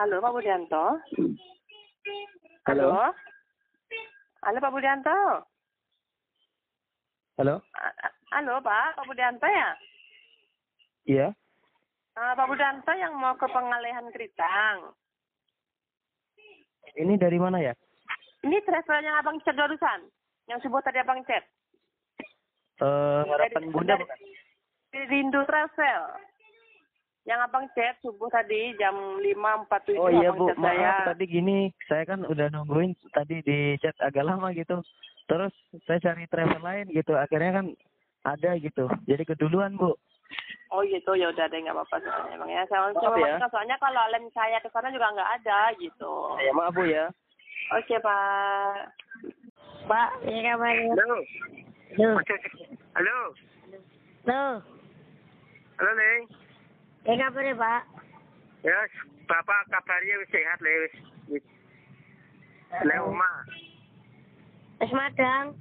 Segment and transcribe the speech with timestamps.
[0.00, 0.84] Halo Pak Budianto.
[2.64, 2.88] Halo.
[4.40, 5.18] Halo Pak Budianto.
[7.36, 7.60] Halo.
[8.32, 9.68] Halo Pak, Pak Budianto ya?
[11.04, 11.28] Iya.
[12.16, 14.96] Ah, Pak Budianto yang mau ke pengalihan Keritang.
[16.96, 17.76] Ini dari mana ya?
[18.40, 20.08] Ini travel yang abang chat barusan.
[20.48, 21.44] Yang subuh tadi abang chat.
[22.80, 24.18] Eh, harapan Dari- Bunda dari- bukan?
[25.12, 26.02] Rindu Travel.
[27.30, 30.82] Yang abang chat subuh tadi jam 5.47 Oh iya abang Bu, chat saya.
[30.82, 34.82] maaf tadi gini, saya kan udah nungguin tadi di chat agak lama gitu.
[35.30, 35.54] Terus
[35.86, 37.66] saya cari travel lain gitu, akhirnya kan
[38.26, 38.90] ada gitu.
[39.06, 39.94] Jadi keduluan Bu.
[40.74, 42.66] Oh gitu, ya udah deh nggak apa-apa soalnya emang ya.
[42.66, 43.38] Saya Maaf ya.
[43.38, 46.14] masukkan, soalnya kalau lem saya ke sana juga nggak ada gitu.
[46.42, 47.14] Ya maaf Bu ya.
[47.78, 48.90] Oke Pak.
[49.86, 50.90] Pak, ya kabar ya?
[50.98, 51.16] Halo.
[51.94, 52.10] Halo.
[52.98, 53.18] Halo.
[54.26, 54.48] Halo.
[55.78, 56.39] Halo, Neng.
[57.08, 57.82] Ya kabar ya, Pak?
[58.60, 58.76] Ya,
[59.24, 60.94] Bapak kabarnya wis sehat le wis.
[61.30, 61.44] Wis.
[62.82, 63.36] Le omah.
[64.82, 65.54] Wis madang.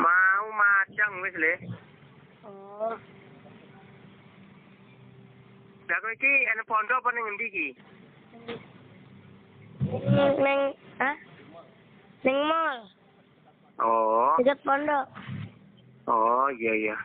[0.00, 1.54] Mau macang wis le.
[2.42, 2.96] Oh.
[5.86, 7.68] Lah kowe iki ana pondok apa ning endi iki?
[9.86, 10.60] Neng, neng,
[10.98, 11.16] hah?
[12.26, 12.78] Neng mall.
[13.78, 14.34] Oh.
[14.42, 15.06] Dekat pondok.
[16.10, 16.96] Oh, iya iya.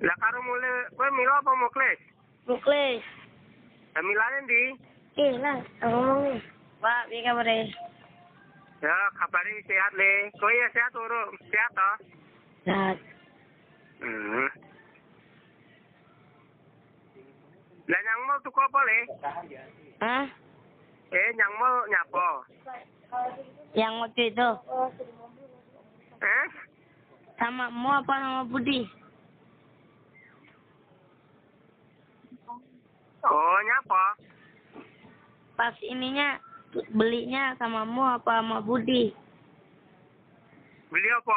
[0.00, 2.00] Lah karo mulai kowe milo apa muklis?
[2.48, 3.04] Muklis.
[3.92, 4.62] Lah milane ndi?
[5.20, 6.40] Ih, lah, ngomong.
[6.80, 7.68] Pak, ya kabar ya?
[8.80, 10.12] Wis sehat le.
[10.40, 11.36] Kowe ya sehat urung?
[11.52, 11.96] Sehat toh?
[12.64, 12.94] Nah,
[14.00, 14.48] Hmm.
[17.84, 18.98] Lah nyang mau tuku apa le?
[20.00, 20.24] hah?
[21.12, 22.28] Eh, nyang mau nyapa?
[23.76, 24.50] Yang waktu itu.
[26.24, 26.46] Eh?
[27.36, 28.88] Sama mu apa sama Budi?
[33.24, 34.04] Oh, nyapa?
[35.56, 36.40] Pas ininya,
[36.96, 39.12] belinya sama mu apa sama Budi?
[40.88, 41.36] Beli apa?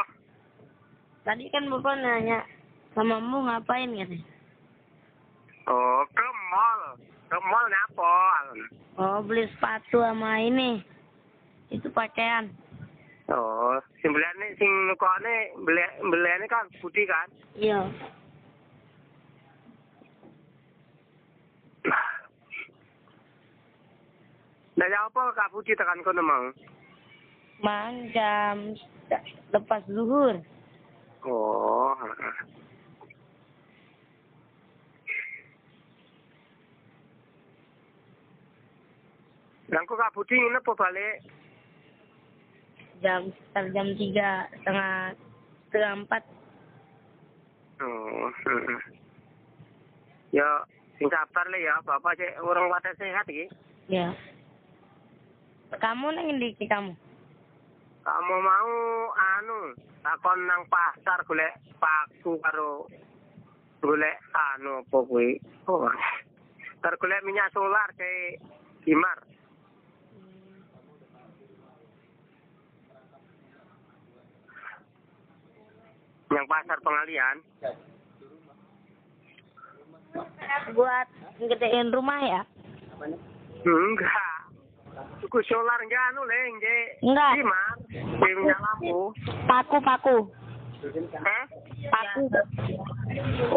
[1.28, 2.44] Tadi kan Bapak nanya,
[2.96, 4.28] sama mu ngapain katanya?
[5.68, 6.82] Oh, ke mall.
[7.32, 8.12] Ke mall nyapa?
[9.00, 10.84] Oh, beli sepatu sama ini.
[11.72, 12.52] Itu pakaian.
[13.32, 17.28] Oh, sing beliane sing nukone beli beliane kan putih kan?
[17.56, 17.88] Iya.
[24.74, 26.46] Lah ya apa Kak Putih tekan kono mang?
[27.62, 28.74] Mang jam
[29.54, 30.42] lepas zuhur.
[31.24, 31.94] Oh.
[39.74, 41.18] kok Kak Putih nginep apa balik?
[43.06, 44.94] Jam sekitar jam tiga setengah
[45.70, 46.24] setengah empat.
[47.84, 48.30] Oh.
[50.34, 50.66] Ya,
[50.98, 53.46] sing sabar le ya, Bapak cek orang pada sehat iki.
[53.86, 54.18] Ya.
[55.82, 56.94] Kamu nang di kamu?
[58.04, 58.74] Kamu mau
[59.16, 59.74] anu,
[60.04, 62.86] takon nang pasar golek paku karo
[63.80, 65.40] golek anu apa kuwi?
[65.72, 65.88] Oh.
[66.84, 68.38] Karo golek minyak solar ke
[68.84, 69.24] Gimar.
[76.28, 77.38] Yang pasar pengalian.
[80.76, 81.08] Buat
[81.40, 82.42] gedein rumah ya?
[83.64, 84.33] Enggak.
[84.94, 86.84] Tuku solar enggak anu le, nggih.
[87.02, 87.32] Enggak.
[87.42, 87.70] Gimar.
[87.90, 88.98] Di lampu.
[89.50, 90.18] Paku paku.
[91.18, 91.44] Eh?
[91.90, 92.22] Paku.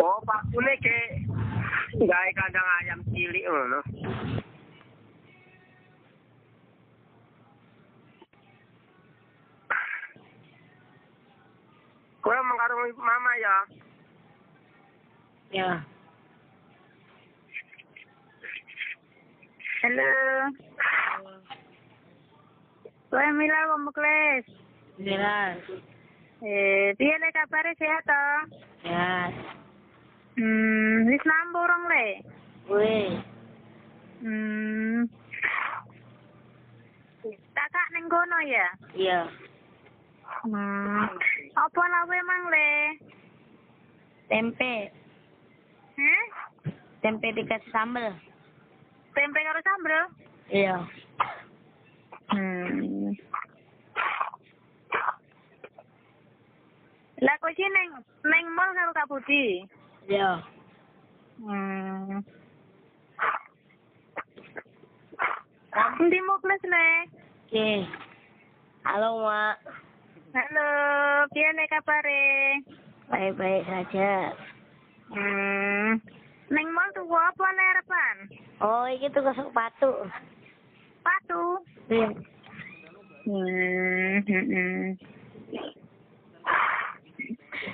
[0.01, 0.99] Oh, pakune ke
[2.01, 3.81] gawe kandang ayam cilik ngono.
[12.27, 13.57] Kowe karo mama ya?
[15.55, 15.71] Ya.
[19.87, 20.51] Halo.
[23.07, 24.45] Kowe Mila apa Muklis?
[24.99, 25.63] Jelas.
[26.43, 28.23] Eh, piye le kabare sehat to?
[28.83, 29.31] Ya.
[30.35, 32.07] Hmm, wis nambu urung le?
[32.67, 33.11] Wih.
[34.27, 35.07] Hmm.
[37.55, 38.67] Kakak ning kono ya?
[38.91, 39.31] Iya.
[40.51, 41.07] Hmm.
[41.55, 42.71] Apa lawe mang le?
[44.35, 44.91] Tempe.
[45.95, 46.23] Heh?
[47.07, 48.19] Tempe dikasih sambel.
[49.17, 50.03] Tempe karo sambel?
[50.53, 50.77] Iya.
[52.29, 53.17] Hmm.
[57.25, 57.91] Lah sih neng
[58.29, 59.65] neng mall karo Kak Budi?
[60.05, 60.45] Iya.
[61.41, 62.21] Hmm.
[65.97, 66.89] Endi Muklis le?
[67.49, 67.69] Oke.
[68.85, 69.57] Halo, Mak.
[70.37, 70.69] Halo,
[71.33, 72.25] piye le kabare?
[73.09, 74.37] Baik-baik saja.
[75.09, 76.16] Hmm.
[76.47, 78.17] Neng mall tuku apa le harapan?
[78.63, 80.07] Oh, iki tuku sepatu.
[81.03, 81.43] Sepatu.
[81.91, 82.09] Iya.
[83.27, 84.83] Hmm, hmm, hmm.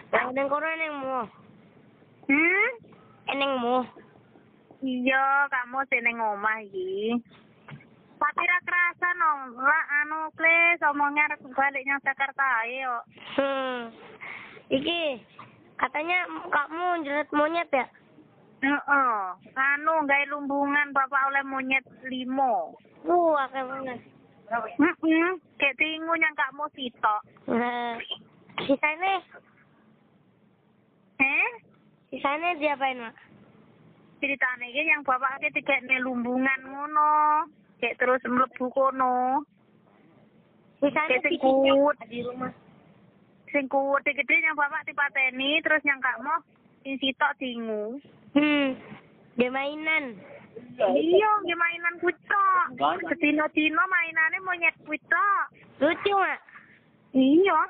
[0.08, 1.20] Yang nang kono enengmu.
[2.32, 2.69] Hmm?
[3.28, 3.76] Enengmu.
[4.80, 7.20] Iya, kamu sing ning omah iki.
[8.16, 9.30] Tapi ra kerasa no,
[9.60, 12.96] ra anu kles omongnya arep balik nyang Jakarta ae yo.
[13.36, 13.78] Hmm.
[14.72, 15.20] Iki
[15.76, 17.84] katanya kamu jerat monyet ya?
[18.62, 19.19] Heeh.
[19.59, 22.79] Anu gawe lumbungan bapak oleh monyet limo.
[23.03, 23.94] Wah, kayak mana?
[24.79, 25.31] Heeh.
[25.59, 27.20] Kayak tingu nyang kamu sitok.
[27.50, 27.99] Nah,
[28.62, 29.12] sisanya,
[31.19, 31.50] Eh?
[32.11, 33.14] sisanya diapain, Mak?
[34.23, 37.43] Ceritane iki yang bapak ke tiketne lumbungan ngono.
[37.82, 39.43] Kayak terus mlebu kono.
[40.79, 41.99] Bikin singkut.
[42.06, 42.55] di rumah.
[43.50, 46.35] Sing kuwat gede yang bapak dipateni terus yang kamu
[46.87, 47.99] sing sitok tingu.
[48.32, 48.69] Hmm.
[49.37, 50.17] Dia mainan.
[50.76, 52.67] Iya, nggih mainan kucok.
[53.08, 55.44] Sedino-dino mainane monyet kucok.
[55.81, 56.40] Lucu, Mak.
[57.12, 57.61] Iya.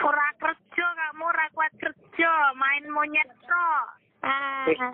[0.00, 3.86] Ora kerja kamu ora kuat kerja, main monyet tok.
[4.24, 4.92] Ah.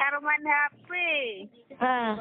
[0.00, 0.90] Karo main HP.
[1.80, 2.16] Ah.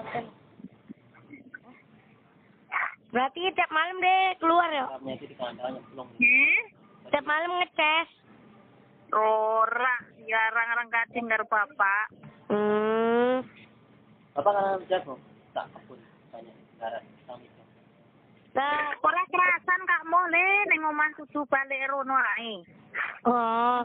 [3.08, 4.86] Berarti tiap malam deh keluar ya?
[5.00, 6.60] Hmm?
[7.08, 8.10] Tiap malam ngeces.
[9.10, 12.06] Ora, jarang orang kading karo bapak.
[12.48, 13.40] Hmm.
[14.34, 15.16] Apa kan jago?
[15.52, 16.00] Tak kebun
[16.30, 17.48] banyak darat kami.
[18.52, 22.54] Nah, Ora kerasan kamu le ning omah kudu balik rono ae.
[23.24, 23.80] oh,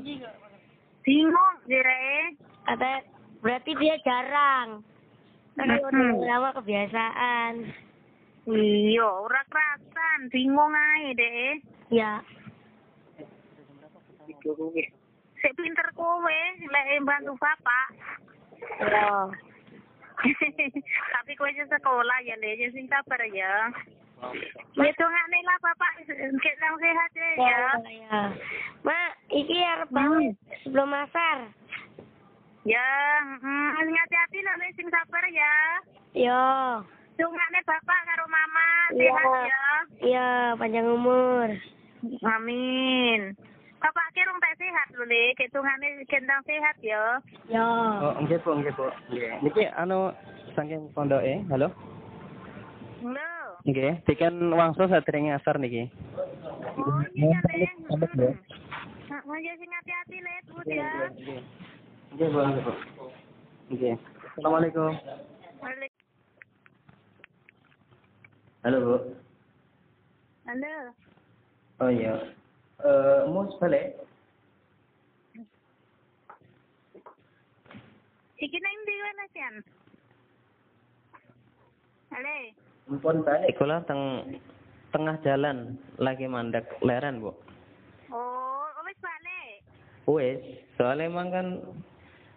[1.03, 2.35] Bingung jere.
[2.63, 3.03] kata
[3.41, 4.83] berarti dia jarang.
[5.53, 5.87] Tapi Hmm.
[5.87, 7.53] udah lama kebiasaan.
[8.45, 11.51] Iya, ora kerasan, bingung ae deh.
[11.91, 12.23] Ya.
[15.43, 16.39] Sik pinter kowe
[16.71, 17.87] lek bantu bapak.
[18.79, 19.27] Ya.
[21.19, 22.55] Tapi kowe sekolah ya, Le.
[22.63, 23.75] Ya sing sabar ya.
[24.79, 27.29] Ya dongane lah bapak kek nang sehat ya.
[27.35, 27.43] ya.
[27.43, 27.71] Ya.
[27.91, 28.21] ya.
[28.87, 30.31] Mak, iki arep bangun
[30.63, 31.51] sebelum asar.
[32.63, 32.87] Ya,
[33.43, 35.55] mm, hati-hati Le sing sabar ya.
[36.15, 36.47] Yo.
[37.19, 39.11] Dongane bapak karo mama Iya.
[39.11, 39.65] sehat ya.
[40.07, 41.51] Iya, panjang umur.
[42.23, 43.35] Amin.
[43.83, 47.19] Bapak ki rong tak sehat lho Le, kek dongane gendang sehat ya.
[47.51, 47.67] Yo.
[47.99, 48.87] Oh, nggih Bu, nggih Bu.
[49.11, 49.43] Nggih.
[49.43, 50.15] Niki anu
[50.55, 51.67] saking pondoke, halo.
[53.03, 53.31] Lho.
[53.67, 55.91] Nggih, diken wangsul sadurunge asar niki.
[56.79, 57.43] Oh, iya
[58.15, 58.31] Le.
[59.11, 60.91] Nah, ya sing hati-hati Le, Bu ya.
[62.15, 62.73] Nggih, Bu, nggih, Bu.
[63.75, 63.95] Nggih.
[64.39, 64.95] Assalamualaikum.
[68.63, 68.97] Halo, Bu.
[70.47, 70.75] Halo.
[71.83, 72.15] Oh iya.
[72.83, 73.95] Eh, mau balik?
[78.43, 79.55] Iki nang ndi wala sian?
[82.11, 82.35] Halo.
[82.91, 84.35] Mumpun balik kula teng
[84.91, 87.31] tengah jalan lagi mandek leren, Bu.
[88.11, 89.63] Oh, wis balik.
[90.11, 90.43] Wes,
[90.75, 91.47] soalnya emang kan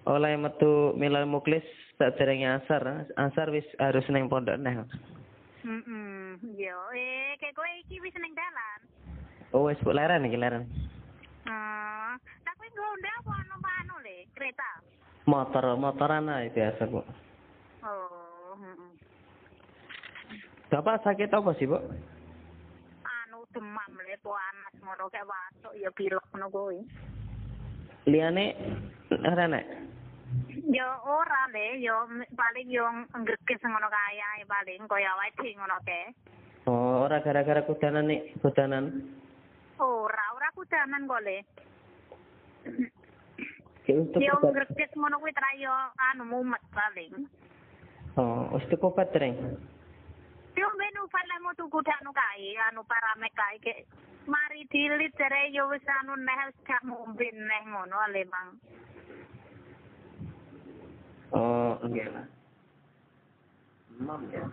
[0.06, 1.65] oleh metu milal muklis
[1.98, 4.77] sadurunge asar, asar wis harus neng pondok neh.
[5.65, 6.38] Heeh.
[6.53, 8.84] Yo, eh kayak kowe iki wis ning dalan.
[9.55, 10.67] Oh, Bu leren iki leren.
[11.47, 12.19] Hmm.
[12.43, 14.69] Tapi ngonda apa numpak anu le, kereta.
[15.23, 16.99] Motor, motoran aja biasa, Bu.
[16.99, 18.91] Oh, heeh.
[20.67, 21.79] Bapak sakit apa sih, Bu?
[23.07, 26.75] Anu demam le panas ngono kayak watuk ya pilek ngono kowe.
[28.12, 28.45] Liane
[29.07, 29.65] ora nek.
[30.67, 35.79] Yo ora le, yo m- paling yo ngrekes ngono kae ae paling kaya wae ngono
[35.88, 36.01] ke.
[36.67, 39.00] Oh, ora gara-gara kudanan nih, kudanan.
[39.79, 41.38] Ora, ora kok le.
[43.86, 45.70] Ki untuk Yo ngrekes ngono kuwi tra yo
[46.10, 47.29] anu mumet paling.
[48.17, 49.38] Oh, wis tuku obat reng.
[50.58, 53.74] Yo ben ufan lemu tuku dak anu kae, anu paramek kae ke
[54.25, 58.50] mari dilit jare yo wis anu neh wis gak ngombe neh ngono ale mang.
[61.36, 62.25] Oh, enggak lah.
[64.01, 64.48] Mam ya.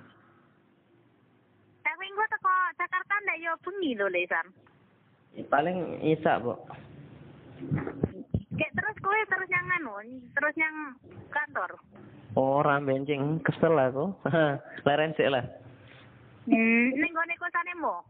[1.86, 4.46] Tapi engko teko Jakarta ndak yo bengi lho le Sam.
[5.48, 6.52] Paling isa, Bu.
[8.52, 9.96] Kayak terus kowe terus yang anu,
[10.36, 10.76] terus yang
[11.32, 11.70] kantor.
[12.36, 14.12] Ora benjing kesel aku.
[14.88, 15.44] leren sik lah.
[16.48, 18.04] Hmm, ning gone kosane mo.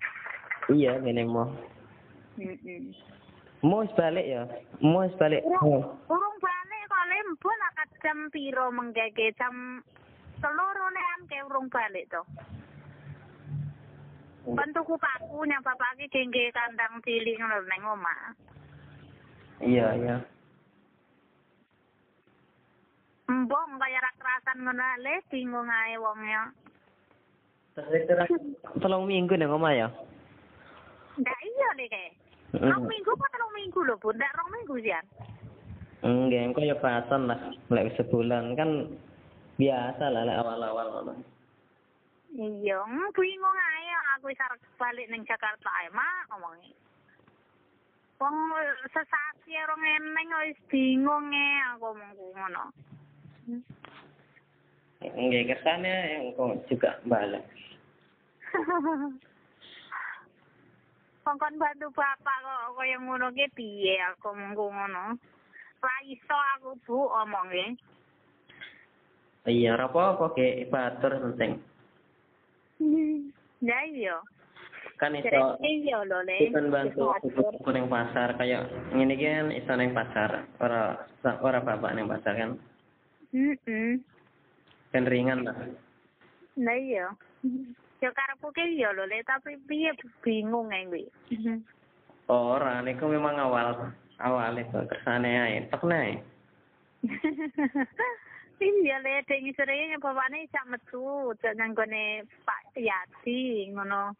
[0.71, 1.51] Iya, mau.
[2.39, 2.95] Heeh.
[3.63, 4.43] Mau wis balik ya.
[4.83, 5.43] Mau balik.
[5.47, 5.83] Urung, Oh.
[6.11, 9.85] urung balik kok lembul akat jam piro menggege jam
[10.43, 12.23] telur nean ke urung balik to.
[14.43, 18.21] Kan tuku paku nya bapak ki gengge kandang cilik ngono nang omah.
[19.63, 20.17] Iya, iya.
[23.31, 25.95] Mbong kaya ra kerasan ngono le bingung ae
[27.73, 28.29] itu ra-
[28.83, 29.89] tolong minggu nang omah ya.
[31.23, 31.87] Ndak iya le.
[32.53, 32.69] Heeh.
[32.69, 34.13] Rong minggu apa telung minggu lho, Bu?
[34.13, 35.05] Ndak rong minggu sian.
[36.03, 37.41] Enggak, engko ya pasan lah.
[37.71, 38.91] Lek sebulan kan
[39.57, 41.15] biasa lah awal-awal ngono.
[42.33, 46.73] Iya, mm, bingung ae aku wis arep balik ning Jakarta ae mak omongi.
[48.21, 48.37] Wong
[48.93, 52.65] sesasi rong eneng wis bingung e aku omong ngono.
[55.03, 57.43] Enggak kesana engko juga balik.
[61.23, 65.05] Kongkon bantu bapak kok kaya ngono ki piye aku omong ngono.
[65.83, 67.75] Ra iso aku Bu omongi.
[69.43, 71.59] Iya, ora apa-apa ke batur penting.
[73.63, 74.19] Ya iya.
[74.99, 76.51] Kan iso iya lho le.
[76.51, 81.95] Bukan bantu buku ning pasar kayak ngene iki kan iso ning pasar, ora ora bapak
[81.95, 82.51] ning pasar kan.
[83.31, 84.03] Heeh.
[84.91, 85.55] Kan ringan lah.
[86.59, 87.15] Nah iya.
[88.03, 89.95] Ya karepku ki iya lho le, tapi piye
[90.27, 91.07] bingung ae kuwi.
[92.27, 96.19] Ora niku memang awal awal itu kersane ae, tek nae.
[98.63, 104.17] Iya le, ding sering bapakne sak metu, jak nang gone Pak Yati ngono.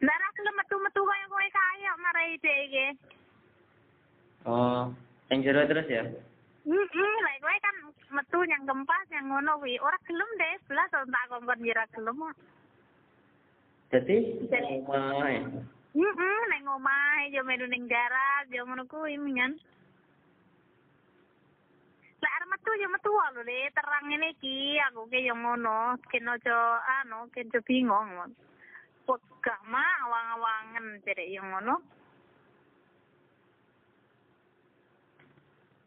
[0.00, 2.86] Lah ra kelem metu-metu kaya kowe kaya marai dhek iki.
[4.48, 4.88] Oh,
[5.28, 6.06] yang jero terus ya.
[6.64, 7.76] Heeh, lek kowe kan
[8.14, 12.18] metu yang gempas yang ngono kuwi, ora gelem deh, belas tak kongkon ora gelem.
[13.90, 14.16] Jadi
[14.48, 15.44] Jadi- omah ae.
[15.90, 19.58] Heeh, nang omahe yo melu ning darat, yo ngono kuwi mingan.
[22.20, 25.96] Lah arep metu yo metu wae lho le, terang ngene iki aku ki yo ngono,
[26.12, 26.56] ken aja
[27.00, 28.12] anu, ken aja bingung.
[29.08, 31.80] Wegah mah awang-awangen derek yo ngono.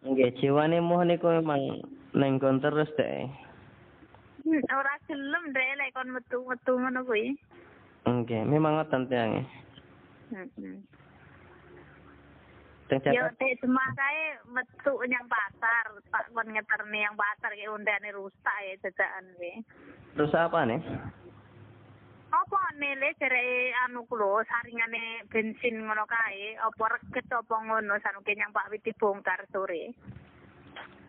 [0.03, 1.85] Nggih, jiwane moh niku memang
[2.17, 3.29] neng kon terus deh.
[4.73, 7.37] Ora gelem deh lek kon metu-metu ngono kuwi.
[8.09, 9.41] Nggih, memang ngoten tiange.
[10.33, 10.81] Heeh.
[12.93, 14.21] Teng Yo Jakarta dek cuma kae
[14.53, 19.65] metu nyang pasar, Pak kon ngeterne yang pasar ki undane rusak ya jajakan kuwi.
[20.13, 20.77] terus apa nih?
[22.29, 28.53] Apa nele jere anu kulo saringane bensin ngono kae, apa reget apa ngono sanuke nyang
[28.53, 29.97] Pak Wit dibongkar sore.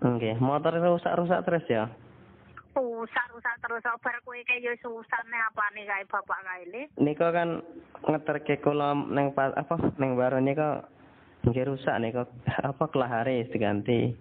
[0.01, 1.85] Nggih, motor rusak-rusak terus ya.
[2.73, 6.83] Rusak-rusak terus bar kowe kae yo susah nih apane kae bapak kae le.
[6.97, 7.61] Niko kan
[8.09, 10.94] ngeterke kula neng pa, apa neng baru niko
[11.45, 12.25] nggih rusak niko
[12.71, 14.13] apa kelahare diganti.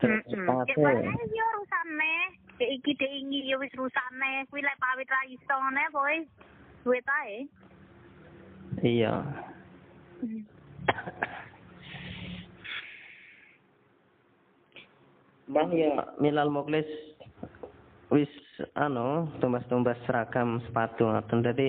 [0.00, 0.24] Terus.
[0.28, 2.14] Ya bae yo rusane.
[2.60, 4.44] Dek iki dek ingi yo wis rusane.
[4.48, 6.14] Kuwi lek Pak Wit ra iso ngene kowe
[6.84, 7.36] duwe tae.
[8.80, 9.14] Iya.
[15.50, 16.86] Bang ya Milal Muklis
[18.14, 18.30] wis
[18.78, 21.68] anu tumbas-tumbas seragam sepatu ngoten dadi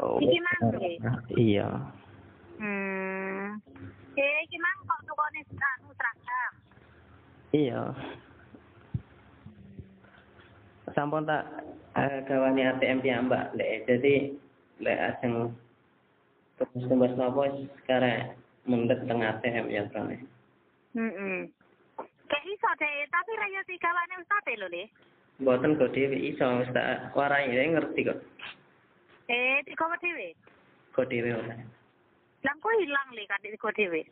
[0.00, 0.94] oh, Iki mang, nggih?
[1.36, 1.68] Iya.
[2.60, 3.03] Hmm.
[4.14, 6.52] Eh iki mang kok tukone anu seragam.
[7.50, 7.82] Iya.
[10.94, 11.42] Sampun tak
[11.98, 14.30] eh, gawani ATM piyambak lek jadi
[14.78, 15.50] lek ajeng
[16.54, 17.42] tumbas-tumbas napa
[17.82, 18.38] sekarang
[18.70, 20.22] mendet teng ATM ya trone.
[20.94, 21.50] Heeh.
[22.24, 24.84] Kayak iso deh, tapi raya tigawane wis ate lho le.
[25.42, 28.18] Mboten kok dhewe iso wis tak warai ngerti kok.
[29.26, 30.38] Eh, tiga dhewe.
[30.94, 31.58] Kok dhewe ora.
[32.44, 34.02] Kok hilang le kan tiga dhewe.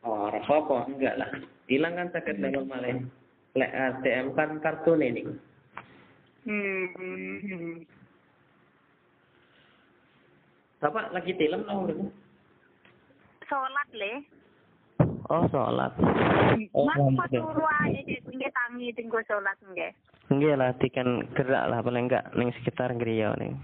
[0.00, 1.28] Oh, apa-apa, enggak lah.
[1.68, 2.96] Hilang kan sakit lewat malah.
[3.52, 5.28] Lek ATM kan kartu ini.
[6.48, 6.88] Hmm.
[6.96, 7.76] hmm, hmm.
[10.80, 12.00] Bapak lagi film tau nggak?
[13.44, 14.12] Salat le.
[15.28, 15.92] Oh, sholat.
[16.72, 17.42] Oh, Mas kok nggih.
[17.44, 19.92] turu ae pinggir tangi tinggo salat nggih.
[20.32, 23.60] Nggih lah, dikan gerak lah paling enggak ning sekitar griya ning.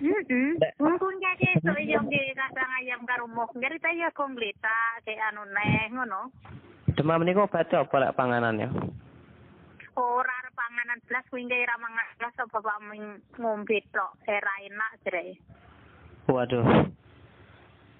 [0.00, 0.56] Heeh.
[0.56, 0.80] Dek.
[0.80, 5.28] Mungkin kaya so yo nggih kadang ayam karo mok ngeri ta ya kong glita kayak
[5.28, 6.32] anu neh ngono.
[6.96, 8.72] Demam niku obat apa lek panganannya?
[10.00, 14.54] Ora arep panganan blas kuwi nggih ra mangan blas so bapak ming ngombe tok era
[14.64, 15.36] enak jere.
[16.32, 16.64] Waduh.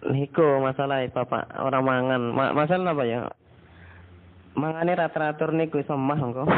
[0.00, 2.22] Niku masalah Bapak orang mangan.
[2.32, 3.28] Ma masalah apa ya?
[4.56, 6.48] Mangane rata-ratur niku iso mah engko.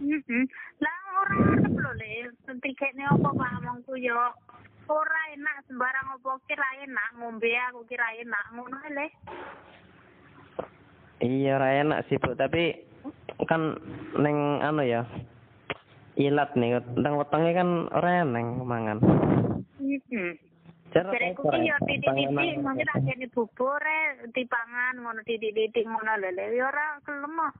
[0.00, 0.44] Heeh.
[0.80, 2.32] Lah ora arep lho le,
[2.64, 4.32] tiketne apa Pak mongku yo.
[4.90, 9.06] Ora enak sembarang apa kira enak ngombe aku kira enak ngono le.
[11.22, 12.74] Iya ora enak sih, Bu, tapi
[13.46, 13.78] kan
[14.18, 15.06] neng anu ya.
[16.18, 18.98] Ilat nih, tentang wetenge kan ora eneng mangan.
[19.78, 20.34] Heeh.
[20.92, 21.32] Cara ki
[21.64, 27.40] yo titik-titik mungkin tak jane bubur e dipangan ngono titik-titik ngono lho ya ora kelem
[27.40, 27.52] ah.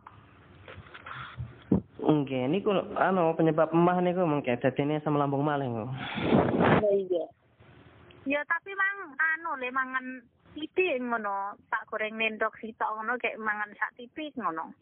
[2.02, 5.86] Nggih, niku anu penyebab emah niku mungkin dadine asam lambung malih niku.
[6.90, 7.24] iya.
[8.26, 10.06] Ya tapi mang anu le mangan
[10.54, 14.74] titik ngono, tak goreng nendok sitok ngono kayak mangan sak titik ngono.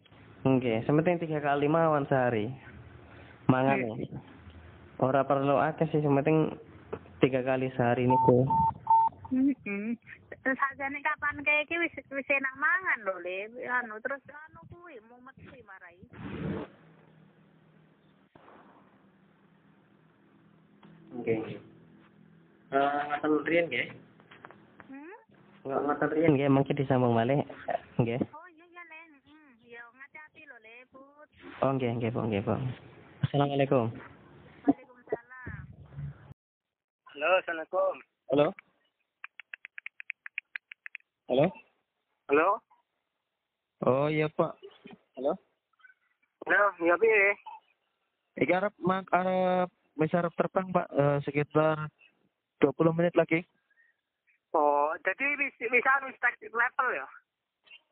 [0.49, 2.49] Nggih, sementing tiga kali mawon sehari.
[3.53, 3.93] Mangan ya.
[5.01, 6.57] Ora perlu akeh sih, sementing
[7.21, 8.49] tiga kali sehari niku.
[9.29, 9.93] Heeh.
[10.41, 15.37] Sajane kapan kayak iki wis wis enak mangan lho le, anu terus anu kuwi mumet
[15.45, 16.01] kuwi marai.
[21.11, 21.59] Nggih.
[22.71, 23.87] Eh, ngoten riyen nggih.
[24.87, 25.17] Hmm?
[25.67, 27.43] Nggak ngoten riyen nggih, mungkin disambung malih.
[27.99, 28.23] Nggih.
[28.31, 29.49] Oh iya iya le, heeh.
[29.75, 31.29] Ya ngati-ati lho le, Put.
[31.67, 32.55] Oh nggih, nggih, Bu, nggih, Bu.
[33.27, 33.91] Assalamualaikum.
[34.71, 35.63] Waalaikumsalam.
[37.11, 37.95] Halo, Assalamualaikum.
[38.31, 38.47] Halo.
[41.31, 41.47] Halo.
[42.31, 42.49] Halo?
[43.83, 44.55] Oh iya Pak.
[45.19, 45.35] Halo.
[46.47, 47.35] Halo, ya piye?
[48.39, 49.71] Iki arep mak arep
[50.09, 51.93] arep terbang Pak Eh, sekitar
[52.65, 53.45] 20 menit lagi.
[54.57, 57.07] Oh, jadi wis anu wis tek level ya.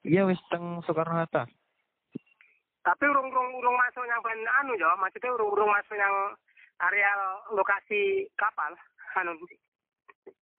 [0.09, 1.45] Iya wis teng Soekarno Hatta.
[2.83, 6.15] Tapi urung urung urung masuk yang ben anu ya, maksudnya urung urung masuk yang
[6.81, 7.21] areal
[7.53, 8.73] lokasi kapal.
[9.19, 9.35] Anu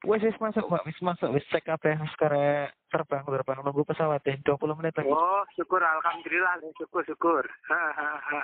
[0.07, 4.23] Wis wis masuk Pak, wis masuk wis cek kabeh wis kare terbang terbang nunggu pesawat
[4.23, 5.11] ya 20 menit lagi.
[5.11, 7.43] Oh, syukur alhamdulillah, syukur syukur.
[7.67, 8.41] Ha ha ha.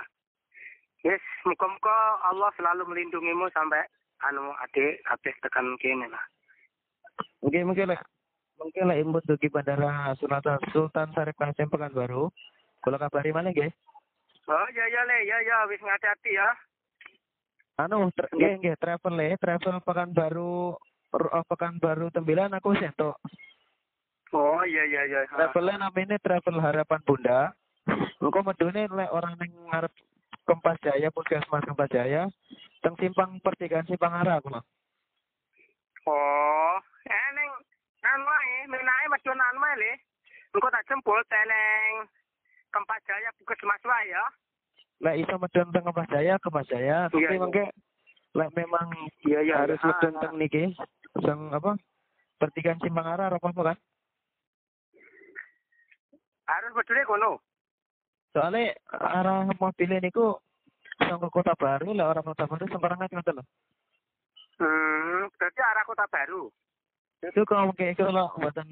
[1.06, 1.94] Yes, muka-muka
[2.26, 3.86] Allah selalu melindungimu sampai
[4.26, 6.24] anu adik habis tekan kene lah.
[7.46, 8.02] Oke mungkin lek
[8.58, 12.26] mungkin lek imbut dugi bandara Sultan Sultan Syarif Kasim Pekanbaru.
[12.82, 13.70] Kula kabari mana nggih?
[14.50, 16.48] Oh, ya ya le, ya ya wis ngati-hati ya.
[17.86, 20.74] Anu nggih nggih travel le, travel Pekanbaru
[21.14, 23.14] Ru- oh, Pekanbaru Tembilan aku wis entuk.
[24.34, 25.20] Oh, iya iya iya.
[25.30, 25.38] Ha.
[25.38, 27.54] Travelnya namanya Travel Harapan Bunda.
[28.18, 29.94] Engko medune lek orang ning ngarep
[30.46, 32.30] Kompas Jaya, Puskesmas Kompas Jaya,
[32.78, 34.62] teng simpang pertigaan Simpang Ara aku mah.
[36.06, 37.50] Oh, eh neng
[38.06, 39.92] anu ae, menake medun anu ae le.
[40.54, 42.06] Engko tak jemput teneng
[42.70, 44.24] Kempat Jaya Puskesmas wae ya.
[45.02, 47.42] Lek iso medun teng Kompas Jaya, Kompas Jaya, tapi Iya, iya.
[47.42, 47.64] mangke
[48.38, 48.86] lek memang
[49.26, 49.54] Iya iya.
[49.66, 50.70] harus Ah, medun teng niki,
[51.18, 51.74] teng apa?
[52.38, 53.78] Pertigaan Simpang Ara apa apa kan?
[56.46, 57.42] Harus bedune kono.
[58.30, 60.36] Soalnya arah mobilnya niku
[61.00, 63.44] sangko kota baru lah orang kota baru sembarangan ngoten lho.
[64.56, 66.48] Hmm, berarti arah kota baru.
[67.20, 68.68] Itu kalau kayak kalau buatan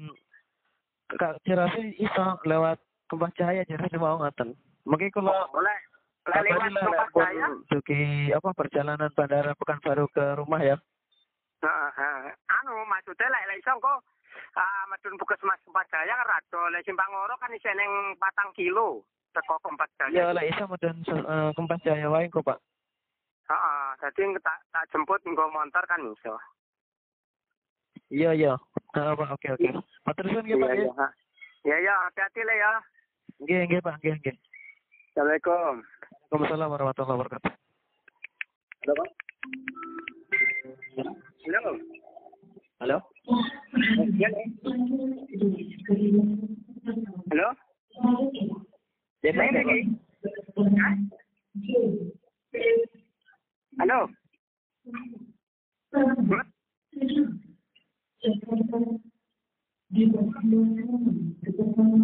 [1.13, 4.57] kak cerasa iso lewat Kompas Jaya jadi mau ngoten.
[4.89, 5.77] Mungkin kalau Boleh.
[6.25, 7.47] Lek Apa lewat lah, Jaya.
[7.69, 10.73] duki apa perjalanan bandara Pekanbaru ke rumah ya?
[11.61, 12.33] Heeh.
[12.49, 14.01] Anu maksudnya lek lek iso engko
[14.57, 16.61] ah medun Puskesmas Kempat Jaya kan rado.
[16.73, 18.17] Lek Simpang Loro kan isih 4
[18.57, 19.05] kilo
[19.35, 20.31] teko Kempat Ya Jaya.
[20.31, 22.59] lah isa mudun uh, Kompas Jaya wae kok Pak.
[23.45, 26.39] Heeh, dadi tak tak jemput nggo motor kan iso.
[28.09, 28.53] Iya iya.
[28.95, 29.69] Nah, Pak oke oke.
[30.07, 30.69] Matur suwun nggih Pak.
[30.71, 30.87] Iya ya.
[30.87, 31.07] iya.
[31.65, 32.71] Ya ya, hati-hati le ya.
[33.43, 34.35] Nggih nggih Pak nggih nggih.
[35.13, 35.73] Assalamualaikum.
[36.31, 37.51] Waalaikumsalam warahmatullahi wabarakatuh.
[38.85, 39.09] Halo, Pak.
[41.45, 41.71] Halo.
[42.79, 42.97] Halo.
[44.19, 44.29] Ya.
[47.29, 47.47] Halo.
[49.25, 49.33] Ya?
[53.81, 53.99] Halo.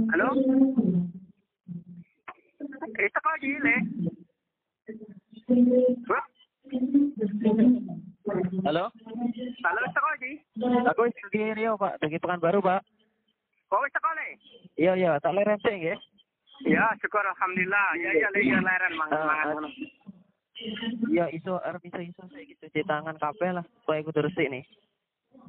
[0.10, 0.27] Halo.
[2.97, 3.75] Itu kok gile.
[6.10, 6.25] Hah?
[8.65, 8.86] Halo.
[9.62, 10.41] Halo, itu kok gile.
[10.89, 12.81] Aku duki Rio Pak, duki Pekanbaru Pak.
[13.69, 14.27] Kok wis teko le?
[14.81, 16.01] Iya iya, tak leren sih nggih.
[16.67, 17.88] Ya, syukur alhamdulillah.
[17.97, 19.54] Ya ya le ya leren mangan Ah, mangan ah.
[19.58, 19.69] ngono.
[21.10, 24.63] Iya iso arep iso iso saya gitu cuci tangan kabeh lah supaya kudu resik nih.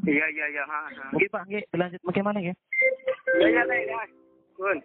[0.08, 0.88] Iya iya iya, ha.
[1.12, 2.56] Nggih Pak, nggih dilanjut bagaimana nggih?
[3.44, 4.00] Ya ya le ya.
[4.56, 4.78] Kun.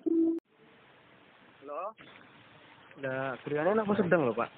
[1.64, 1.82] Halo.
[2.98, 4.50] Nah, kiriannya apa sedang lho, Pak?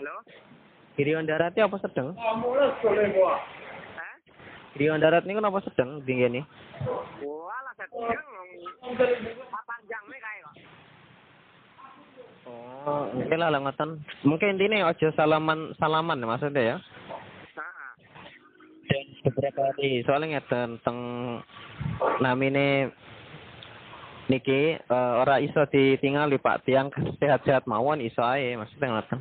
[0.00, 0.14] Halo.
[0.96, 2.16] Kirian daratnya apa sedang?
[2.16, 4.14] Hah?
[4.76, 6.44] Kirian darat ini apa sedang tinggi nih?
[7.78, 10.54] Sedang panjang nih kae kok.
[12.50, 14.02] Oh, oke lah ngoten.
[14.26, 16.76] Mungkin intinya aja salaman salaman maksudnya ya.
[18.90, 20.98] Dan beberapa hari soalnya ngeten teng
[22.18, 22.90] namine
[24.26, 26.90] niki eh, ora iso ditinggali Pak tiang
[27.22, 29.18] sehat-sehat mawon iso ae maksudnya ngoten.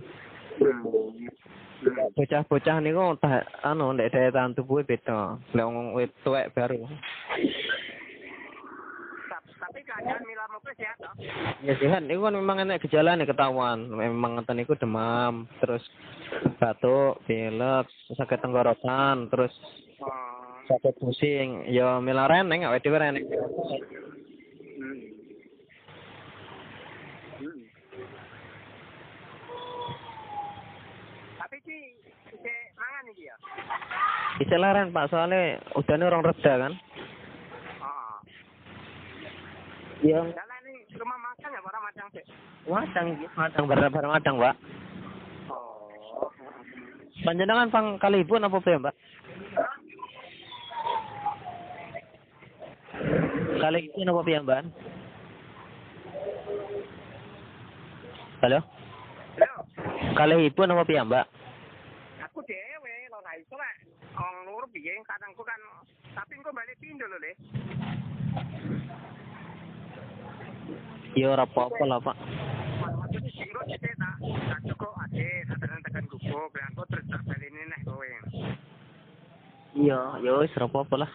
[0.57, 1.29] Hmm.
[2.17, 5.39] Bocah-bocah niku tah anu ndek daya tahan tubuhe beda.
[5.55, 5.95] Lek wong
[6.27, 6.83] tuwek baru.
[9.99, 11.11] Keadaan Mila toh?
[11.59, 13.91] Ya sehat, itu kan memang enak gejala nih ketahuan.
[13.91, 15.83] Memang ngeten niku demam, terus
[16.55, 19.51] batuk, pilek, sakit tenggorokan, terus
[19.99, 20.63] Oh.
[20.71, 21.67] sakit pusing.
[21.67, 23.27] Ya mila reneng, awake dhewe reneng.
[23.27, 24.99] Hmm.
[27.43, 27.59] Hmm.
[31.43, 31.79] Tapi ki
[32.31, 33.35] isih mangan iki ya.
[34.39, 36.73] Bisa laren Pak, soalnya udane orang reda kan.
[37.83, 38.15] Oh.
[39.99, 40.23] Iya.
[40.31, 42.23] Jalan ini rumah makan ya para macam sih.
[42.63, 44.55] Wadang, wadang bareng-bareng wadang, Pak.
[45.51, 46.31] Oh.
[47.27, 48.95] Panjenengan pang kalibun apa piye, Mbak?
[53.59, 54.61] Kalibun apa piye, Mbak?
[58.39, 58.59] Halo?
[59.35, 59.51] Halo.
[60.15, 61.25] Kalibun apa piye, Mbak?
[62.23, 63.75] Aku dhewe kok ra iso lek.
[64.15, 64.63] Wong lur
[65.03, 65.59] kadangku kan
[66.15, 67.35] tapi engko balik pindo lho, Le.
[71.17, 72.17] Ya ora apa-apa lah, Pak.
[79.79, 81.11] Iya, ya wis ora apa-apa lah.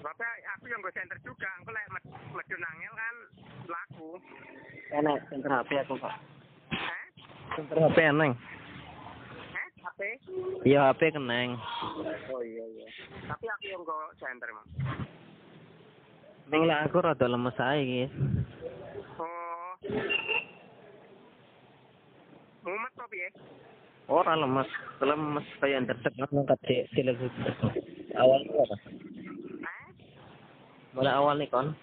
[0.00, 3.14] Bapak aku yang gue center juga, aku lek med- medun angel kan
[3.68, 4.08] laku.
[4.92, 6.14] Enak, center HP aku, Pak.
[6.72, 7.04] Heh?
[7.58, 8.32] Center HP eneng.
[9.82, 10.00] HP?
[10.62, 11.58] Iya, HP keneng.
[12.30, 12.86] Oh iya iya.
[13.28, 14.68] Tapi aku yang gue center, Mang.
[16.48, 18.02] Ning lah aku rada lemes ae iki.
[19.82, 19.90] Oh.
[22.62, 23.26] Mumet kok piye?
[24.06, 24.70] Ora lemes,
[25.02, 27.18] lemes kaya ndedek ngangkat di sileg.
[28.14, 28.76] Awal itu apa?
[29.66, 29.86] Heh?
[30.94, 31.74] Mulai awal nih kon.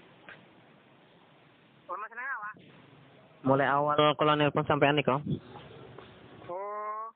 [1.91, 2.55] Lemes nang awak?
[3.43, 5.19] Mulai awal kalau nelpon sampean nih kon.
[6.47, 7.11] Oh.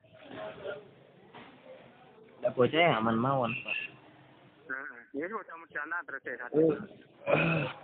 [2.44, 3.76] Ya bocah ya aman mawon, Pak.
[4.68, 5.00] Heeh.
[5.16, 6.20] Ya mudah-mudahan lah terus.
[6.28, 7.80] Ya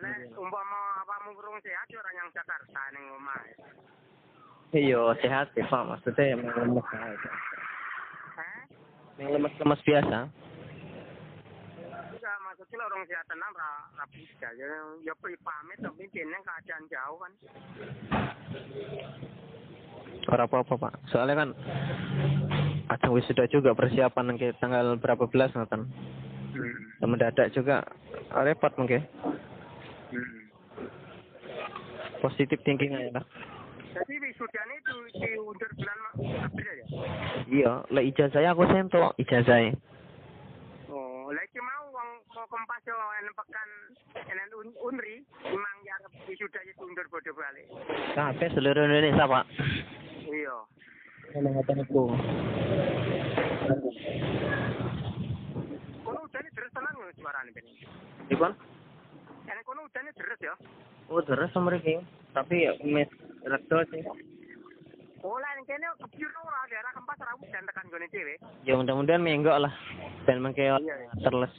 [0.00, 3.40] lek umpama apamu kurung sehat ya orang yang Jakarta ning omah.
[4.72, 5.84] Iya, sehat sih, Pak.
[5.84, 7.12] Maksudnya emang lemes ae.
[8.40, 8.60] Heh?
[9.20, 10.18] Yang lemes-lemes biasa.
[12.08, 14.48] Enggak, maksudnya orang sehat tenang ra ra bisa.
[14.56, 14.66] Ya
[15.04, 17.32] ya pamit tapi pimpinnya keadaan jauh kan.
[20.32, 20.94] Ora apa-apa, Pak.
[21.12, 21.50] Soalnya kan
[22.88, 25.84] ada wisuda juga persiapan tanggal berapa belas ngoten.
[26.56, 26.76] Hmm.
[27.04, 27.84] Mendadak juga
[28.32, 29.04] repot mungkin.
[30.12, 30.44] Hmm.
[32.20, 33.24] Positif thinking aja lah.
[33.92, 35.98] Jadi wisudanya itu diundur bulan
[36.48, 36.86] April ya?
[37.44, 39.76] Iya, lek ijazahnya aku sentuh ijazahnya.
[40.88, 42.96] Oh, lagi mau wong kok kempas yo
[43.36, 43.70] pekan
[44.16, 47.68] enen un, unri memang ya wisuda itu undur bodoh balik.
[48.16, 49.44] Kabeh seluruh Indonesia, Pak.
[50.24, 50.56] Iya.
[51.36, 52.02] Ngomong ngoten iku.
[56.00, 57.66] Kono udane deres tenan ngono suarane ben.
[58.32, 58.52] Dipun?
[59.52, 60.54] Enen kono udane deres ya.
[61.12, 62.00] Oh, terus mriki.
[62.32, 63.10] Tapi ya mes
[63.44, 64.00] rekto sih.
[65.20, 68.40] Oh, lah ning kene kebiru ora daerah kempas ora udan tekan gone dhewe.
[68.64, 69.74] Ya mudah-mudahan menggok lah.
[70.24, 71.12] Dan mengke Iya, iya.
[71.20, 71.52] terles.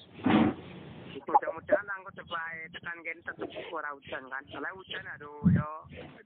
[1.29, 2.41] Mudah-mudahan angko coba
[2.73, 4.43] tekan kene tetep ora udan kan.
[4.57, 5.69] Lah udan aduh yo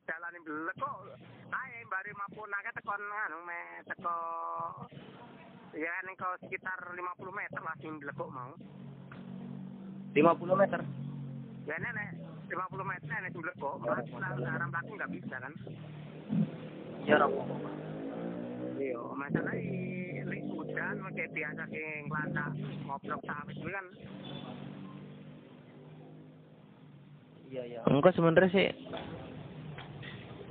[0.08, 1.19] dalane belek kok.
[1.51, 3.60] Ae bare mapun akeh tekon anu me
[3.91, 4.15] teko
[5.75, 6.95] ya kau sekitar 50
[7.36, 8.56] meter lah sing belekok mau.
[10.15, 11.07] 50 meter.
[11.67, 12.15] Ya nenek
[12.47, 13.75] 50 meter nenek sing belekok.
[13.84, 15.53] Nah, arah belakang nggak bisa kan.
[17.03, 17.27] Ya ora
[18.77, 22.45] Iya, masalah ini hujan kayak biasa kayak ngelanda
[22.88, 23.86] ngobrol sawit itu kan.
[27.51, 27.80] Iya, iya.
[27.84, 28.67] Engko sebenarnya sih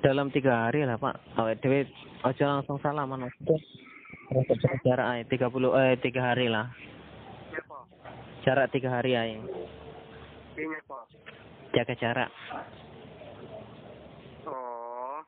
[0.05, 1.17] dalam tiga hari lah Pak.
[1.41, 1.89] Awet dewe
[2.29, 3.31] aja langsung salaman
[4.27, 6.67] jaga jarak aja tiga puluh eh tiga hari lah.
[7.55, 7.89] Nyepo,
[8.43, 9.39] Jarak tiga hari aja.
[10.57, 10.97] Di nyepo.
[11.71, 12.31] Jaga jarak.
[14.47, 15.21] Oh,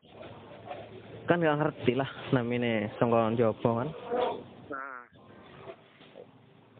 [1.28, 3.88] Kan nggak ngerti lah namanya songkon jopo kan.
[4.72, 5.04] nah,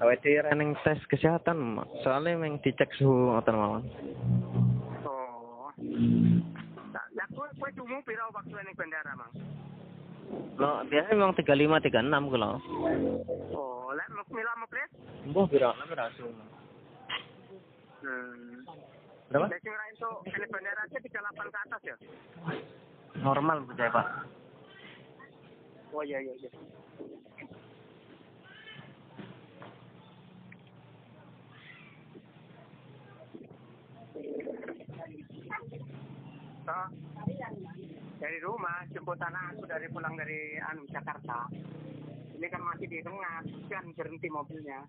[0.01, 1.89] Awet running tes kesehatan Mak.
[2.01, 3.83] soalnya memang dicek suhu ngoten mawon.
[5.05, 5.69] oh.
[6.89, 9.33] Nah, ya kue kue cuma pira waktu ini bandara mang.
[10.57, 12.57] No, biasanya memang tiga lima tiga enam kalau.
[13.53, 14.89] Oh, lek mau mila mau pres?
[15.29, 16.09] Mbah bira enam bira
[17.99, 18.63] Hmm.
[19.29, 19.51] Berapa?
[19.61, 21.11] Sing lain tuh ini bandara aja 38
[21.53, 21.97] ke atas ya.
[23.19, 24.07] Normal percaya Pak.
[25.93, 26.51] Oh iya iya iya.
[36.69, 36.89] Toh,
[38.21, 41.49] dari rumah jemputan aku dari pulang dari anu Jakarta.
[42.39, 44.85] Ini kan masih di tengah, kan berhenti mobilnya.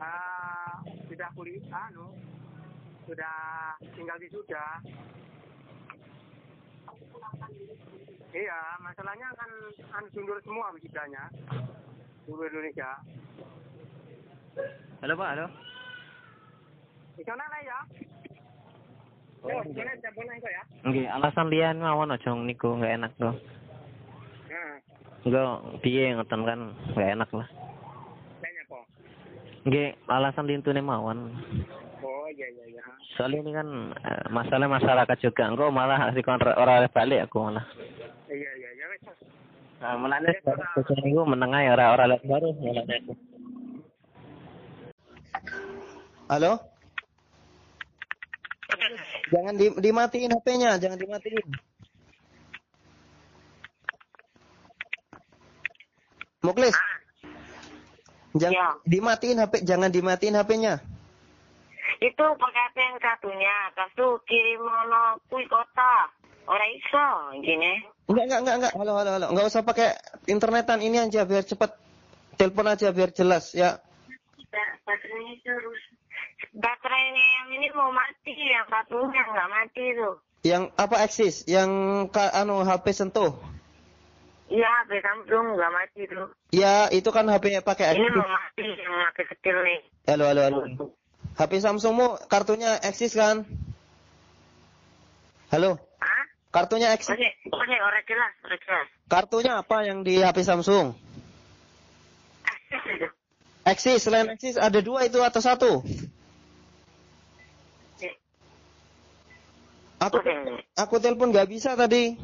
[0.00, 1.60] Ah, sudah kuliah,
[1.92, 2.08] anu,
[3.04, 3.36] sudah
[3.92, 4.80] tinggal di sudah.
[8.30, 9.50] Iya, masalahnya kan
[10.00, 11.28] anu sundur semua wisudanya.
[12.24, 12.90] Seluruh Indonesia.
[15.04, 15.46] Halo Pak, halo.
[17.18, 17.78] Di sana lah ya.
[20.00, 20.64] Jambon kok ya.
[20.84, 23.34] Nggih, alasan liyan mawon aja niku nggak enak tuh.
[24.48, 24.76] Nah,
[25.20, 25.48] Enggak,
[25.84, 26.60] piye ngoten kan
[26.96, 27.48] nggak enak lah.
[29.60, 31.36] Nggih, alasan lintune mawon.
[32.00, 32.82] Oh, iya iya iya.
[33.12, 35.52] Soalnya ini kan eh, masalah masyarakat juga.
[35.52, 37.64] Engko malah si kontrak ora oleh balik aku malah.
[38.32, 39.04] Iya iya iya wes.
[39.80, 43.12] Nah, mulane bocah niku meneng ae ora ora lihat baru mulane aku.
[46.32, 46.52] Halo?
[49.30, 51.48] Jangan di, dimatiin HP-nya, jangan dimatiin.
[56.40, 56.76] Muklis.
[58.36, 60.78] Jangan dimatiin HP, jangan dimatiin HP-nya.
[61.98, 63.56] Itu pakai HP yang satunya.
[63.74, 66.08] Kasu kirim mono kui kota.
[66.46, 67.06] Ora iso
[67.42, 67.82] gini.
[68.06, 68.72] Enggak, enggak, enggak, enggak.
[68.78, 69.26] Halo, halo, halo.
[69.34, 69.98] Enggak usah pakai
[70.30, 71.70] internetan ini aja biar cepet.
[72.38, 73.82] Telepon aja biar jelas ya.
[74.86, 75.82] Baterainya terus.
[76.56, 80.14] Baterainya yang ini mau mati, yang satunya nggak mati tuh.
[80.40, 81.44] Yang apa eksis?
[81.44, 81.70] Yang
[82.16, 83.36] anu HP sentuh.
[84.50, 86.26] Iya, HP Samsung nggak mati tuh.
[86.50, 89.78] Ya, itu kan HP pakai Ini mau mati yang HP kecil nih.
[90.10, 90.60] Halo, halo, halo.
[91.38, 93.46] HP Samsungmu kartunya eksis kan?
[95.54, 96.22] Halo, Hah?
[96.50, 97.14] kartunya eksis.
[97.14, 98.86] Oke, oke, orang jelas, orang jelas.
[99.06, 100.98] Kartunya apa yang di HP Samsung?
[103.62, 105.72] Eksis, selain eksis ada dua itu atau satu?
[110.00, 110.16] Aku
[110.74, 112.18] aku telepon nggak bisa tadi.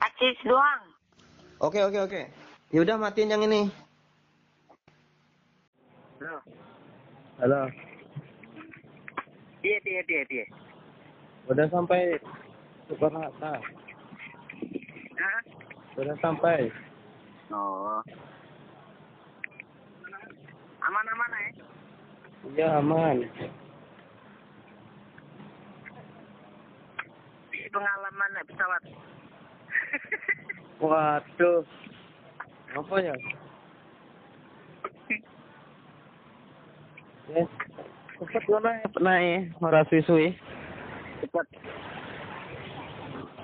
[0.00, 0.82] Aksis doang.
[1.60, 2.22] Oke oke oke.
[2.72, 3.68] Ya udah matiin yang ini.
[6.20, 6.36] Halo.
[7.40, 7.60] Halo,
[9.60, 10.46] Iya iya iya iya.
[11.48, 12.16] udah sampai
[12.88, 13.52] Soekarno-Hatta.
[15.20, 15.40] Hah?
[16.00, 16.68] Udah sampai.
[17.52, 18.00] Oh.
[20.80, 21.50] Aman-aman eh.
[22.56, 23.16] Iya aman.
[27.70, 28.82] Pengalaman naik pesawat.
[30.80, 31.62] Waduh.
[32.70, 33.14] Apa ya?
[37.30, 37.46] Eh,
[38.18, 40.34] cepet lo naik, naik, ora suwi-suwi.
[41.22, 41.46] Cepat.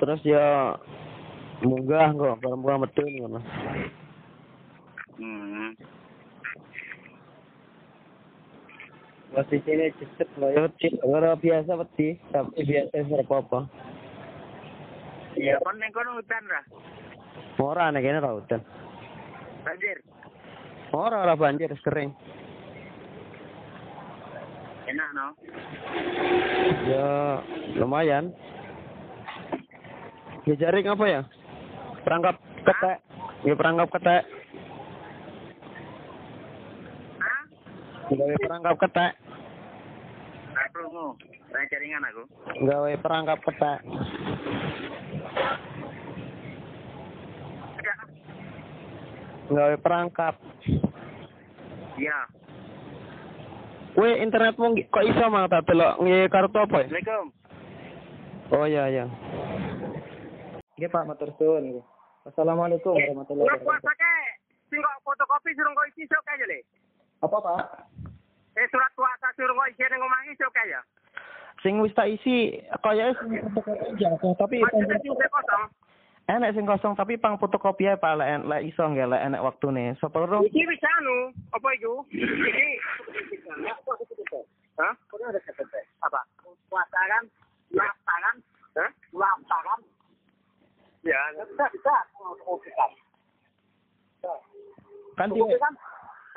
[0.02, 0.74] Terus ya
[1.62, 3.40] munggah kok, bareng-bareng medun ngono.
[5.16, 5.70] Hmm.
[9.30, 10.66] Posisi ini cepet lo ya,
[11.06, 13.60] ora biasa wedi, tapi biasa ora apa-apa.
[15.36, 16.64] Iya, kon neng kono hutan lah.
[17.60, 18.60] Ora nek kene ora udan.
[19.64, 19.98] Banjir.
[20.96, 22.10] Ora ora banjir, kering.
[24.86, 25.26] Enak no.
[26.86, 27.08] Ya
[27.76, 28.30] lumayan.
[30.46, 31.20] Ya jaring apa ya?
[32.06, 33.02] Perangkap ketek.
[33.42, 34.22] Ya perangkap ketek.
[37.18, 37.42] Hah?
[38.14, 39.12] Gawe perangkap ketek.
[40.54, 41.18] Aku
[41.50, 42.22] Saya jaringan aku.
[42.62, 43.78] Gawe perangkap ketek.
[47.82, 47.94] Ya.
[49.46, 50.34] Gawe perangkap.
[51.96, 52.18] Iya.
[53.96, 56.86] Kowe internetmu ngi- kok iso mang tak delok ngi kartu apa ya?
[56.90, 57.24] Assalamualaikum.
[58.52, 59.04] Oh iya iya.
[60.76, 61.80] Nggih Pak matur suwun.
[62.28, 64.68] Assalamualaikum warahmatullahi wabarakatuh.
[64.68, 66.58] Sing kok fotokopi suruh kok isi sok aja le.
[67.22, 67.62] Apa Pak?
[68.58, 70.80] Eh surat puasa suruh kok isi ning omah isi sok aja.
[71.64, 73.16] Sing wis tak isi kaya
[74.20, 75.64] fotokopi aja, tapi kosong.
[76.26, 79.94] Enek sing kosong tapi pang fotokopi ae Pak lek lek iso nggih lek enek waktune.
[80.02, 80.42] Sapa loro?
[80.42, 82.02] Iki wis anu, apa iku?
[82.10, 82.66] Iki
[84.76, 84.92] Hah?
[86.04, 86.20] Apa?
[86.68, 87.24] Puasa kan?
[87.72, 88.36] Puasa kan?
[88.76, 88.90] Hah?
[89.08, 89.80] Puasa kan?
[91.00, 91.96] Ya, bisa bisa.
[92.60, 92.86] Bisa.
[95.16, 95.40] Kan di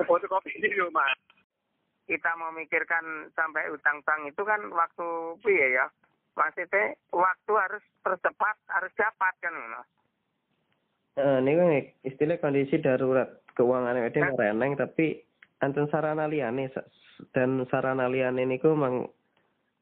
[0.08, 1.12] fotokopi di rumah.
[2.08, 5.08] Kita memikirkan sampai utang-utang itu kan waktu
[5.45, 5.86] piye ya?
[6.38, 9.82] Maksudnya waktu harus percepat, harus dapat kan ngono.
[11.20, 15.20] Eh, niku nih, istilah kondisi darurat keuangan itu ora eneng tapi
[15.60, 16.88] anten sarana liyane sa-
[17.36, 19.12] dan sarana liyane niku mang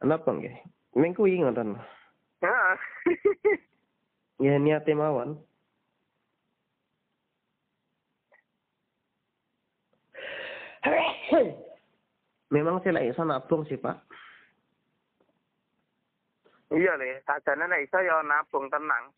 [0.02, 0.56] napa nggih?
[0.98, 1.78] Ming kuwi ngoten.
[2.42, 2.76] Heeh.
[4.38, 5.42] Ya niate mawon.
[12.54, 14.07] Memang saya lagi iso nabung sih, Pak.
[16.68, 19.16] Iya le, sakjane nek iso ya nabung tenang.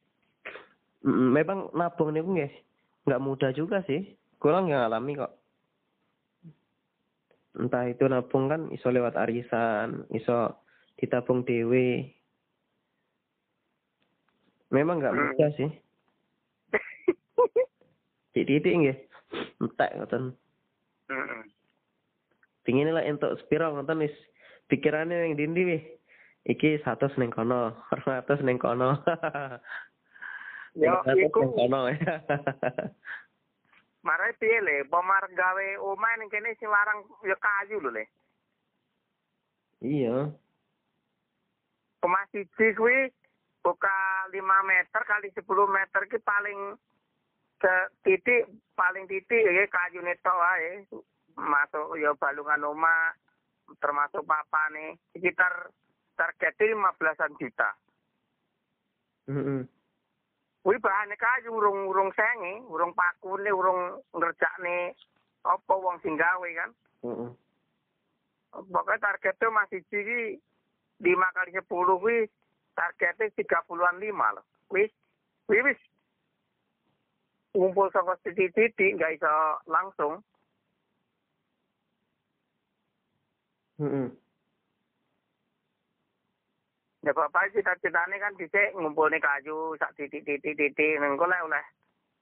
[1.02, 2.54] Mm, memang nabung niku nggih
[3.10, 4.06] nggak mudah juga sih.
[4.38, 5.34] Kurang yang alami kok.
[7.58, 10.62] Entah itu nabung kan iso lewat arisan, iso
[10.96, 12.14] ditabung dewe.
[14.70, 15.22] Memang nggak Hmm.
[15.34, 15.70] mudah sih.
[18.38, 18.98] Titik-titik nggih.
[19.58, 20.38] Entek ngoten.
[21.10, 21.42] Heeh.
[22.62, 24.14] Pingin lah entuk spiral ngoten wis
[24.70, 25.84] pikirane yang dindi wih.
[26.46, 27.76] Iki 100 ning kono,
[28.06, 28.96] 200 ning kono.
[30.76, 31.80] 300 iku kono.
[34.04, 38.04] marai piye le, pomar gawe omah ning kene sing larang ya kayu lho le.
[39.84, 40.32] iya.
[42.00, 43.12] Omah siji kuwi
[43.60, 43.96] buka
[44.32, 46.80] 5 meter kali 10 meter ki paling
[47.60, 47.74] ke
[48.08, 48.48] titik
[48.80, 50.88] paling titik ya kayu tok wae.
[51.40, 53.16] Masuk ya balungan omah
[53.84, 55.72] termasuk papane sekitar
[56.20, 57.70] targetnya 15-an juta.
[59.32, 59.64] Heeh.
[60.60, 64.92] Kuwi bahane kayu urung urung senge, urung pakune, urung ngerjakne
[65.48, 66.72] apa wong sing gawe kan.
[67.08, 67.32] Heeh.
[68.52, 70.36] Pokoknya targetnya masih siji
[71.00, 72.28] 5 kali 10 kuwi
[72.76, 74.46] targetnya 30-an 5 loh.
[74.68, 74.92] Wis,
[75.48, 75.80] wis wis.
[77.56, 79.34] Ngumpul saka titik-titik nggak iso
[79.72, 80.20] langsung.
[83.80, 84.12] Heeh.
[87.10, 91.66] Ya bapak cita-citane kan dhisik ngumpulne kayu sak titik-titik-titik nengko lek oleh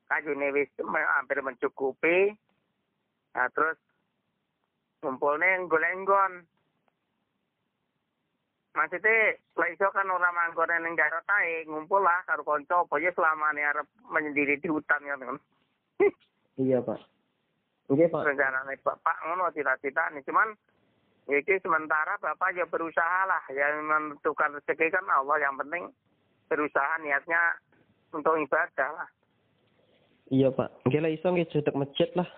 [0.07, 2.31] kayune wis hampir mencukupi.
[3.35, 3.75] Nah terus
[5.03, 6.33] ngumpulne golek nggon.
[8.79, 13.11] Maksudnya, lah iso kan ora manggon ning daerah tae, ngumpul lah karo kanca apa ya
[13.11, 15.35] selamane arep menyendiri di hutan ya kan.
[16.55, 17.01] Iya, Pak.
[17.91, 18.23] Nggih, Pak.
[18.23, 20.55] Rencanane bapak ngono cita-citane, cuman
[21.27, 25.91] iki sementara bapak ya berusaha lah, yang menentukan rezeki kan Allah, yang penting
[26.47, 27.59] berusaha niatnya
[28.15, 29.09] untuk ibadah lah.
[30.27, 30.87] Iya, Pak.
[30.87, 32.29] Nggih lah iso nggih jodok masjid lah.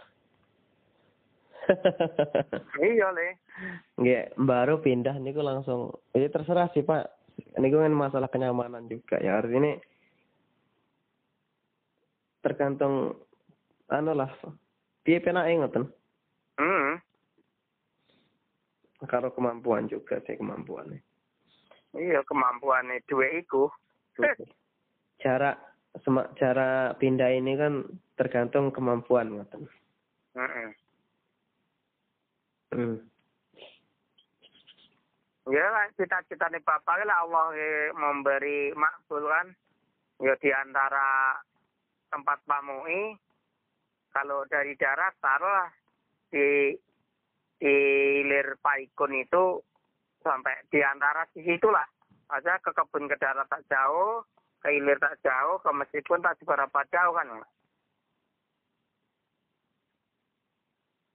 [2.81, 3.37] Iya le,
[4.01, 5.93] Nggih, baru pindah niku langsung.
[6.17, 7.05] Ya terserah sih, Pak.
[7.61, 9.37] Niku kan masalah kenyamanan juga ya.
[9.37, 9.77] Artinya
[12.41, 13.21] tergantung
[13.85, 14.33] anu lah.
[15.05, 15.85] Piye penake ngoten.
[16.57, 17.08] hmm.
[19.07, 20.99] Karo kemampuan juga sih kemampuannya.
[21.95, 23.71] iya kemampuannya dua iku.
[25.23, 25.55] Cara
[26.03, 27.87] sema, cara pindah ini kan
[28.19, 29.63] tergantung kemampuan ngoten.
[30.35, 30.69] Heeh.
[32.75, 32.99] Hmm.
[35.49, 37.55] Ya lah cita-citane bapak lah Allah
[37.95, 39.47] memberi makbul kan.
[40.19, 41.39] Ya di antara
[42.11, 43.15] tempat pamui
[44.11, 45.71] kalau dari darat taruhlah
[46.29, 46.88] di di
[47.59, 49.59] hilir Paikun itu
[50.23, 51.85] sampai di antara sisi itulah.
[52.29, 54.21] Aja ke kebun ke darat tak jauh,
[54.61, 57.27] ke hilir tak jauh, ke masjid pun tak seberapa jauh kan.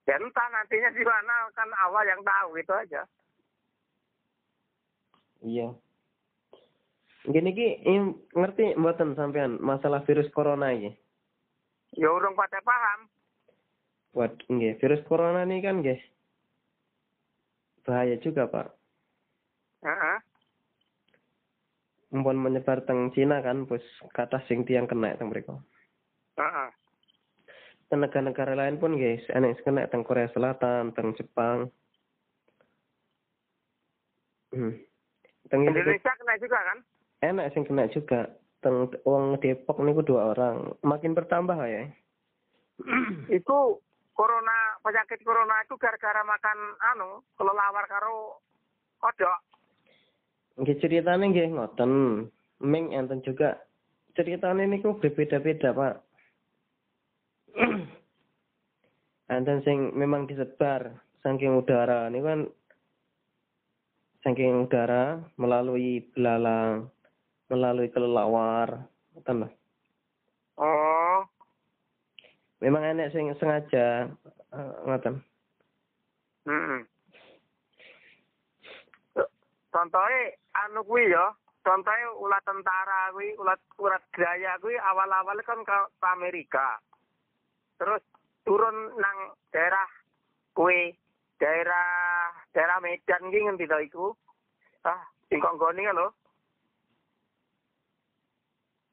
[0.04, 3.02] Ya entah nantinya di mana kan Allah yang tahu itu aja.
[5.40, 5.68] Iya.
[7.24, 10.92] Gini ki ini ngerti mboten sampean masalah virus corona iki.
[11.96, 13.09] Ya urung pada paham.
[14.12, 15.96] Wad, nggih, virus corona ini kan nggih
[17.85, 18.68] bahaya juga, Pak.
[19.85, 20.18] Heeh.
[22.14, 23.83] Mumpun menyebar teng Cina kan, bos
[24.16, 25.61] kata sing tiang kena teng mriku.
[26.40, 26.68] Heeh.
[27.92, 31.68] Teng negara-negara lain pun guys, sing kena teng Korea Selatan, teng Jepang.
[34.55, 34.75] Hmm.
[35.51, 36.79] Teng Indonesia kena juga kan?
[37.25, 38.29] enak sing kena juga.
[38.61, 40.73] Teng wong Depok niku dua orang.
[40.81, 41.85] Makin bertambah ya.
[43.29, 43.81] Itu
[44.16, 46.59] corona penyakit corona itu gara-gara makan
[46.92, 48.44] anu kelelawar karo
[49.01, 49.40] kodok.
[50.61, 51.92] Nggih ceritane nggih ngoten.
[52.61, 53.59] Ming enten juga
[54.14, 55.94] ceritane niku berbeda-beda, Pak.
[59.35, 62.40] enten sing memang disebar saking udara niku kan
[64.20, 66.92] saking udara melalui belalang,
[67.49, 68.85] melalui kelelawar,
[69.16, 69.49] ngoten lho.
[70.55, 71.27] Oh,
[72.65, 74.08] Memang enek sing sengaja
[74.87, 75.15] ngoten.
[76.46, 76.83] heeh.
[80.55, 81.35] Anu kuwi ya,
[81.67, 85.79] contohnya ulat tentara kuwi, ulat ulat gaya kuwi awal-awal kan ke,
[86.15, 86.79] Amerika.
[87.75, 88.02] Terus
[88.46, 89.88] turun nang daerah
[90.55, 90.94] kuwi,
[91.42, 94.07] daerah daerah Medan ki ngendi to iku?
[94.87, 96.09] Ah, sing kok nggone lho.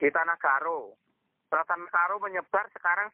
[0.02, 0.98] Di Tanah Karo.
[1.54, 3.14] Tanah Karo menyebar sekarang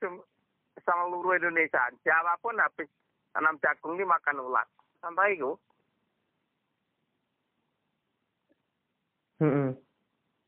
[0.88, 1.84] seluruh Indonesia.
[2.08, 2.88] Jawa pun habis
[3.36, 4.68] tanam jagung ini makan ulat.
[5.04, 5.52] Sampai itu.
[9.44, 9.76] Heeh.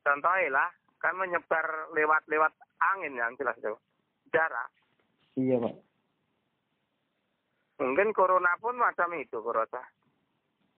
[0.02, 3.76] Contohnya lah, kan menyebar lewat-lewat angin yang jelas itu.
[4.32, 4.72] Jarak.
[5.38, 5.76] Iya, Pak.
[7.80, 9.84] Mungkin corona pun macam itu, corona.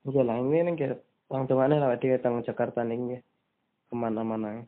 [0.09, 0.99] Iya lah, ini nih kayak
[1.29, 3.21] orang tuanya lah di tang Jakarta nih nggih.
[3.87, 4.65] Ke mana-mana.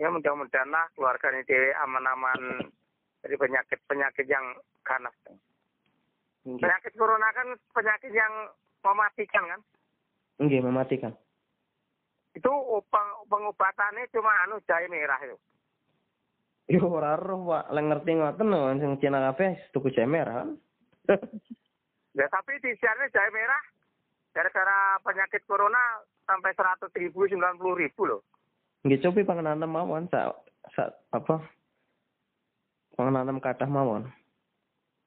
[0.00, 2.66] Ya mudah-mudahan lah keluarga ini dewe aman-aman
[3.24, 4.44] dari penyakit-penyakit yang
[4.84, 5.16] ganas.
[6.44, 8.52] Penyakit corona kan penyakit yang
[8.84, 9.60] mematikan kan.
[10.44, 11.16] Nggih, mematikan.
[12.36, 12.52] Itu
[12.92, 15.40] peng- pengobatannya cuma anu jahe merah itu.
[16.68, 17.72] Yo ora roh, Pak.
[17.72, 20.50] Lek ngerti ngoten lho, sing Cina kabeh tuku jahe merah kan.
[22.14, 23.58] Ya tapi di siarnya jahe merah
[24.30, 25.98] gara-gara penyakit corona
[26.30, 28.22] sampai seratus ribu, sembilan puluh ribu loh.
[28.86, 30.30] Nggih cobi panganan mawon sak
[30.78, 31.42] sak apa?
[32.94, 34.06] Panganan kathah mawon.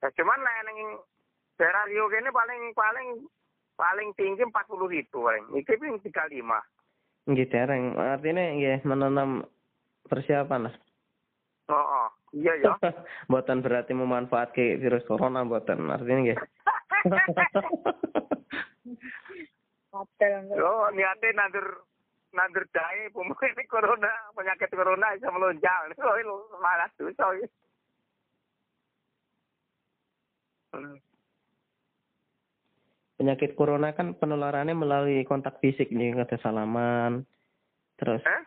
[0.04, 1.00] Ya, cuman lah yang
[1.58, 3.08] daerah Rio ini paling paling
[3.74, 5.56] paling tinggi empat puluh ribu paling.
[5.56, 6.60] Iki ping tiga lima.
[7.26, 7.96] Nggih dereng.
[7.98, 9.48] Artinya nggih menanam
[10.06, 10.76] persiapan lah.
[11.68, 12.08] Oh, oh.
[12.32, 12.72] iya ya.
[13.32, 15.92] Buatan berarti memanfaatkan virus corona buatan.
[15.92, 16.40] Artinya nggih.
[20.54, 21.82] Yo niatnya nandur
[22.36, 25.98] nandur jahe pemain ini corona penyakit corona bisa melonjak.
[25.98, 27.42] Oh, itu malas tuh soy.
[33.18, 37.26] Penyakit corona kan penularannya melalui kontak fisik nih kata salaman.
[37.98, 38.44] Terus Eh?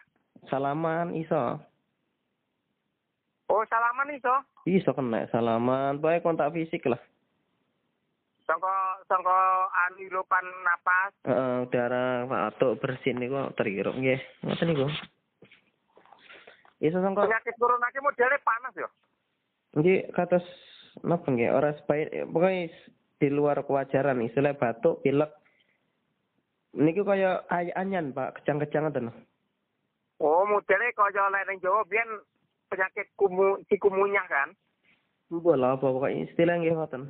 [0.46, 1.58] salaman iso.
[3.46, 4.34] Oh salaman nih so.
[4.62, 7.02] Iso kena salaman, baik kontak fisik lah.
[8.46, 8.70] Sangko
[9.04, 9.34] sangko
[9.68, 11.10] anu hirupan napas.
[11.22, 14.22] Heeh, udara batuk bersin niku terhirup nggih.
[14.42, 14.86] Ngoten niku.
[16.78, 18.88] Iso sangka Penyakit corona ini modelnya panas ya.
[19.70, 20.46] nggih kados
[21.06, 22.70] napa nggih ora sebaik pokoknya
[23.20, 25.28] di luar kewajaran istilah batuk, pilek.
[26.72, 29.12] Niku kaya ay anyan, Pak, kecang-kecang ngoten.
[30.22, 32.08] Oh modelnya kaya lek ning Jawa biyen
[32.72, 34.48] penyakit kumu cikumunyah kan.
[35.28, 37.02] Mbok lah apa pokoknya istilah nggih ngoten.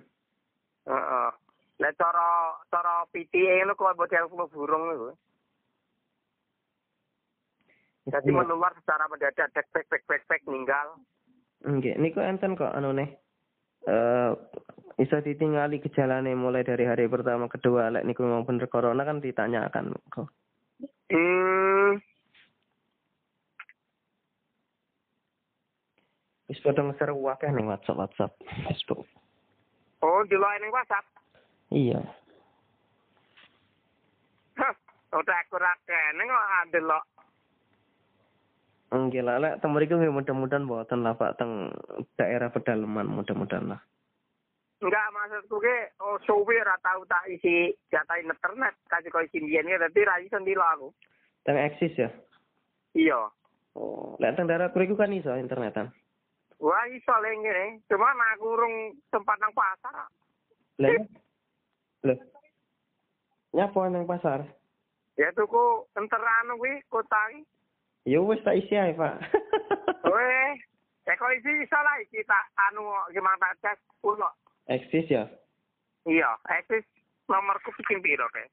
[0.89, 1.28] Heeh.
[1.81, 2.28] Lah cara
[2.68, 5.11] cara PTA itu kok model flu burung itu.
[8.11, 8.39] Jadi Iya.
[8.43, 10.99] menular secara mendadak dek pek pek pek meninggal.
[11.62, 12.97] Nggih, niku enten kok anu
[13.85, 13.91] nih.
[13.91, 14.31] Eh
[15.01, 19.97] bisa ditinggali gejalane mulai dari hari pertama kedua lek niku memang bener corona kan ditanyakan
[20.12, 20.28] kok.
[21.09, 21.97] Hmm.
[26.53, 28.33] Wis padha ngeser akeh ning WhatsApp WhatsApp
[28.68, 29.09] Facebook.
[30.05, 31.07] Oh, di luar ini WhatsApp.
[31.72, 32.01] Iya.
[34.61, 34.74] Hah,
[35.16, 37.01] udah aku rakene kok ada lo.
[38.91, 41.70] Nggih lah lek teng mriku nggih mudah-mudahan mboten lah Pak teng
[42.18, 43.80] daerah pedalaman mudah-mudahan lah.
[44.82, 49.70] Enggak maksudku ke oh suwi ora tau tak isi data internet kasih kau isi biyen
[49.70, 50.88] ya dadi ra iso ndilo aku.
[51.47, 52.11] Teng eksis ya.
[52.99, 53.30] Iya.
[53.78, 55.95] Oh, lek teng daerah mriku kan iso internetan.
[56.59, 60.11] Wah iso le ngene, cuma aku urung tempat nang pasar.
[60.82, 60.93] Lah.
[62.05, 62.18] Lah.
[63.55, 64.45] Nyapa nang pasar?
[65.14, 67.47] Ya tuku enterano kuwi kota iki.
[68.09, 69.21] Ya wis tak isi ae, Pak.
[70.13, 70.53] Weh,
[71.05, 74.29] ya kok isi iso lah iki tak anu gimana tak cek kulo.
[74.71, 75.25] eksis ya.
[76.09, 76.87] Iya, eksis
[77.29, 78.45] nomorku bikin piro ke?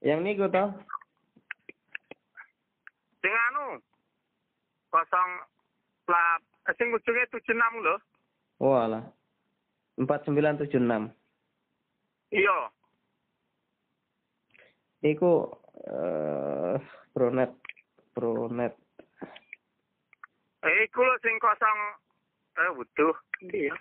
[0.00, 0.72] Yang niku toh.
[3.20, 3.78] Sing anu
[4.90, 5.30] kosong
[6.08, 7.96] lap eh, sing ujungnya tujuh enam lho.
[8.58, 9.04] Walah.
[10.00, 11.12] 4976.
[12.32, 12.58] Iya.
[15.04, 16.76] Iku eh
[17.12, 17.52] Pronet
[18.12, 18.74] Pronet.
[20.60, 21.78] Eh, iku lho sing kosong
[22.60, 23.14] eh butuh.
[23.48, 23.74] Iya.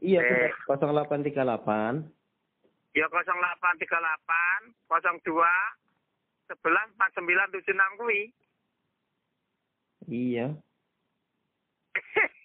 [0.00, 0.48] Iya, Eh.
[0.68, 2.04] 0838
[2.90, 5.30] Ya 0838 02
[6.50, 8.20] 11 4976 kuwi.
[10.10, 10.50] Iya.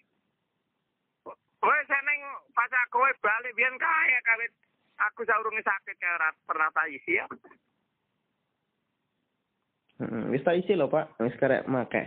[1.66, 2.20] Kowe seneng
[2.54, 4.54] pas aku kowe balik biyen kaya kawit
[5.02, 7.26] aku saurunge sakit kaya ora pernah tak isi ya.
[9.96, 11.16] Heeh, wis tak isi lho, Pak.
[11.24, 12.04] Wis karek make.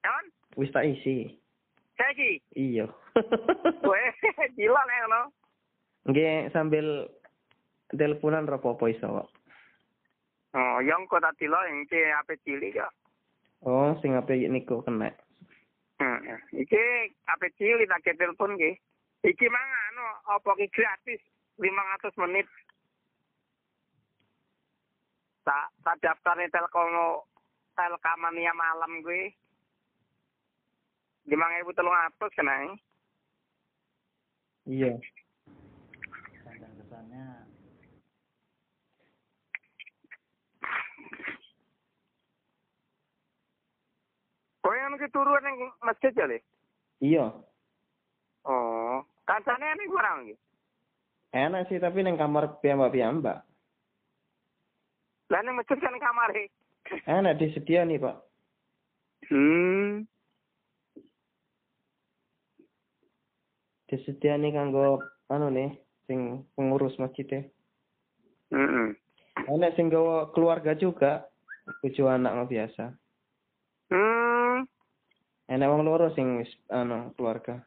[0.00, 0.24] Kan?
[0.56, 1.36] Wis tak isi.
[2.00, 2.88] Saiki Iya.
[3.86, 4.02] kowe
[4.56, 5.20] gila nek ngono.
[6.10, 7.06] Nggih sambil
[7.92, 9.28] teleponan apa-apa iso, Pak.
[10.54, 12.86] Oh, yang kok tak dilo yang ci ape cilik ya.
[13.66, 15.10] Oh, sing ape niku kena.
[15.98, 16.38] Heeh.
[16.54, 16.82] Iki
[17.26, 18.78] ape cilik tak telepon ki.
[19.26, 21.20] Iki mang anu apa ki gratis
[21.58, 22.46] 500 menit
[25.44, 27.28] tak tak daftar nih telkono
[27.76, 29.28] telkamania malam gue
[31.28, 32.80] lima ribu telung atus kenang
[34.64, 34.96] iya
[36.44, 37.24] Kadang kesannya
[44.64, 46.24] Kowe anu ki turu ning masjid ya,
[47.04, 47.26] Iya.
[48.48, 50.40] Oh, kancane ning kurang iki.
[51.36, 53.44] Enak sih tapi neng kamar piamba piamba.
[55.34, 56.46] Lah ning masjid kan kamare.
[57.10, 58.22] Enak disedia nih, Pak.
[59.26, 60.06] Hmm.
[63.90, 65.74] Disedia nih kanggo anu nih
[66.06, 67.50] sing pengurus masjidnya.
[68.54, 68.94] Heeh.
[69.50, 71.26] Enak sing gawa keluarga juga.
[71.82, 72.94] Bojo anak mah biasa.
[73.90, 74.70] Hmm.
[75.50, 77.58] Enak wong loro sing wis anu keluarga.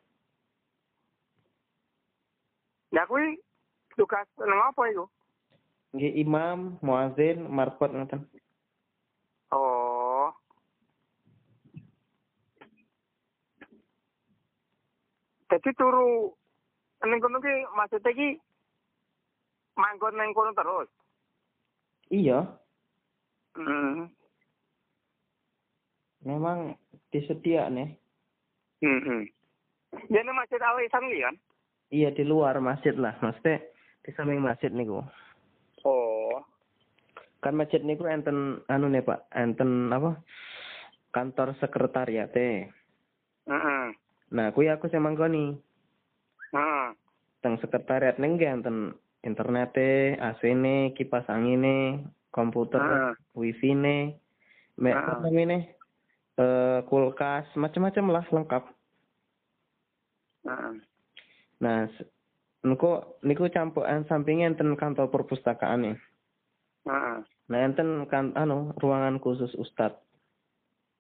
[2.96, 3.44] Ya kuwi
[4.00, 5.12] tugas nang apa iku?
[5.96, 8.28] Nggih imam, muazin, markot ngoten.
[9.56, 10.34] Oh.
[15.48, 16.36] Jadi turu
[17.08, 18.30] ning kono ki maksudnya ki
[19.80, 20.90] manggon ning kono terus.
[22.12, 22.40] Iya,
[23.58, 24.06] Hmm.
[26.22, 26.78] memang
[27.10, 27.90] disedia nih.
[28.86, 29.26] Hmm.
[30.14, 31.36] Jadi masjid Al Ihsan kan?
[31.90, 33.64] Iya di luar masjid lah, maksudnya
[34.06, 35.02] di samping masjid niku.
[35.88, 36.44] Oh.
[37.40, 40.20] Kan masjid niku enten anu nih Pak, enten apa?
[41.16, 42.68] Kantor sekretariat teh.
[43.48, 43.84] Heeh.
[44.36, 45.56] Nah, kuwi aku sing manggoni.
[46.52, 46.86] Heeh.
[47.40, 48.92] Teng sekretariat ning enten
[49.24, 49.72] internet
[50.20, 51.64] AC-ne, kipas angin
[52.36, 53.14] komputer, Heeh.
[53.38, 54.20] wifi ne,
[54.76, 55.00] me Heeh.
[55.00, 55.64] apa namanya?
[56.38, 58.64] Eh kulkas, macam-macam lah lengkap.
[61.58, 61.90] Nah,
[62.68, 65.98] niku niku campuran sampingnya enten kantor perpustakaan nih.
[66.88, 67.18] Heeh.
[67.48, 69.96] Nah, enten kan anu ruangan khusus ustad.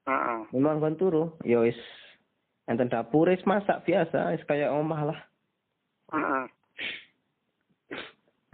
[0.07, 0.39] Heeh.
[0.55, 1.77] Memang kon turu, ya wis
[2.67, 5.19] enten dapur wis masak biasa, wis kayak omah lah.
[6.15, 6.43] Heeh.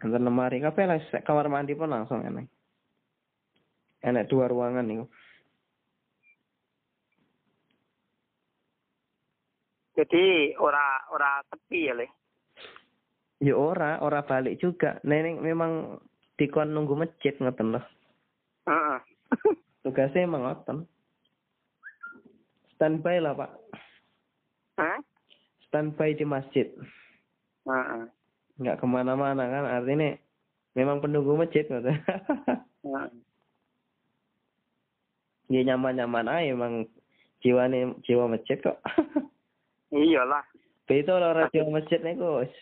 [0.02, 2.50] Enten lemari kabeh lah, kamar mandi pun langsung enak.
[4.04, 5.06] Enak dua ruangan niku.
[9.94, 12.23] Jadi ora ora sepi ya, Le.
[13.44, 15.04] Ya ora, ora balik juga.
[15.04, 16.00] Neneng memang
[16.40, 17.86] dikon nunggu masjid ngoten loh.
[18.64, 18.98] Heeh.
[19.84, 20.88] Tugasnya emang ngoten.
[22.80, 23.52] Standby lah, Pak.
[24.80, 25.00] Hah?
[25.68, 26.72] Standby di masjid.
[27.68, 28.08] Heeh.
[28.54, 30.14] nggak ke mana-mana kan artinya
[30.78, 32.00] memang penunggu masjid ngoten.
[32.88, 33.08] Heeh.
[35.52, 36.88] ya nyaman-nyaman aja emang
[37.44, 38.80] jiwane jiwa masjid kok.
[39.92, 40.48] Iyalah.
[40.88, 42.56] Itu orang jiwa masjid niku wis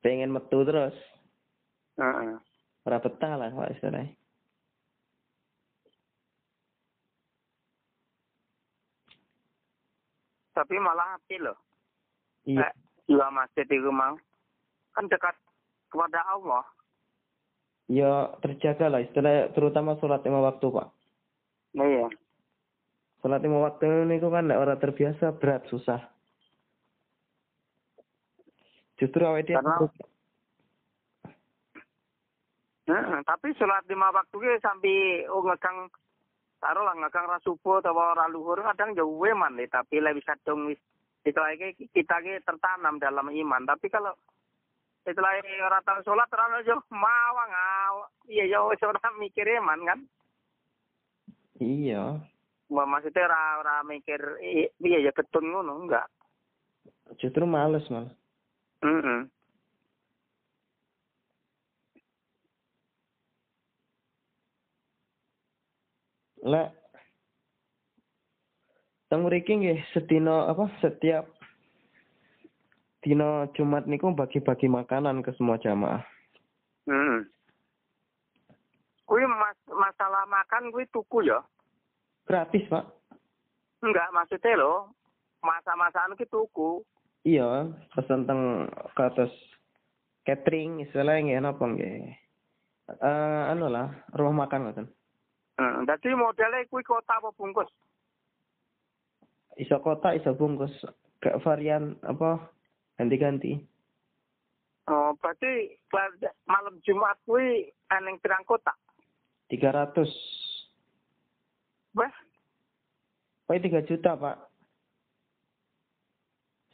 [0.00, 0.96] pengen metu terus.
[2.00, 2.40] Heeh.
[2.84, 4.16] Ora betah lah Pak istilahnya.
[10.56, 11.56] Tapi malah api loh.
[12.44, 12.68] Iya.
[12.68, 12.72] Eh,
[13.08, 14.16] jiwa masjid itu mau
[14.92, 15.32] kan dekat
[15.88, 16.64] kepada Allah.
[17.90, 20.88] Ya terjaga lah istilah terutama sholat lima waktu Pak.
[21.74, 22.06] Nah, iya.
[23.24, 26.00] Sholat lima waktu niku kan nek ora terbiasa berat susah.
[29.00, 29.88] Justru awake dhewe Karena-
[32.90, 35.86] Heeh, tapi sholat lima waktu ki sampai oh ngekang
[36.58, 40.66] taruh lah ngekang ra subuh atau ra luhur kadang jauh man nih tapi lebih kadung
[40.66, 40.76] wis
[41.22, 43.62] setelah ini kita ki tertanam dalam iman.
[43.62, 44.10] Tapi kalau
[45.06, 47.94] setelah orang tahu sholat terlalu jauh mawang aw
[48.26, 50.00] iya jauh seorang mikir iman kan?
[51.62, 52.18] Iya.
[52.70, 54.18] Wah, maksudnya ra ra mikir
[54.82, 56.10] iya ya ketun ngono enggak.
[57.22, 58.10] Justru males malah.
[58.80, 59.20] Heeh.
[66.40, 66.72] Lah
[69.10, 71.26] Teng mriki nggih sedina apa setiap
[73.02, 76.06] dina Jumat niku bagi-bagi makanan ke semua jamaah.
[76.86, 77.26] Hmm.
[79.10, 81.42] Kui mas masalah makan kui tuku ya.
[82.22, 82.86] Gratis, Pak.
[83.82, 84.94] Enggak maksudnya lo
[85.42, 86.78] masa-masaan ki tuku.
[87.20, 89.32] Iya, pesen teng ke atas
[90.24, 92.16] catering istilahnya nggih napa nggih.
[92.90, 94.86] Eh anu lah, rumah makan ngoten.
[95.60, 95.84] Hmm.
[95.84, 97.68] Jadi modelnya kui kota apa bungkus?
[99.60, 100.72] Iso kotak, iso bungkus.
[101.20, 102.48] Gak varian apa
[102.96, 103.60] ganti-ganti.
[104.88, 105.76] Oh, berarti
[106.48, 108.74] malam Jumat kui eneng pirang kotak.
[109.52, 110.08] 300.
[111.92, 112.14] Wah,
[113.50, 114.49] Pak 3 juta, Pak.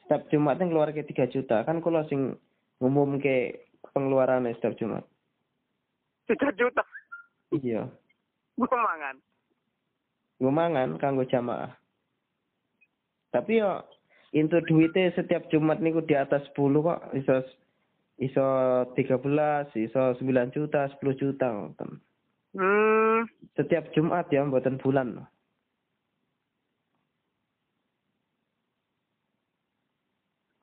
[0.07, 1.67] Setiap Jumat yang keluar ke 3 juta.
[1.67, 2.39] Kan kalau sing
[2.79, 5.03] ngumum ke pengeluarannya setiap Jumat.
[6.31, 6.83] tiga juta.
[7.51, 7.91] Iya.
[8.55, 9.19] Gue mangan.
[10.39, 11.75] Ngumangan kanggo jamaah.
[13.35, 13.83] Tapi yo
[14.31, 17.01] into duitnya setiap Jumat niku di atas 10 kok.
[17.15, 17.35] Iso
[18.23, 18.47] iso
[18.95, 21.91] 13, iso 9 juta, 10 juta ngoten.
[22.57, 23.29] Hmm.
[23.59, 25.27] Setiap Jumat ya mboten bulan.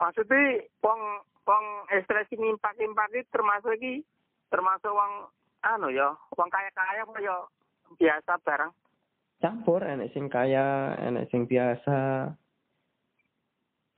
[0.03, 0.99] Maksudnya wong
[1.47, 4.03] wong ekspresi ngimpak-impak iki termasuk iki
[4.51, 5.31] termasuk wong
[5.63, 7.35] anu ya, wong kaya-kaya apa ya
[7.95, 8.71] biasa barang.
[9.43, 12.31] campur enek sing kaya enek sing biasa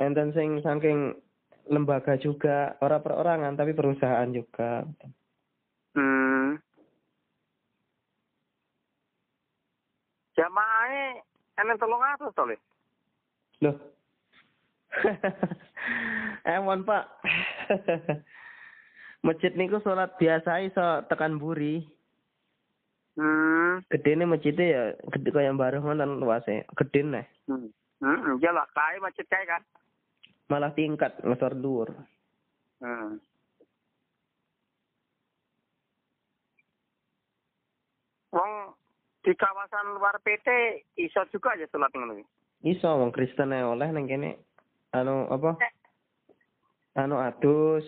[0.02, 1.14] enten sing saking
[1.70, 4.82] lembaga juga ora perorangan tapi perusahaan juga
[5.96, 6.60] Hmm.
[10.36, 11.24] Jamaahnya
[11.56, 12.58] enek telung atus to, Le?
[13.64, 13.95] loh
[16.48, 17.04] emon pak
[19.26, 21.84] masjid niku sholat biasa iso tekan buri
[23.16, 23.80] Hmm.
[23.88, 27.72] gede nih masjidnya ya gede kaya baru ngoten luasnya gede nih Hmm.
[27.98, 29.64] Hmm, iya lah, kaya masjid kaya kan.
[30.46, 31.96] malah tingkat ngesor dhuwur
[32.78, 33.16] Hmm.
[38.30, 38.52] Wong
[39.24, 40.48] di kawasan luar PT
[40.98, 42.20] iso juga aja sholat ngono
[42.62, 44.38] iso wong Kristen ae oleh nang kene
[44.96, 45.60] anu apa?
[46.96, 47.84] Anu adus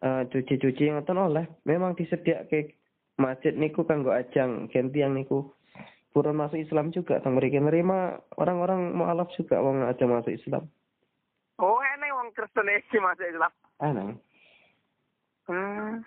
[0.00, 1.44] eh cuci-cuci ngoten oleh.
[1.68, 2.80] Memang disediake
[3.20, 5.52] masjid niku kanggo ajang ganti yang niku.
[6.10, 7.60] Purun masuk Islam juga tang mriki.
[7.60, 10.66] Nerima orang-orang mualaf juga wong ajang masuk Islam.
[11.60, 13.52] Oh, enek wong Kristen iki masuk Islam.
[13.80, 14.04] ana.
[15.46, 16.04] Hmm.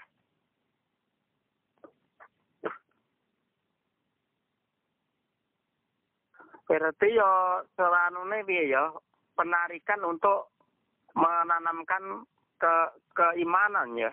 [6.63, 8.89] Berarti ya selanune piye ya
[9.33, 10.53] penarikan untuk
[11.13, 12.25] menanamkan
[12.57, 12.75] ke
[13.13, 14.11] keimanan ya.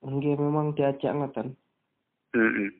[0.00, 1.52] nggih memang diajak ngoten
[2.30, 2.70] Heeh.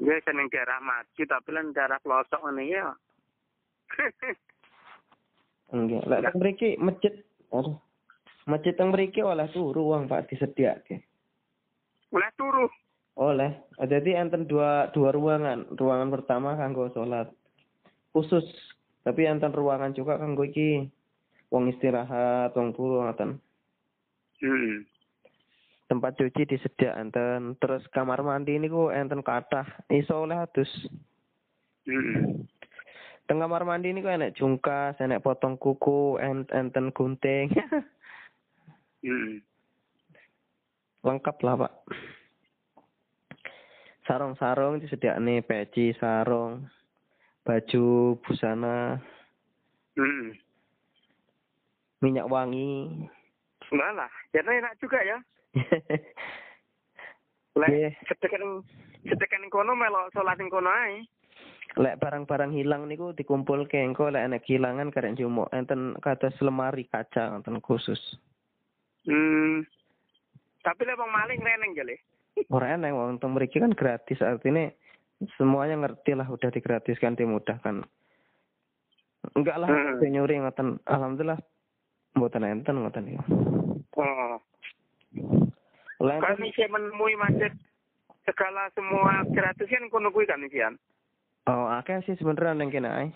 [0.00, 2.90] Ya seneng daerah maju tapi lan daerah pelosok ngene ya.
[5.70, 7.14] nggih lek teng mriki masjid
[7.54, 7.78] aduh
[8.50, 11.06] masjid teng mriki oleh turu wong Pak disediake
[12.10, 12.66] Oleh turu.
[13.20, 13.52] Oleh.
[13.76, 15.68] Jadi enten dua dua ruangan.
[15.76, 17.28] Ruangan pertama kanggo sholat.
[18.16, 18.44] Khusus.
[19.04, 20.88] Tapi enten ruangan juga kanggo iki.
[21.52, 23.36] Wong istirahat wong turu ngoten.
[24.40, 24.88] Heeh.
[25.90, 27.58] tempat cuci disediak enten.
[27.58, 30.70] Terus kamar mandi niku enten kathah iso oleh adus.
[31.84, 32.46] Heeh.
[33.26, 37.50] teng kamar mandi niku enek jungkas enek potong kuku en- enten gunting.
[39.02, 39.42] Heeh.
[41.00, 41.72] lengkap lah pak
[44.04, 46.68] sarung-sarung disediakne peci sarung
[47.44, 49.00] baju busana
[49.96, 50.36] Heeh.
[52.00, 53.08] minyak wangi
[53.70, 55.18] Malah, jadi enak juga ya.
[57.60, 58.66] Lek setekan
[59.06, 61.06] setekan ing kono melok salat ing kono ae.
[61.78, 67.38] lek barang-barang hilang niku dikumpulke engko lek enek kehilangan karek jumuk enten kados lemari kaca
[67.38, 68.18] enten khusus
[69.06, 69.62] Hmm.
[70.60, 71.96] Tapi lek wong maling reneng jale.
[72.50, 74.70] Ora enek wong teng mriki kan gratis artinya
[75.36, 77.84] semuanya ngerti lah udah digratiskan dimudahkan
[79.36, 80.00] enggak lah Hmm.
[80.00, 81.36] nyuri ngoten alhamdulillah
[82.16, 83.22] mboten enten ngoten niku
[83.92, 84.38] Oh.
[86.00, 87.52] lek Kan bisa menemui masjid
[88.24, 90.74] segala semua gratis kan kono kuwi kan isian.
[91.44, 93.08] oh akeh sih sebenarnya nang kene ae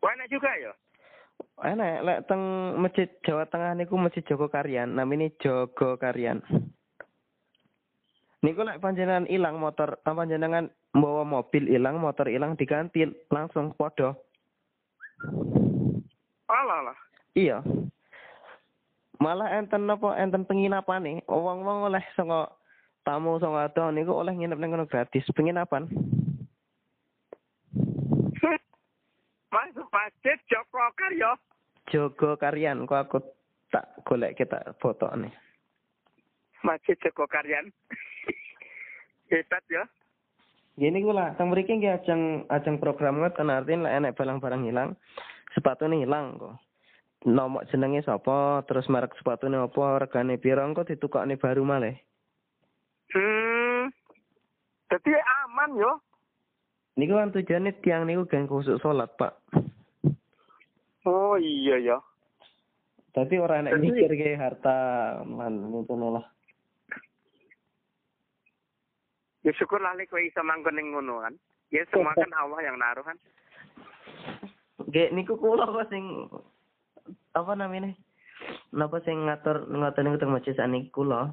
[0.00, 0.72] enak juga ya.
[1.60, 2.40] enak lek teng
[2.80, 6.40] masjid Jawa Tengah niku masjid Joko Karyan namanya Jogo Karyan
[8.40, 14.16] niku lek panjenengan ilang motor apa panjenengan bawa mobil ilang motor ilang diganti langsung podo
[16.48, 16.98] Alah lah.
[17.36, 17.60] iya
[19.20, 22.48] malah enten apa enten penginapan nih wong-wong oleh songo
[23.04, 25.84] tamu songo ado niku oleh nginep ning kono gratis penginapan
[29.50, 31.34] Masuk masjid Joko Karyo.
[31.90, 33.18] Jogo Karyan kok aku
[33.74, 35.34] tak golek kita foto nih
[36.62, 37.68] Masjid Joko Karyan.
[39.30, 39.86] Hebat ya.
[40.74, 44.96] Gini gue lah, tang mriki nggih ajang ajang program ngoten artinya lah enek barang-barang hilang,
[45.52, 46.56] sepatu nih hilang kok.
[47.28, 51.94] Nomor jenenge sapa, terus merek sepatu nih apa, regane piro engko ditukokne baru malih.
[53.12, 53.92] Hmm.
[54.88, 55.10] Jadi
[55.44, 55.92] aman yo.
[56.96, 59.36] Niku kan tujuannya tiang niku geng khusus salat, Pak.
[61.04, 61.98] Oh iya ya.
[63.12, 66.24] Tapi ora enek mikir ke harta man ngono lah.
[69.40, 71.34] Ya syukurlah lek kowe iso manggon ning ngono kan.
[71.72, 73.16] Ya semua kan Allah yang naruh kan.
[74.84, 76.28] Nggih niku kula kok sing
[77.32, 77.96] apa namanya?
[78.74, 81.32] Napa sing ngatur ngatur niku teng masjid saniki kula.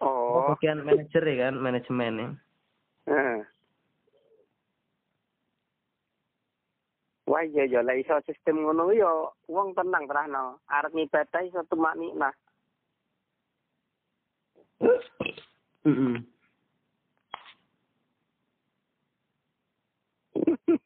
[0.00, 0.52] Oh.
[0.56, 2.28] Bagian manajer ya kan, manajemen ya.
[3.08, 3.40] Heeh.
[7.26, 9.08] Wah iya ya lah iso sistem ngono ya
[9.50, 10.62] wong tenang terahno.
[10.70, 12.32] Arep ngibadah iso tumak nikah.
[15.84, 16.35] Heeh.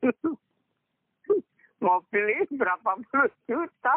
[1.85, 3.95] mobil ini berapa puluh juta.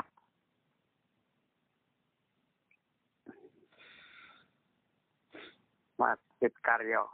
[5.99, 7.07] Masjid Karyo.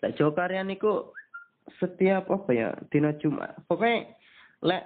[0.00, 1.10] Lek Jawa Karyan niku
[1.82, 3.56] setiap apa ya dina Jumat.
[3.66, 4.14] Pokoknya
[4.62, 4.84] lek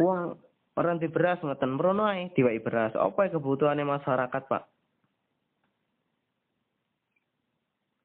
[0.00, 0.38] uang
[0.78, 2.96] orang di beras ngoten merono ae diwai beras.
[2.96, 4.64] Apa kebutuhannya masyarakat, Pak?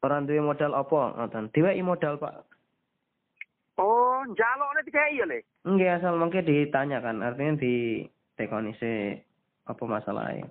[0.03, 1.49] Orang duwe modal apa ngoten?
[1.55, 2.54] Diwai modal, Pak.
[4.33, 5.45] Jaluknya tiga iya le.
[5.69, 8.01] Nggih asal mengke ditanyakan, artinya di
[8.33, 9.21] tekoni se
[9.69, 10.49] apa masalahnya.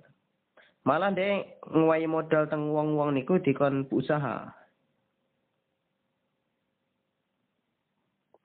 [0.87, 4.53] Malah deh nguwai modal teng wong-wong niku dikon usaha.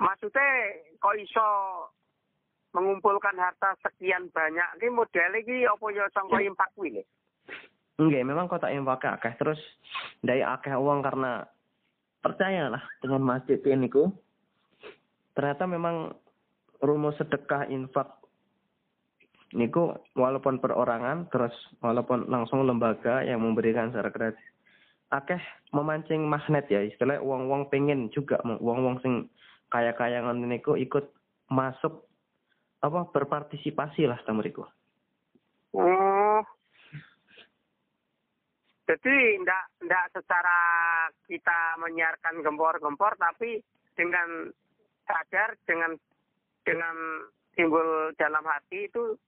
[0.01, 0.49] Maksudnya
[0.97, 1.49] kok iso
[2.72, 7.05] mengumpulkan harta sekian banyak ini model iki apa ya sangka impak kuwi?
[8.01, 9.61] Nggih, memang kota infak akeh terus
[10.24, 11.45] dari akeh uang karena
[12.24, 14.09] percayalah dengan masjid ini ku.
[15.35, 16.14] Ternyata memang
[16.81, 18.20] rumus sedekah infak
[19.51, 21.53] niku walaupun perorangan terus
[21.83, 24.47] walaupun langsung lembaga yang memberikan secara gratis
[25.11, 25.43] akeh
[25.74, 29.26] memancing magnet ya istilahnya uang-uang pengen juga uang-uang sing
[29.66, 31.11] kaya-kaya ngono niku ikut
[31.51, 32.07] masuk
[32.81, 34.64] apa berpartisipasi lah sama mriku.
[35.74, 36.41] Oh.
[38.87, 40.59] Jadi ndak ndak secara
[41.31, 43.62] kita menyiarkan gempor-gempor tapi
[43.95, 44.51] dengan
[45.11, 45.99] sadar dengan
[46.63, 46.95] dengan
[47.59, 49.19] timbul dalam hati itu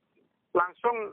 [0.55, 1.11] langsung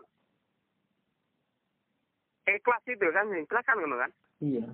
[2.46, 4.72] ikhlas itu kan ikhlas kan ngono kan Iya.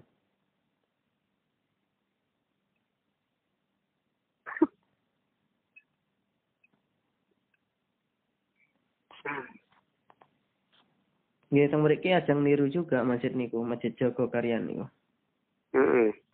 [11.49, 14.85] Teng mriki ajang niru juga masjid niku, Masjid Jogo Karyan niku.
[15.73, 16.13] Heeh.
[16.13, 16.24] Terkenal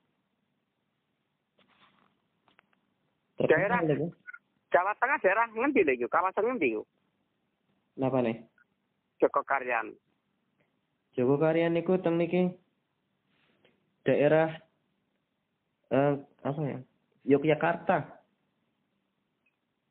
[3.48, 3.82] Daerah.
[4.72, 6.08] Jawa Tengah daerah ngendi lho?
[6.08, 6.84] Kawasan ngendi iku?
[8.00, 8.40] Napa nih?
[9.20, 9.92] Joko Karyan.
[11.14, 12.56] Jogo Karyan niku teng niki
[14.08, 14.50] daerah
[15.92, 16.80] eh apa ya?
[17.28, 17.98] Yogyakarta.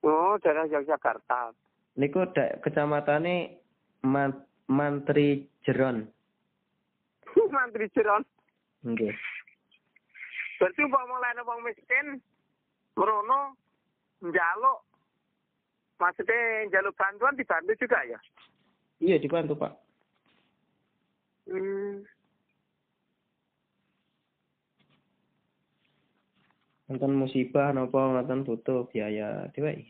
[0.01, 1.53] Oh, daerah Yogyakarta.
[2.01, 3.61] Niku da kecamatane
[4.01, 4.33] Man
[4.65, 6.09] Mantri Jeron.
[7.55, 8.25] Mantri Jeron.
[8.81, 9.13] Nggih.
[10.57, 12.07] Berarti umpama lain wong miskin
[12.99, 13.57] merono
[14.21, 14.79] njaluk
[16.01, 18.19] maksudnya njaluk bantuan dibantu juga ya?
[19.01, 19.73] Iya dibantu, Pak.
[21.49, 22.05] Hmm.
[26.91, 29.87] Nonton musibah napa ngoten butuh biaya diwai.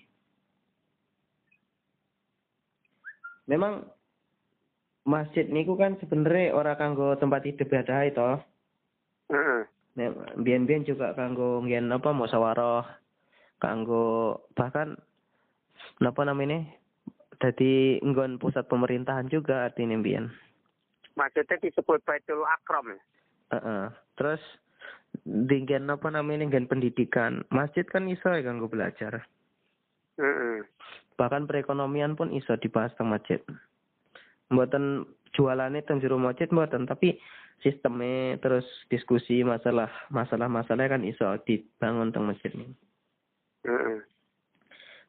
[3.48, 3.88] Memang
[5.03, 8.30] masjid niku kan sebenarnya ora kanggo tempat hidup ada itu.
[9.32, 9.62] Heeh.
[10.40, 12.86] Biyen-biyen juga kanggo nggen apa musyawarah,
[13.61, 14.96] kanggo bahkan
[16.01, 16.64] napa namanya?
[17.40, 20.28] Dadi nggon pusat pemerintahan juga artinya biyen.
[21.16, 22.96] Maksudnya disebut Baitul Akram.
[23.53, 23.84] Heeh.
[24.16, 24.40] Terus
[25.24, 27.40] dinggen apa namanya nggen pendidikan.
[27.48, 29.24] Masjid kan iso ya kanggo belajar.
[30.20, 30.68] Heeh.
[31.20, 33.36] bahkan perekonomian pun iso dibahas teng masjid.
[34.48, 35.05] Mboten
[35.36, 37.20] jualane teng jero masjid mboten, tapi
[37.61, 42.72] sistemnya terus diskusi masalah masalah-masalah kan iso dibangun teng masjid ini.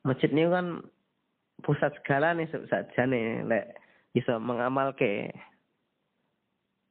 [0.04, 0.68] Masjid ini kan
[1.64, 3.78] pusat segala nih sajane lek
[4.18, 5.32] iso mengamalke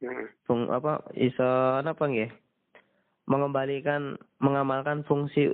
[0.00, 0.26] Heeh.
[0.48, 1.44] fung apa iso
[1.84, 2.32] apa nggih
[3.28, 5.52] mengembalikan mengamalkan fungsi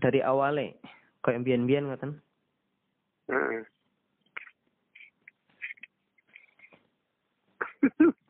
[0.00, 0.74] dari awalnya
[1.22, 2.18] kayak biyen-biyen ngoten.
[3.30, 3.62] Heeh.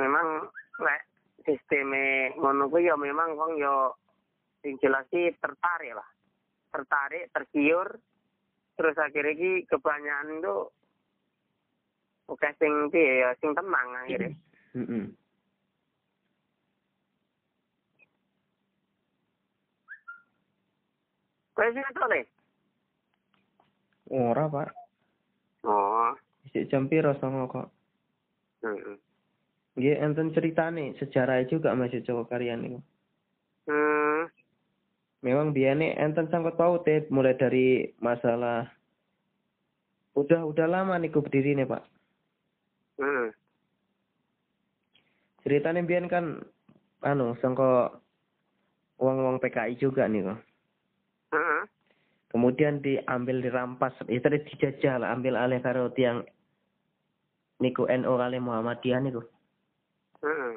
[0.00, 0.48] memang
[0.80, 1.02] lek
[1.44, 3.92] sisteme ngono kuwi ya memang wong ya
[4.64, 6.08] sing jelas tertarik lah.
[6.70, 7.98] Tertarik, tergiur,
[8.78, 10.56] terus akhirnya ki kebanyakan itu
[12.30, 14.32] oke sing piye ya sing tenang akhirnya.
[14.72, 15.04] Heeh.
[21.52, 22.20] Kowe sing le?
[24.10, 24.70] Ora, Pak.
[25.68, 26.16] Oh.
[26.48, 27.68] Isik jam piro songo kok.
[28.64, 29.09] Heeh.
[29.78, 32.78] Nggih enten ceritane sejarah juga Masjid Joko Karyan niku.
[33.70, 34.26] Hmm.
[35.22, 38.66] Memang biane enten sangkut paute mulai dari masalah
[40.18, 41.82] udah udah lama niku berdiri nih Pak.
[42.98, 43.30] Hmm.
[45.46, 46.44] Ceritanya biyen kan
[47.00, 48.02] anu sangko
[49.00, 50.38] uang-uang PKI juga nih kok.
[51.32, 51.62] Heeh.
[52.30, 56.22] Kemudian diambil dirampas, itu tadi dijajah lah, ambil alih karo tiang
[57.58, 59.24] niku NU kali Muhammadiyah niku.
[60.20, 60.52] Heeh.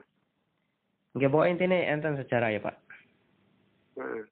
[1.13, 2.75] Nggih pokoknya intine enten sejarah ya Pak.
[3.99, 4.23] Heeh.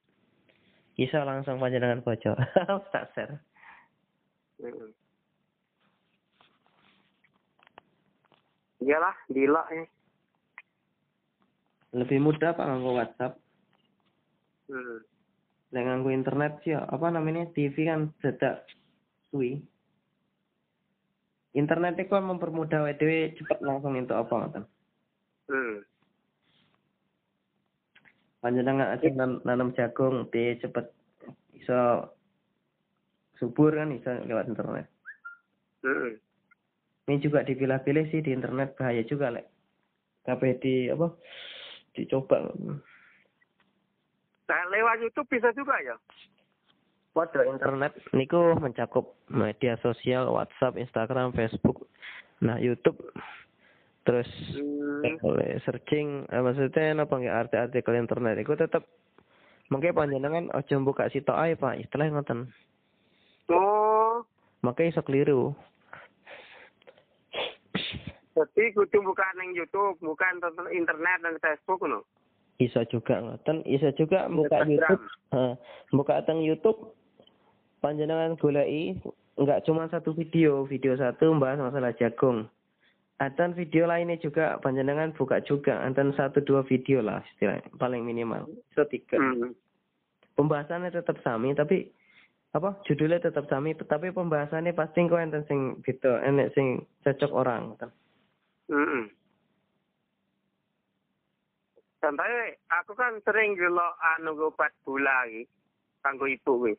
[0.97, 2.35] Bisa langsung panjenengan bojo.
[2.93, 3.39] tak share.
[4.59, 4.89] Heeh.
[8.81, 9.85] Iyalah, gila ya.
[11.91, 13.37] Lebih mudah Pak nganggo WhatsApp.
[14.71, 15.03] Hmm.
[15.71, 18.65] Lek nganggo internet sih ya, apa namanya TV kan dadak
[19.29, 19.61] suwi.
[21.51, 24.63] Internet itu kan mempermudah wae dhewe cepet langsung entuk apa ngoten.
[25.51, 25.83] Hmm.
[28.39, 30.87] Panjenengan aja nan- nanam jagung di cepet
[31.59, 32.07] iso
[33.35, 34.87] subur kan iso lewat internet.
[35.83, 36.15] Hmm.
[37.11, 39.51] Ini juga dipilah-pilih sih di internet bahaya juga lek.
[40.23, 41.11] Kabeh di apa?
[41.91, 42.47] Dicoba.
[44.47, 45.99] Nah, lewat YouTube bisa juga ya?
[47.11, 51.83] Waduh internet niku mencakup media sosial, WhatsApp, Instagram, Facebook,
[52.39, 52.95] nah YouTube,
[54.01, 54.29] terus
[55.01, 55.17] Hmm.
[55.25, 58.85] oleh searching, eh, maksudnya apa nggak arti-artikel internet itu tetap
[59.67, 62.49] mungkin panjenengan ojo buka sitok ae pak, istilah ngoten.
[63.49, 64.21] Oh,
[64.61, 65.57] Makanya iso keliru.
[68.31, 70.39] jadi kudu buka neng YouTube, bukan
[70.71, 72.05] internet dan Facebook no.
[72.57, 74.69] Iso juga ngoten, iso juga buka Instagram.
[74.69, 75.53] YouTube, Hah,
[75.89, 76.93] buka teng YouTube,
[77.81, 79.01] panjenengan goleki
[79.33, 82.45] nggak cuma satu video, video satu membahas masalah jagung.
[83.21, 88.49] Ada video lainnya juga panjenengan buka juga, ada satu dua video lah istilahnya paling minimal,
[88.73, 89.21] so tiga.
[89.21, 89.53] Hmm.
[90.33, 91.85] Pembahasannya tetap sami tapi
[92.57, 97.69] apa judulnya tetap sami tapi pembahasannya pasti kau enten sing gitu, enek sing cocok orang.
[97.69, 97.91] ngoten.
[98.73, 99.05] Hmm.
[102.01, 105.45] Contohnya, aku kan sering gelok anu obat gula iki
[106.01, 106.73] kanggo ibu kuwi.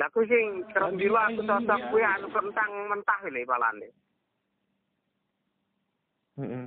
[0.00, 0.64] Lah aku sing
[0.96, 3.92] dilo aku cocok kuwi anu kentang mentah lho palane.
[6.34, 6.66] Heeh.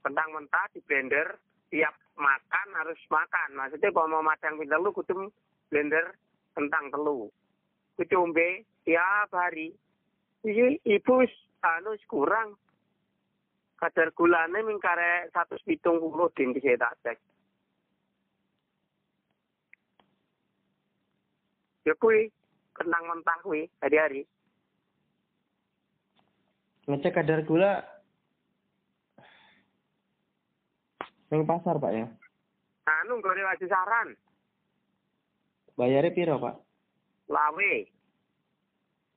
[0.00, 1.36] Kentang mentah di blender,
[1.68, 3.48] tiap makan harus makan.
[3.54, 5.28] Maksudnya kalau mau madang pindah lu kudu
[5.68, 6.16] blender
[6.56, 7.28] kentang telu.
[7.98, 9.74] Ombe tiap hari.
[10.46, 11.14] Iki ibu
[11.60, 12.56] anu kurang.
[13.78, 15.86] Kadar gulane ming kare 170
[16.34, 17.18] din bisa tak cek.
[21.86, 22.26] Ya kuwi
[22.74, 24.26] kentang mentah kuwi hari-hari.
[26.90, 27.86] Ngecek kadar gula
[31.28, 32.06] Neng pasar pak ya.
[32.88, 34.16] Anu gore wajib saran,
[35.76, 36.56] Bayarnya piro pak?
[37.28, 37.74] lawe.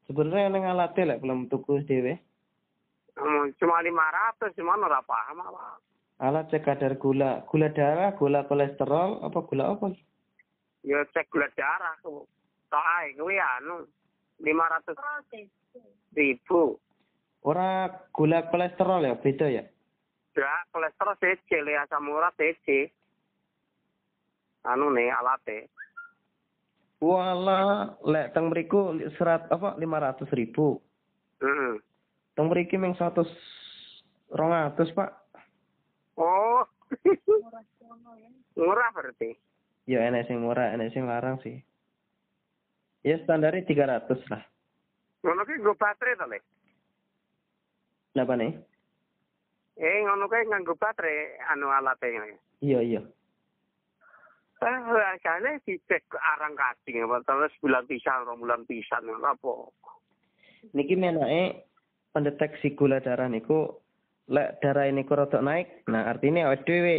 [0.06, 2.20] Sebenarnya neng alatnya lek belum tuku dhewe.
[3.16, 5.80] Hmm, Cuma 500 cuma ora paham apa.
[6.22, 9.90] Alat cek kadar gula, gula darah, gula kolesterol, apa gula apa?
[10.86, 12.28] Ya cek gula darah tuh.
[12.70, 13.88] Tok ae kuwi anu
[14.44, 15.48] 500
[16.14, 16.76] ribu.
[17.42, 19.64] Ora gula kolesterol ya, beda ya.
[20.32, 22.88] Ya kolesterol CC le asam urat CC.
[24.64, 25.68] Anu nih alate.
[27.02, 30.78] Wala, lek teng mriku serat apa 500 ribu.
[31.42, 31.82] Heeh.
[32.38, 33.26] Teng mriki ming 100
[34.32, 35.10] 200 pak.
[36.16, 36.64] Oh.
[38.60, 39.36] Murah berarti.
[39.90, 41.60] Ya enek sing murah, enek sing larang sih.
[43.02, 44.44] Ya standarnya 300 lah.
[45.26, 46.40] Ngono ki nggo baterai to, Le.
[48.14, 48.54] Napa nih?
[49.82, 52.38] Eh ngono kae nganggo baterai anu alate ngene.
[52.62, 53.02] Iya iya.
[54.62, 59.74] Eh, harganya dicek arang kasing apa terus bulan pisan, rong bulan pisan apa.
[60.78, 61.66] Niki menake
[62.14, 63.82] pendeteksi gula darah niku
[64.30, 66.98] lek darah ini rada naik, nah artinya awake dhewe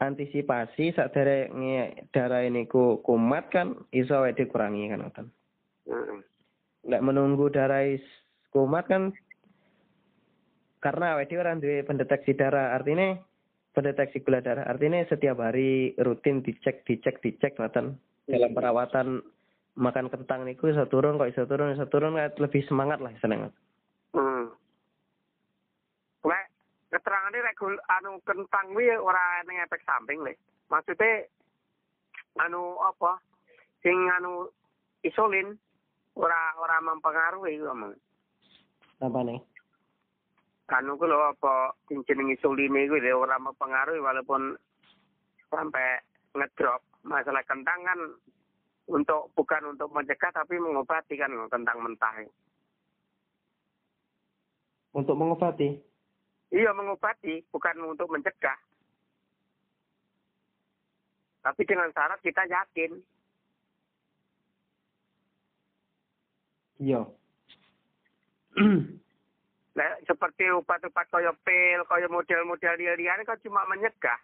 [0.00, 5.26] antisipasi saderenge darah ini ku kumat kan iso awake dhewe kurangi kan ngoten.
[5.92, 6.18] Heeh.
[6.88, 7.84] Lek menunggu darah
[8.48, 9.12] kumat kan
[10.80, 13.20] karena awake dhewe ora duwe pendeteksi darah, artinya
[13.70, 18.00] pendeteksi gula darah artinya setiap hari rutin dicek dicek dicek ngoten.
[18.26, 19.20] Dalam perawatan
[19.78, 23.52] makan kentang niku iso turun kok iso turun iso turun lebih semangat lah seneng.
[24.16, 24.50] Hmm.
[26.26, 26.44] Lek
[26.90, 30.34] keterangane rek gul- anu kentang kuwi ora ning efek samping le.
[30.72, 31.26] Maksudnya
[32.40, 33.20] anu apa?
[33.84, 34.50] Sing anu
[35.06, 35.54] isolin
[36.16, 37.94] ora ora mempengaruhi ngomong.
[39.00, 39.40] Apa nih?
[40.70, 44.54] Anu ku lho apa sing jeneng isolin iku lho ora mempengaruhi walaupun
[45.50, 45.98] sampai
[46.38, 46.78] ngedrop.
[47.02, 47.98] Masalah kentang kan
[48.86, 52.22] untuk bukan untuk mencegah tapi mengobati kan kentang mentah.
[54.94, 55.74] Untuk mengobati.
[56.54, 58.58] Iya mengobati, bukan untuk mencegah.
[61.40, 62.92] Tapi dengan syarat kita yakin.
[66.78, 67.02] Iya.
[69.70, 74.18] Nah, seperti obat-obat kaya pil, kaya model-model liar-liar kan cuma mencegah.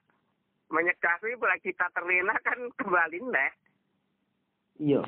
[0.67, 3.53] menyegah kuwi bila kita terlena kan kembali nek.
[4.83, 5.07] Iya.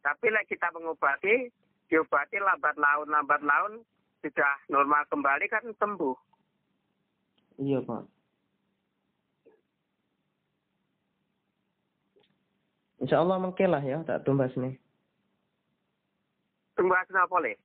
[0.00, 1.52] Tapi lek kita mengobati,
[1.92, 3.84] diobati lambat laun lambat laun
[4.24, 6.16] sudah normal kembali kan sembuh.
[7.60, 8.02] Iya, Pak.
[13.04, 14.80] Insya Allah mengke lah ya, tak tumbas nih.
[16.72, 17.60] Tumbas napa le?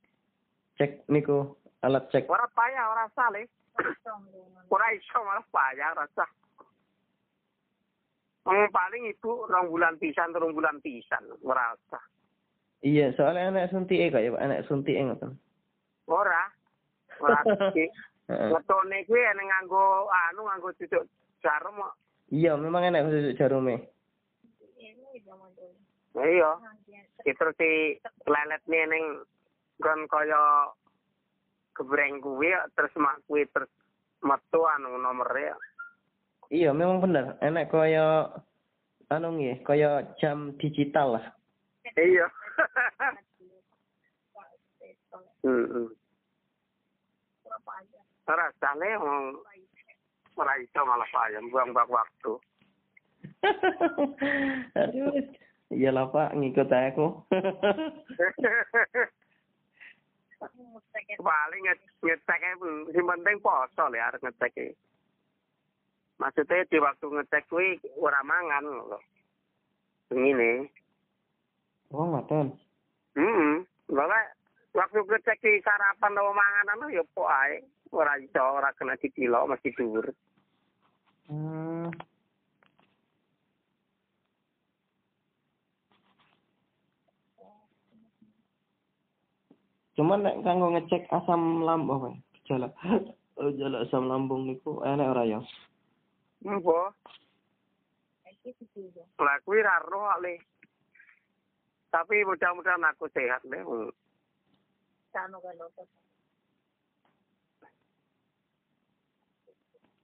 [0.80, 2.32] Cek niku alat cek.
[2.32, 3.44] Ora payah, ora sah le.
[4.72, 6.26] ora iso malah payah rasa.
[8.48, 12.04] Wong paling ibu rong bulan pisan, rong bulan pisan, ora usah.
[12.80, 14.40] Iya, soalnya anak suntik kok ya, Pak.
[14.40, 15.36] Anak suntik ngoten.
[16.08, 16.48] Ora.
[17.20, 17.44] Ora.
[18.30, 21.04] Ngetone kuwi enek nganggo anu nganggo cucuk
[21.44, 21.94] jarum kok.
[22.32, 23.84] Iya, memang enak khusus jarume.
[26.16, 26.52] Iya.
[27.28, 29.28] Itu si leletnya ning
[29.80, 30.68] kon kaya
[31.76, 33.72] gebreng kuwi terus mak kuwi terus
[34.20, 35.56] metu anu nomere.
[36.52, 37.40] Iya, memang bener.
[37.40, 38.28] Enak kaya
[39.08, 41.26] anu nggih, kaya jam digital lah.
[41.96, 42.28] Iya.
[45.46, 45.88] Heeh.
[48.30, 49.42] Rasane wong
[50.38, 52.34] ora iso malah payah buang-buang waktu.
[54.84, 55.26] Aduh.
[55.70, 57.30] Iyalah Pak, ngikut aku.
[60.40, 62.42] Paling nge- ngecek
[62.96, 64.68] sing penting poso le arep ngecek e.
[66.20, 69.00] Maksudnya di waktu ngecek kuwi ora mangan lho.
[70.16, 70.68] Ngene.
[71.92, 72.56] oh, ngoten.
[73.16, 73.68] Hmm.
[73.92, 74.20] Lha
[74.76, 77.60] waktu ngecek di sarapan atau manganan ya po ae.
[77.92, 80.08] Ora iso ora kena ditilok mesti dhuwur.
[81.28, 81.92] Hmm.
[90.00, 92.10] Cuman nek kanggo ngecek asam lambung apa?
[92.40, 92.72] Gejala.
[93.52, 95.44] Gejala asam lambung niku enak ora ya?
[96.48, 96.96] Apa?
[99.20, 100.40] Lah kuwi ra roh le.
[101.92, 103.60] Tapi mudah-mudahan aku sehat le.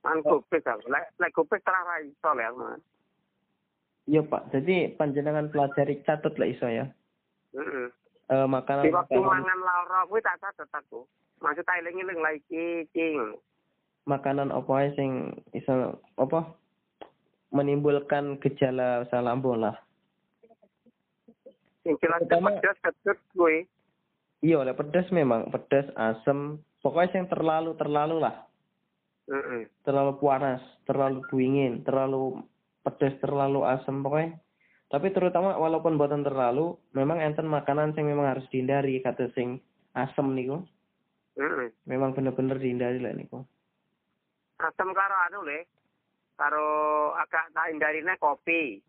[0.03, 0.91] Man kupis aku.
[0.91, 2.63] Lek lek kupis ra iso le aku.
[4.11, 6.83] Iya Pak, jadi panjenengan pelajari catut lah iso ya.
[7.55, 7.89] Heeh.
[8.25, 11.05] Eh makanan Di waktu mangan lara kuwi tak catet aku.
[11.43, 13.21] Maksud tak eling-eling lah iki iki.
[14.05, 16.45] makanan apa ae sing iso apa
[17.49, 19.73] menimbulkan gejala asam lambung lah.
[21.81, 23.65] Sing jelas pedes ketut kuwi.
[24.45, 28.45] Iya, oleh pedas memang pedas, asam, pokoknya yang terlalu terlalu lah.
[29.25, 29.65] Heeh.
[29.81, 32.45] terlalu panas, terlalu buingin, terlalu
[32.85, 34.37] pedas, terlalu asam pokoknya.
[34.95, 39.59] Tapi terutama walaupun buatan terlalu, memang enten makanan yang memang harus dihindari kata sing
[39.91, 40.63] asam niku.
[41.35, 41.75] Heeh.
[41.83, 43.43] Memang bener-bener dihindari lah niku.
[44.55, 45.67] Asam karo anu le.
[46.39, 46.67] Karo
[47.11, 48.79] agak tak hindarine kopi.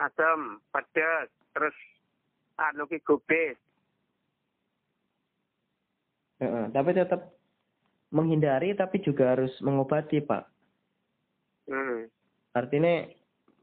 [0.00, 1.76] Asam, pedes, terus
[2.56, 3.60] anu ki gobes.
[6.40, 7.36] Heeh, tapi tetap
[8.16, 10.44] menghindari tapi juga harus mengobati, Pak.
[11.68, 12.08] Hmm.
[12.56, 13.04] Artinya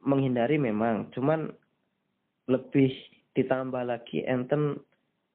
[0.05, 1.49] menghindari memang, cuman
[2.49, 2.93] lebih
[3.37, 4.79] ditambah lagi enten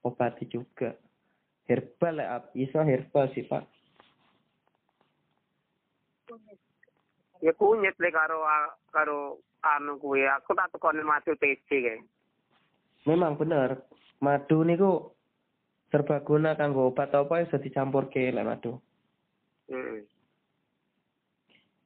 [0.03, 0.95] obati juga.
[1.67, 3.63] Herbal ya, bisa herbal sih, Pak.
[7.43, 8.41] Ya kunyit le karo
[8.89, 9.19] karo
[9.61, 10.25] anu kuwi.
[10.25, 11.99] Aku tak tekoni matu TC kae.
[13.05, 13.87] Memang bener,
[14.19, 15.13] madu niku
[15.93, 18.81] serbaguna kanggo obat apa iso dicampurke lek madu.
[19.69, 20.03] Heeh.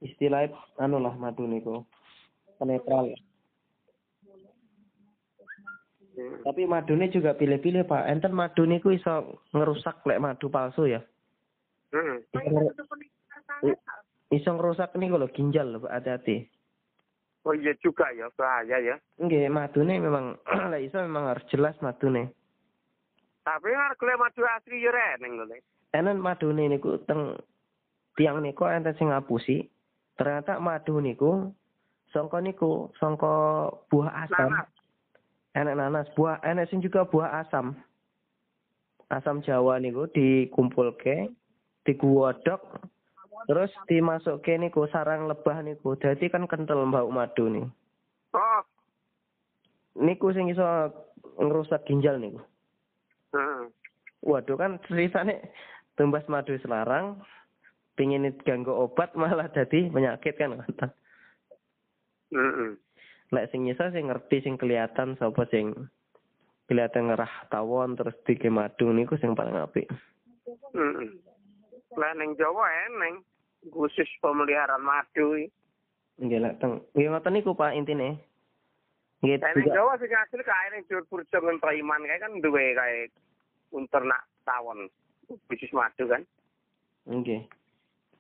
[0.02, 1.86] Istilahnya anu lah madu niku
[2.62, 3.14] netral.
[6.22, 6.46] Hmm.
[6.46, 8.06] Tapi madune juga pilih-pilih Pak.
[8.06, 11.02] Enten madu niku iso ngerusak lek madu palsu ya.
[11.94, 12.22] Heeh.
[14.32, 16.46] Iso, ngerusak niku lho ginjal lho Pak, hati-hati.
[17.42, 18.96] Oh iya juga ya, bahaya ya.
[19.18, 20.38] Nggih, madune memang
[20.72, 22.30] lek iso memang harus jelas madune.
[23.42, 25.58] Tapi harga le madu asli yo reneng lho.
[25.98, 27.34] Enen madune niku teng
[28.14, 29.66] tiang niku enten sing ngapusi.
[30.14, 31.50] Ternyata madu niku
[32.14, 34.54] sangka niku sangka buah asam.
[34.54, 34.81] Nanas.
[35.52, 37.76] Enek nanas, buah enek sing juga buah asam.
[39.12, 41.28] Asam Jawa niku dikumpulke,
[41.84, 42.80] diguwodok,
[43.52, 46.00] terus dimasukke niku sarang lebah niku.
[46.00, 47.68] Dadi kan kental bau madu nih.
[48.32, 48.62] Oh.
[50.00, 50.64] Niku sing iso
[51.36, 52.40] ngerusak ginjal niku.
[53.36, 53.68] Heeh.
[54.24, 55.52] Waduh kan ceritane
[56.00, 57.20] tumbas madu selarang,
[58.00, 60.88] pingin ganggu obat malah jadi penyakit kan kata.
[62.32, 62.80] Heeh.
[63.32, 65.72] Lek sing nyisa sing ngerti sing kelihatan sapa sing
[66.68, 69.88] kelihatan ngerah tawon terus dike madu niku sing paling apik.
[70.76, 71.16] Heeh.
[71.96, 73.24] Lah ning Jawa eneng
[73.72, 75.48] khusus pemeliharaan madu.
[76.20, 78.20] Nggih lek teng nggih ngoten niku Pak intine.
[79.24, 83.08] Nggih ning Jawa sing asli kae ning Jur Purjo ngen Praiman kae kan duwe kae
[83.72, 84.92] unternak tawon
[85.48, 86.28] bisnis madu kan.
[87.08, 87.48] nggih.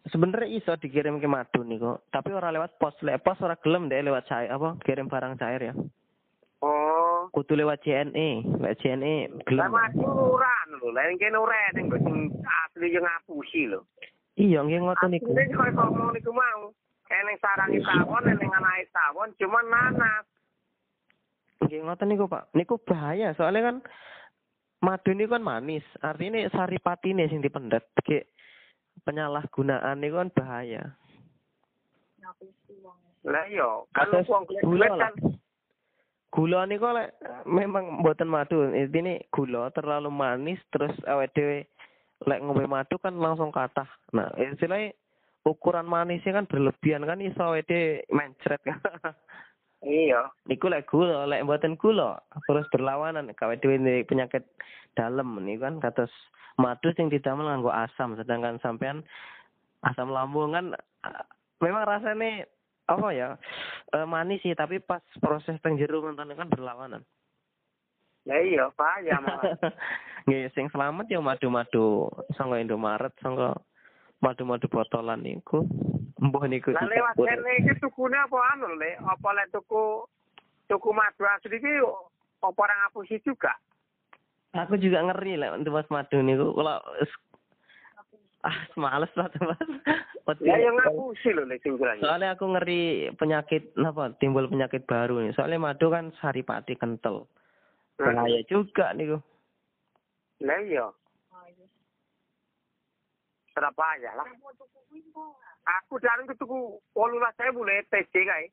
[0.09, 2.97] Sebenarnya iso dikirim ke madu niku, tapi ora lewat pos.
[3.05, 5.73] Lek pos ora gelem deh lewat cair apa kirim barang cair ya.
[6.61, 9.69] Oh, Kudu lewat JNE, lewat JNE lah gelem.
[10.01, 13.85] ora lho, lah yang kene ora ning asli yang ngapusi lho.
[14.41, 15.37] Iya nggih ngoten niku.
[15.37, 16.73] Asline koyo ngomong niku mau.
[17.11, 20.25] Eneng sarangi tawon, eneng anake tawon, cuman nanas.
[21.61, 22.49] Nggih ngoten niku Pak.
[22.57, 23.77] Niku bahaya soalnya kan
[24.81, 25.85] madu niku kan manis.
[26.01, 27.85] Artinya saripatine sing dipendet.
[28.01, 28.31] Kayak
[29.05, 30.83] penyalahgunaan niku kan bahaya.
[33.21, 35.13] Lah iya, kan Kados wong gula kan
[36.31, 37.11] Gula niku lek
[37.43, 38.63] memang mboten madu.
[38.71, 41.67] Intine gula terlalu manis terus awake dhewe
[42.23, 43.89] lek ngombe madu kan langsung kathah.
[44.15, 44.95] Nah, istilahnya
[45.43, 48.79] ukuran manisnya kan berlebihan kan iso awake mencret kan.
[49.81, 50.29] Iya.
[50.45, 54.45] Niku lek gula, lek mboten gula terus berlawanan kawe dhewe penyakit
[54.93, 56.13] dalem niku kan kados
[56.61, 59.01] madu sing didamel nganggo asam sedangkan sampean
[59.81, 60.77] asam lambung kan
[61.57, 62.45] memang rasanya
[62.85, 63.29] apa ya
[63.97, 67.01] eh, manis sih tapi pas proses teng jero ngoten kan berlawanan.
[68.29, 69.57] Lah iya, bahaya malah.
[70.29, 72.05] Nggih sing selamat ya madu-madu
[72.37, 73.57] sangka Indomaret sangka
[74.21, 75.65] madu-madu botolan niku.
[76.21, 78.93] Mbah niku Lah lewat kene iki tukune apa anu le?
[79.01, 80.05] Apa lek tuku
[80.69, 81.81] tuku madu asli iki
[82.41, 83.57] apa ora ngapusi juga?
[84.53, 86.77] Aku juga ngeri lah untuk mas madu niku kalau
[88.41, 89.61] ah males lah tuh mas.
[90.45, 91.33] Ya yang ngapusi
[91.65, 91.97] sing jelas.
[91.97, 95.33] Soalnya aku ngeri penyakit apa timbul penyakit baru nih.
[95.33, 97.25] Soalnya madu kan saripati kental.
[97.97, 99.17] Bahaya juga niku.
[100.45, 100.93] Lah iya.
[103.61, 104.25] Berapa aja lah.
[105.77, 108.49] Aku dari itu tuku 18.000 le TC kae.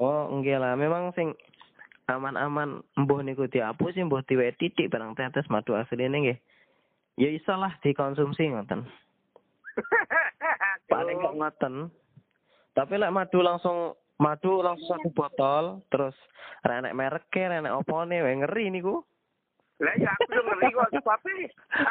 [0.00, 0.72] Oh enggak lah.
[0.80, 1.36] Memang sing
[2.08, 6.38] aman-aman mbuh niku dihapus sih mbuh diwe titik barang tetes madu asline nggih.
[7.20, 8.88] Ya iso lah dikonsumsi ngoten.
[10.88, 11.92] Paling nggak ngoten.
[12.72, 16.16] Tapi lek madu langsung madu langsung satu botol terus
[16.64, 19.04] renek mereknya renek opone ngeri niku.
[19.84, 21.44] Lah ya aku ngeri kok tapi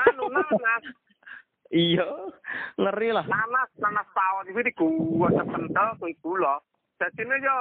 [0.09, 0.83] anu nanas
[1.67, 2.07] Iya,
[2.79, 3.27] ngeri lah.
[3.27, 6.63] nanas nanas tawon iki gua sepentel kuwi gula.
[6.95, 7.57] Dadi ne yo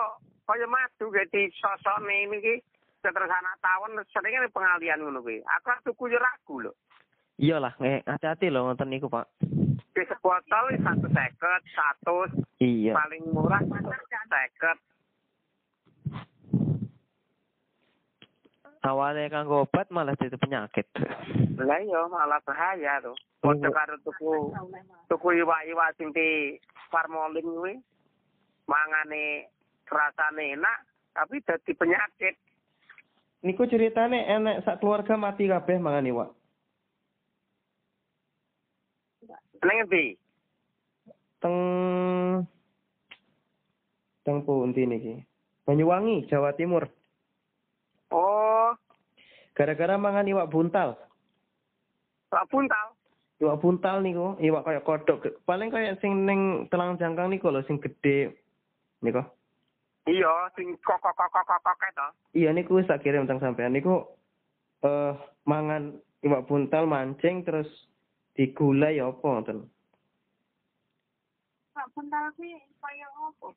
[0.47, 2.63] kaya madu di sosone iki
[3.03, 5.43] terus anak tawon sering pengalian ngono kuwi.
[5.43, 6.73] Aku tuku yo ragu lho.
[7.37, 9.29] Iya lah, eh, hati-hati loh nonton niku pak.
[9.93, 12.17] Di sebotol satu seket, satu
[12.65, 12.97] Iya.
[12.97, 14.79] paling murah seket.
[18.87, 20.87] Awalnya kanggo obat malah jadi penyakit.
[21.59, 23.19] Lah iya malah bahaya tuh.
[23.43, 24.55] Padha karo tuku
[25.11, 26.55] tuku iwak-iwak sing di
[26.87, 27.75] farmolin kuwi.
[28.71, 29.51] Mangane
[29.91, 30.79] rasane enak
[31.19, 32.35] tapi dadi penyakit.
[33.43, 36.31] Niku ceritane enek sak keluarga mati kabeh mangan iwak.
[39.67, 40.15] Neng endi?
[41.43, 41.57] Teng
[44.23, 45.15] teng pundi niki?
[45.67, 46.87] Banyuwangi, Jawa Timur.
[48.11, 48.71] Oh,
[49.57, 51.01] Gara-gara mangan iwak buntal.
[52.29, 52.93] Pak Buntal.
[53.41, 55.41] Iwak buntal niku, iwak kaya kodok.
[55.49, 58.37] Paling kaya sing ning telang jangkang niku lho sing gede.
[59.01, 59.25] Niku.
[60.05, 62.07] Iya, sing kok kok kok kok kok to.
[62.37, 64.05] Iya niku wis tak kirim teng sampean niku
[64.85, 65.17] eh
[65.49, 67.69] mangan iwak buntal mancing terus
[68.37, 69.59] digulai ya apa ngoten.
[71.73, 73.57] Pak Buntal kuwi kaya opo?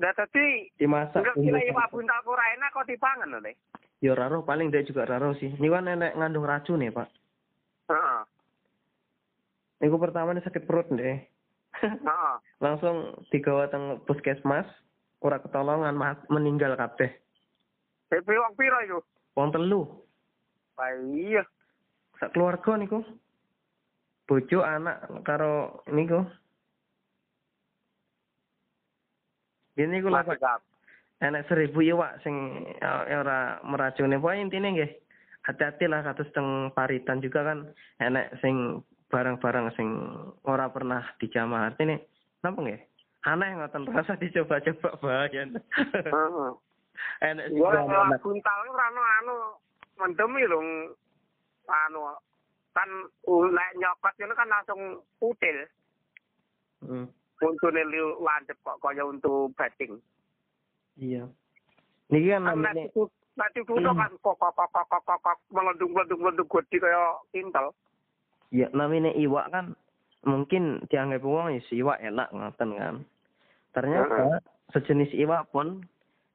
[0.00, 1.92] Lah dadi Dimasak enggak kira Pak santan.
[1.92, 3.52] Buntal ku ora enak kok dipangan lho, Le.
[4.02, 5.52] Ya ora roh, paling dia juga raro sih.
[5.60, 7.08] Niku kan nenek ngandung racun ya, Pak.
[7.92, 8.20] Heeh.
[9.84, 11.22] Niku pertama nih sakit perut deh.
[11.84, 12.34] Heeh.
[12.58, 14.66] Langsung digawa teng puskesmas,
[15.22, 15.94] ora ketolongan
[16.32, 17.14] meninggal kabeh.
[18.10, 18.98] Tapi wong piro iku?
[19.38, 19.88] Wong telu,
[20.76, 21.46] Lah iya.
[22.18, 23.00] sak keluarga niku.
[24.26, 26.26] Bojo, anak karo niku.
[29.76, 30.60] Ini niku lah, Masih Pak.
[31.22, 34.18] Enek seribu iwak sing eh, ora meracuni.
[34.18, 34.90] Pokoknya intinya nggih,
[35.46, 37.58] hati-hati lah kados teng paritan juga kan
[38.02, 39.88] enek sing barang-barang sing
[40.42, 41.70] ora pernah dijamah.
[41.70, 41.96] Artinya
[42.42, 42.80] napa nggih?
[43.22, 45.46] Aneh ngoten rasa dicoba-coba bahaya.
[45.46, 46.50] Heeh.
[47.30, 49.34] enek sing Gua ora ku ono anu
[50.02, 50.58] mendemi lho
[51.70, 52.00] anu
[52.74, 52.88] kan
[53.28, 54.80] lek nyokot ngono kan langsung
[55.22, 55.58] util.
[56.82, 57.06] Hmm,
[57.42, 59.98] Untune liu landep kok kaya untuk batting.
[60.94, 61.26] iya.
[62.12, 66.48] Niki kan Kan namanya itu nek itu kan kok kok kok kok kok kok melendung-melendung-melendung
[66.48, 67.02] gede kaya
[67.34, 67.74] kintal.
[68.52, 69.72] ya namanya iwak kan
[70.28, 72.96] mungkin dianggap wong ya si iwak enak ngoten kan.
[73.72, 74.44] Ternyata
[74.76, 75.82] sejenis iwak pun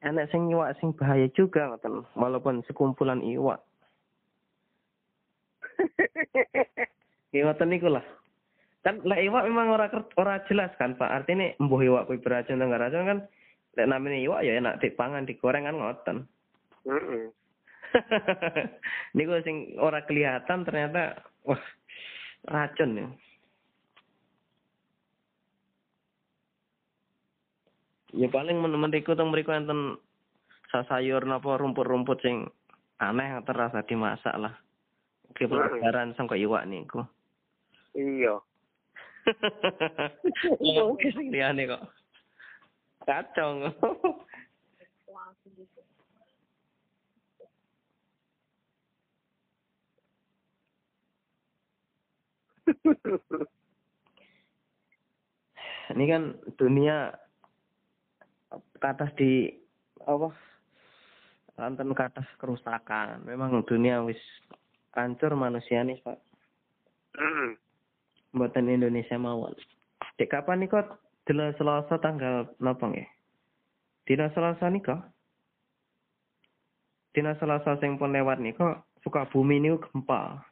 [0.01, 3.61] enek sing iwak sing bahaya juga ngoten walaupun sekumpulan iwak
[7.35, 8.05] Ya ngoten niku lah.
[8.87, 11.11] Kan lek iwak memang ora ora jelas kan Pak.
[11.11, 13.19] Artinya mbuh iwak kuwi beracun atau racun kan
[13.75, 16.17] lek namanya iwak ya enak dipangan digoreng kan ngoten.
[16.87, 17.27] Heeh.
[19.19, 21.59] niku sing ora kelihatan ternyata wah
[22.47, 23.07] racun ya.
[28.15, 29.99] Ya paling men mriku teng mriku enten
[30.71, 32.47] sayur napa rumput-rumput sing
[33.03, 34.55] aneh terasa dimasak lah.
[35.27, 37.03] Oke, pelajaran sangka iwak niku.
[37.91, 38.39] Iya.
[41.67, 41.83] Kok.
[43.03, 43.49] Kacau.
[55.87, 57.15] Ini kan dunia
[58.83, 59.51] katas di
[60.03, 60.35] apa?
[61.57, 63.23] Ranten katas kerusakan.
[63.23, 64.19] Memang dunia wis
[64.93, 66.19] hancur manusia nih, Pak.
[68.35, 69.55] Buatan Indonesia mawon.
[70.17, 70.87] Dek kapan nih kok?
[71.27, 73.07] Dina Selasa tanggal napa nggih?
[74.07, 75.01] Dina Selasa nih kok?
[77.11, 80.43] Dina Selasa sing pun lewat nih kok suka bumi niku gempa.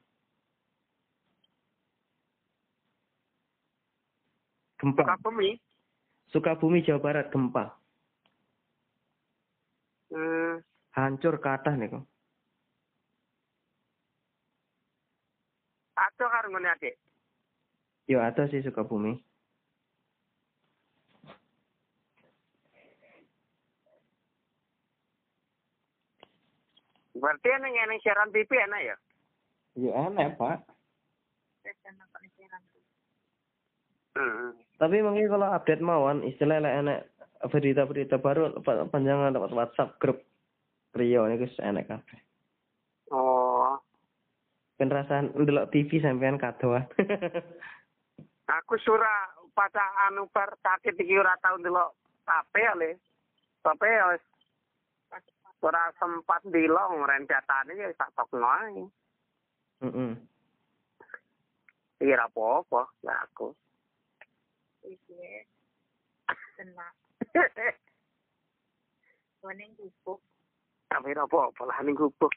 [4.80, 5.04] Gempa.
[5.04, 5.50] Sukabumi.
[6.32, 7.76] Sukabumi Jawa Barat gempa.
[10.12, 10.64] Hmm.
[10.96, 12.00] Hancur kathah niku.
[15.96, 16.96] Aduh karo ngene adik.
[18.06, 19.18] Yo ada sih Sukabumi.
[27.16, 28.96] Berarti yang yang siaran TV enak ya?
[29.80, 30.68] Yo aneh, Pak.
[34.16, 34.50] Heeh.
[34.80, 37.00] Tapi mungkin kalau update mawon istilah lek enek
[37.52, 40.24] berita-berita baru pa- panjangan dapat WhatsApp grup
[40.96, 42.20] Rio ini guys enek kabeh.
[43.12, 43.76] Oh.
[44.76, 46.88] Ben rasaan ndelok TV sampean kadoan.
[48.46, 51.98] Aku surah pada anu bar sakit iki ora tau ndelok
[52.30, 53.02] HP ale.
[53.66, 54.24] Tapi ya wis
[55.66, 58.86] ora sempat dilong rendatane ya tak tokno ae.
[59.82, 60.12] Heeh.
[62.06, 63.50] Iya ora apa-apa ya aku.
[64.86, 65.42] Iya.
[66.62, 66.96] Tenang.
[69.42, 70.22] Kuning gubuk.
[70.86, 72.30] Tapi ora apa-apa lah ning gubuk.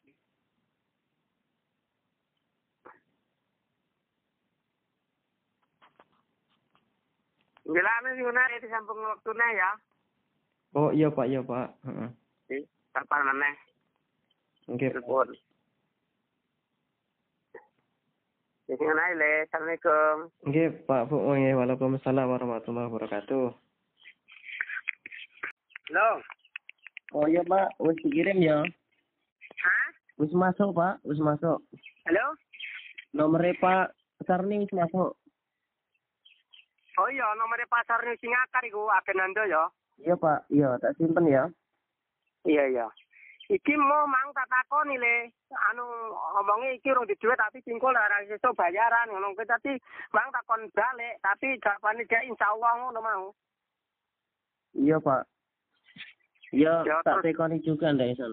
[7.68, 9.70] Jelane sing ngono di sampung wektune ya.
[10.72, 11.68] Oh iya Pak, iya Pak.
[11.84, 12.08] Heeh.
[12.48, 12.56] Di
[12.96, 13.54] kapan meneh
[14.72, 14.90] Nggih.
[14.96, 15.28] telepon.
[18.68, 19.32] Jadi ngono ae le.
[19.44, 20.16] Assalamualaikum.
[20.48, 21.16] Nggih Pak Bu.
[21.20, 21.56] Oh, nggih.
[21.56, 23.52] Waalaikumsalam warahmatullahi wabarakatuh.
[25.92, 26.08] Halo.
[27.16, 28.60] Oh iya Pak, wis dikirim ya.
[29.60, 29.88] Hah?
[30.20, 31.60] Wis masuk Pak, wis masuk.
[32.04, 32.26] Halo?
[33.16, 35.16] Nomornya Pak Sarni wis masuk.
[36.98, 39.70] Oh iya, nomor pasar ning sing akar iku agenando ya.
[40.02, 41.46] Iya Pak, iya tak simpen ya.
[42.42, 42.86] Iya iya.
[43.48, 45.32] Iki mau mang tak takoni le.
[45.72, 45.86] Anu
[46.42, 49.72] omongi iki urung diduwe tapi cingkul ora iso bayaran ngono kuwi tapi
[50.12, 53.24] mang takon balik tapi jawabane dia insyaallah ngono mau.
[54.76, 55.22] Iya Pak.
[56.52, 58.26] Iya, Ya, tak tekoni juga ndak iso.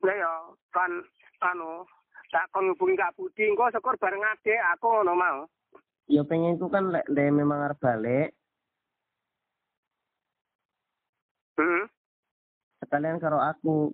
[0.00, 0.32] Lah ya
[0.72, 1.04] kan
[1.52, 1.84] anu
[2.32, 5.38] tak kon hubungi Kak Budi engko syukur bareng adek aku ngono mau.
[6.10, 8.34] Ya pengen ku kan lek lek memang arep balik,
[11.60, 11.84] Hmm.
[12.80, 13.92] sekalian karo aku.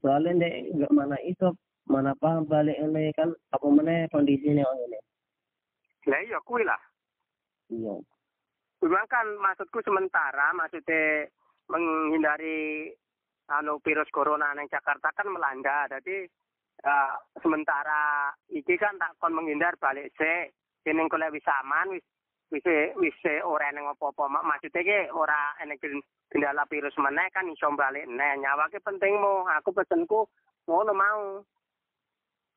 [0.00, 1.58] Soalnya ndek enggak mana iso
[1.90, 4.98] mana paham balik ini kan apa meneh kondisine oh ini.
[6.06, 6.78] Lah iya kuwi lah.
[7.68, 7.98] Iya.
[8.80, 11.26] Memang kan maksudku sementara maksudnya
[11.68, 12.88] menghindari
[13.50, 15.90] anu virus corona nang Jakarta kan melanda.
[15.90, 16.24] Jadi
[16.80, 16.98] ya,
[17.42, 20.54] sementara iki kan tak kon menghindar balik se.
[20.84, 22.04] Kene kula wis aman wis
[22.50, 22.64] wis
[22.96, 24.26] wis ora nang apa-apa.
[24.28, 28.36] Mak- maksudnya ki ora gen- kendala virus meneh kan iso balik neh.
[28.40, 29.46] Nyawake pentingmu.
[29.60, 30.26] Aku pesenku
[30.66, 31.22] ngono mau.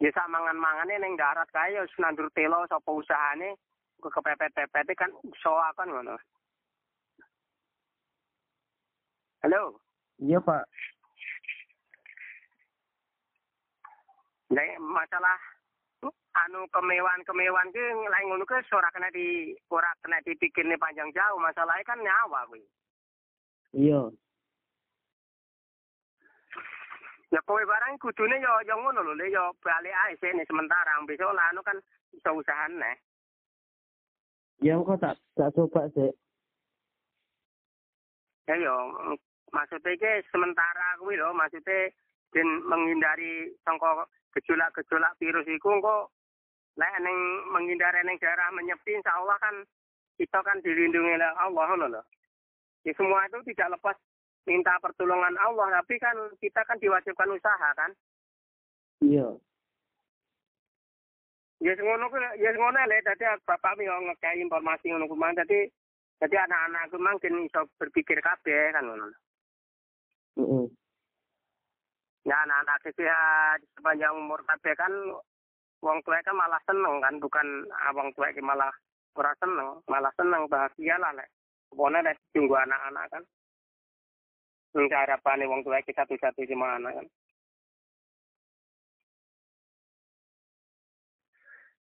[0.02, 3.56] Ya sak mangan-mangane ning darat kae ya nandur telo sapa usahane.
[4.04, 6.18] Kepepet-pepet kan iso kan ngono.
[9.44, 9.80] Halo?
[10.24, 10.64] Iya Pak.
[14.54, 15.53] Nek masalah
[16.34, 21.85] anu kemewahan-kemewahan ki lain ngono ke ora kena di ora kena dipikirne panjang jauh masalahnya
[21.85, 22.65] kan nyawa kuwi
[23.73, 24.14] Iya.
[27.34, 31.34] ya kowe barang kudune yo yo ngono lho le yo balik ae sini sementara besok
[31.34, 31.77] lah anu kan
[32.14, 33.01] iso usahane
[34.61, 36.14] Ya engko tak tak coba sih.
[38.47, 38.93] Ya yo
[39.49, 41.89] maksudnya iki sementara kuwi lho maksudnya
[42.30, 44.05] ben menghindari sangka
[44.38, 46.14] gejolak-gejolak virus iku engko
[46.74, 47.18] lek ning
[47.54, 49.56] menghindari ning daerah menyepi insyaallah kan
[50.18, 52.02] kita kan dilindungi oleh Allah lho.
[52.84, 53.98] Ya semua itu tidak lepas
[54.44, 57.91] minta pertolongan Allah tapi kan kita kan diwajibkan usaha kan.
[59.02, 59.28] Iya.
[61.64, 65.64] Ya ngono ku ya ngono le dadi bapak mi ngekei informasi ngono ku mang dadi
[66.20, 69.08] dadi anak-anak mang kan iso berpikir kabeh kan ngono.
[70.36, 70.66] Heeh.
[72.24, 73.20] Ya anak-anak ya,
[73.76, 74.91] sepanjang umur kabeh kan
[75.84, 78.72] wong tua kan malah seneng kan bukan ah, wong tua malah
[79.14, 81.30] ora seneng, malah seneng bahagia lah lek.
[81.69, 83.23] Pokoknya lek tunggu anak-anak kan.
[84.73, 87.07] Ini harapane wong tua iki satu-satu cuma anak kan.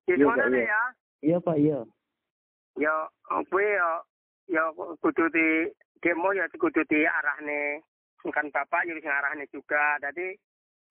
[0.09, 0.65] Di Iya, nih iya.
[0.65, 0.81] ya?
[1.21, 1.80] Iya Pak, iya.
[2.80, 2.93] Ya,
[3.51, 3.89] kuwi ya
[4.49, 4.63] ya
[5.05, 5.69] kudu di
[6.01, 7.85] demo ya kudu di arahne
[8.34, 10.01] kan bapak ya wis ngarahne juga.
[10.01, 10.34] Jadi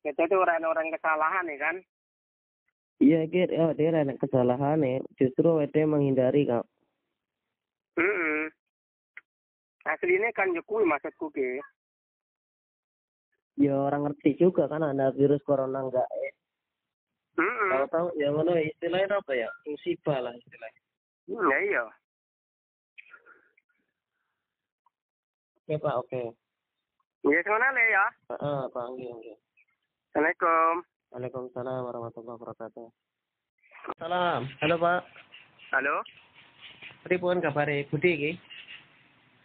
[0.06, 1.76] itu tuh orang-orang kesalahan ya kan.
[2.98, 4.98] Iya, kira ya, dia ada kesalahan ya.
[5.14, 6.66] Justru dia menghindari kak.
[7.94, 8.50] Heeh.
[9.86, 11.62] Aslinya kan ya kuwi maksudku ki.
[13.58, 16.30] Ya orang ngerti juga kan ada virus corona enggak ya.
[17.38, 17.70] Heeh.
[17.70, 19.48] Tahu-tahu ya mana istilahnya apa ya?
[19.66, 20.82] Musibah lah istilahnya.
[21.30, 21.84] Ya iya.
[25.68, 26.22] Oke Pak, oke.
[27.28, 28.06] Ya semono le ya.
[28.32, 29.32] Heeh, Pak, oke, oke.
[30.10, 30.97] Assalamualaikum.
[31.08, 32.88] Waalaikumsalam warahmatullahi wabarakatuh.
[33.96, 34.44] Salam.
[34.60, 35.00] Halo Pak.
[35.72, 36.04] Halo.
[37.08, 38.32] Pripun kabare Budi iki?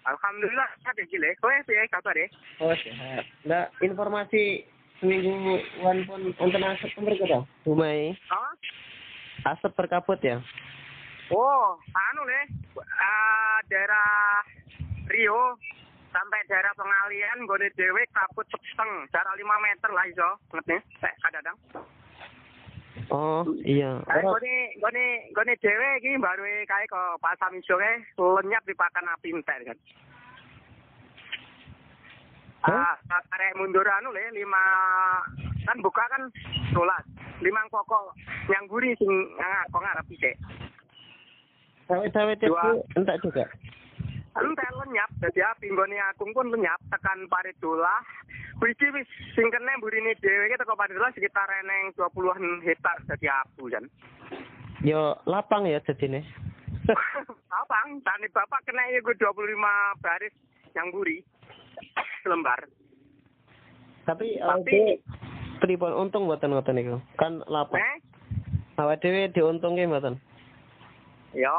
[0.04, 1.32] Alhamdulillah sehat iki le.
[1.40, 2.28] Kowe piye kabare?
[2.60, 3.24] Oh, sehat.
[3.48, 4.68] Nah, informasi
[5.00, 7.40] seminggu wan pun wonten asap mereka ta?
[7.64, 8.12] Dumai.
[8.36, 8.54] Oh.
[9.48, 10.44] Asap berkabut ya?
[11.32, 12.42] Oh, anu le.
[12.76, 14.44] Ah, daerah
[15.08, 15.56] Rio
[16.14, 21.58] sampai daerah pengalian gone dhewe kabut peteng jarak 5 meter lah iso ngerti sek kadang
[23.10, 24.00] Oh, iya.
[24.06, 29.66] Kae gone gone gone dhewe iki baru kae kok pasam isore lenyap dipakan api entek
[29.66, 29.78] kan.
[32.64, 34.64] Ah, arek mundur anu le lima
[35.68, 36.24] kan buka kan
[36.72, 37.44] 12.
[37.44, 38.16] Limang pokok
[38.48, 39.12] yang guri sing
[39.42, 40.36] ah, kok ngarep sik.
[41.90, 42.80] Sawit-sawit itu Dua.
[42.96, 43.44] entak juga.
[44.34, 48.02] Entek lenyap dadi api nggone akung pun lenyap tekan parit dolah.
[48.58, 49.06] Kuwi iki wis
[49.38, 53.86] sing kene mburine dhewe iki teko parit dolah sekitar eneng 20-an hektar dadi abu kan.
[54.82, 56.26] Yo lapang ya jadine.
[57.64, 59.56] Abang, tani bapak kena gue 25
[60.02, 60.34] baris
[60.74, 61.22] yang buri.
[62.26, 62.66] Lembar.
[64.04, 65.00] Tapi Tapi- awake
[65.62, 66.98] pripun untung mboten ngoten niku.
[67.16, 67.80] Kan lapang.
[67.80, 68.02] Eh,
[68.76, 70.18] Awake dhewe diuntungke mboten.
[71.34, 71.54] ya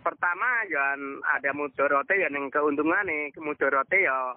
[0.00, 0.96] pertama ya
[1.36, 3.08] ada mudorote ya ning keuntungan
[3.40, 4.34] mudorote ya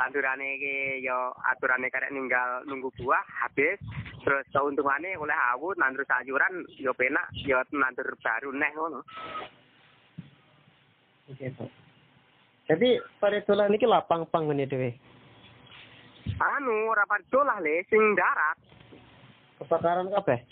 [0.00, 3.78] tandurane iki ya aturane karek ninggal nunggu buah habis
[4.24, 9.00] terus keuntungannya oleh awut nandur sayuran ya penak ya nandur baru neh ngono
[11.30, 11.70] Oke, Pak.
[12.66, 14.90] Jadi pada dolan niki lapang pang ngene dhewe.
[16.38, 18.58] anu ora dolah le sing darat
[19.62, 20.42] Kebakaran kabeh.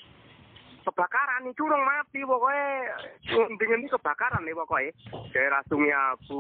[0.85, 2.97] Kebakaran itu urung mati pokoknya.
[3.57, 4.91] Dengan ini kebakaran nih pokoknya.
[5.33, 5.95] Daerah sungai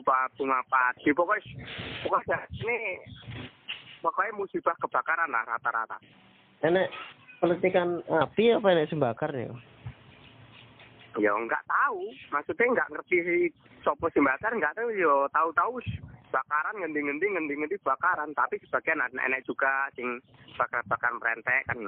[0.05, 1.45] pak bunga padi pokoknya
[2.05, 2.79] pokoknya ini
[4.01, 5.97] pokoknya musibah kebakaran lah rata-rata.
[6.65, 6.89] Enek
[7.41, 9.49] peletikan api apa enek sembakar nih?
[11.19, 12.01] ya nggak tahu.
[12.31, 13.17] Maksudnya nggak ngerti
[13.83, 14.95] sopo simbakar nggak tahu.
[14.95, 15.83] Yo tahu-tahu
[16.31, 18.31] bakaran ngendi-ngendi ngendi-ngendi bakaran.
[18.33, 20.23] Tapi sebagian ada enek juga sing
[20.55, 21.79] bakar-bakar merentek kan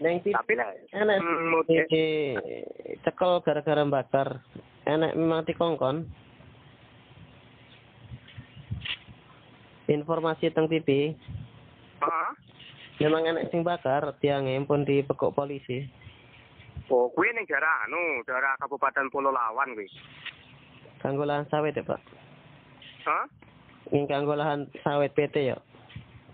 [0.00, 1.76] Neng ti tapi lah enek hmm, di
[3.04, 4.40] cekel gara-gara bakar.
[4.88, 6.08] Enek memang dikongkon.
[9.90, 11.18] Informasi tentang TV,
[11.98, 12.30] Heeh.
[13.02, 15.84] memang enek sing bakar tiangnya pun dipekuk polisi.
[16.90, 19.86] oh gue ning daerah anu daerah Kabupaten Pulau Lawan gue
[21.00, 22.00] Kanggo lahan sawit ya, Pak.
[23.08, 23.24] Hah?
[23.88, 25.56] Ing kanggo lahan sawit PT ya.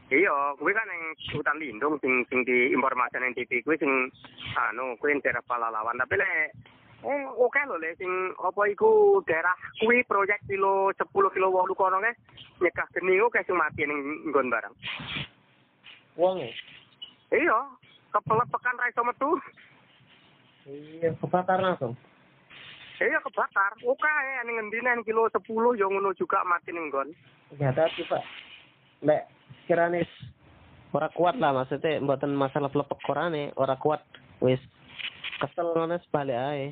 [0.07, 1.03] Iya, kuwi kan yang
[1.35, 3.91] hutan lindung sing sing di informasi yang TV kuwi sing
[4.55, 6.55] anu kuwi daerah Palalawan tapi lek
[7.03, 9.51] eh oke lho le sing apa iku daerah
[9.83, 12.15] kuwi proyek kilo 10 kilo 8 kono ke
[12.63, 14.75] nyegah geni ku kayak sing mati ning nggon barang.
[16.15, 16.55] Wong ya?
[17.35, 17.59] Iya,
[18.15, 19.31] kepelet tekan ra iso metu.
[20.71, 21.99] Iya, kebakar langsung.
[23.03, 23.75] Iya kebakar.
[23.83, 24.07] Oke
[24.47, 25.43] ning ngendi ning kilo 10
[25.83, 27.11] yo ngono juga mati ning nggon.
[27.59, 28.23] Ya tapi Pak.
[29.03, 29.36] Lek
[29.67, 30.07] kirane
[30.95, 34.01] ora kuat lah maksudnya mboten masalah pelepek korane ora kuat
[34.41, 34.63] wis
[35.43, 36.67] kesel ngono sebalik ae.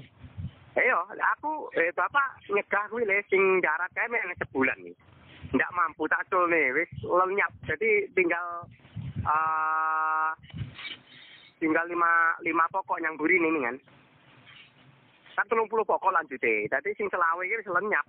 [0.74, 4.96] Ayo, aku eh bapak nyegah kuwi le sing darat kae men sebulan nih.
[5.54, 7.52] Ndak mampu tak nih wis lenyap.
[7.68, 8.66] Jadi tinggal
[9.22, 10.30] eh
[11.62, 13.76] tinggal lima lima pokok yang buri ini kan.
[15.34, 16.66] Kan 30 pokok lanjute.
[16.66, 18.06] Dadi sing selawe wis lenyap.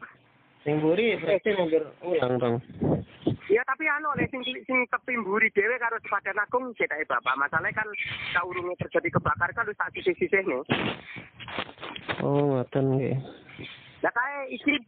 [0.66, 2.56] Sing buri berarti mundur ulang dong.
[3.46, 7.38] Ya tapi anu le sing sing tepi mburi dhewe karo sepadan agung cetake bapak.
[7.38, 7.90] Masalahnya kan
[8.34, 10.64] saurunge terjadi kebakar kan wis tak sisih-sisih nih.
[12.26, 13.18] Oh, ngoten nggih.
[14.02, 14.82] Lah kae iki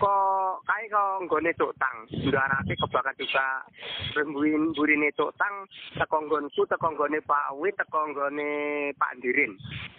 [0.00, 2.08] kok kae kok nggone tuk tang.
[2.08, 3.68] Ndarate kebakar juga
[4.16, 5.68] rembuin burine tuk tang
[6.00, 8.48] teko nggonku teko nggone Pak Wi teko nggone
[8.96, 9.52] Pak Ndirin.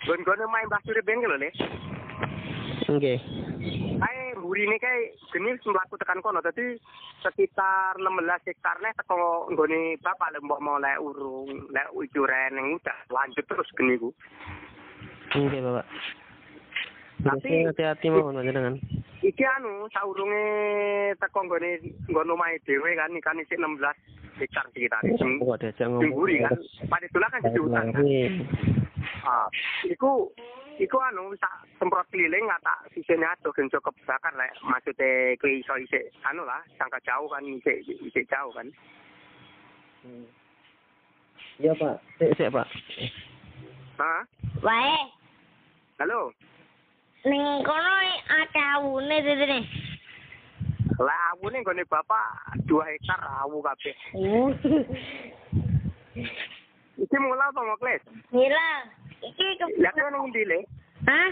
[0.10, 1.50] Nggon-nggone main Mbah Surip lho le.
[2.90, 3.20] Nggih.
[4.50, 6.74] Burine kae geni wis mlaku tekan kono dadi
[7.22, 12.74] sekitar 16 hektar nih teko nggone bapak lek mbok mau lek urung lek ujuren yang
[12.74, 14.10] udah lanjut terus geni ku.
[15.30, 15.86] Nggih, Bapak.
[17.22, 18.82] Tapi- hati-hati mawon panjenengan.
[19.20, 20.44] Iki anu saurunge
[21.20, 21.70] teko nggone
[22.08, 25.04] nggon omahe dhewe kan ikan isih 16 hektar sekitar.
[25.04, 26.24] Kok diajak sing ngomong.
[26.48, 26.56] kan.
[26.88, 28.04] Padahal kan jadi hutan kan.
[29.28, 29.48] Ah,
[29.84, 30.32] iku
[30.80, 35.60] iku anu tak semprot keliling nggak tak sisine adoh gen cukup bakar lek maksude kuwi
[35.60, 38.72] iso isik anu lah sangka jauh kan isik isik jauh kan.
[41.60, 42.00] Iya, Pak.
[42.16, 42.68] Sik, sik, Pak.
[44.00, 44.24] Hah?
[44.64, 45.12] Wae,
[46.00, 46.32] Halo.
[47.26, 47.94] Ning kono
[48.32, 49.60] ada awune dene.
[51.00, 53.96] Lah awune nggone bapak 2 hektar awu kabeh.
[57.00, 58.04] Iki mula apa ngokles?
[58.32, 58.70] Gila,
[59.24, 59.46] iki
[59.80, 60.60] Lah kowe ning ndi le?
[61.08, 61.32] Hah?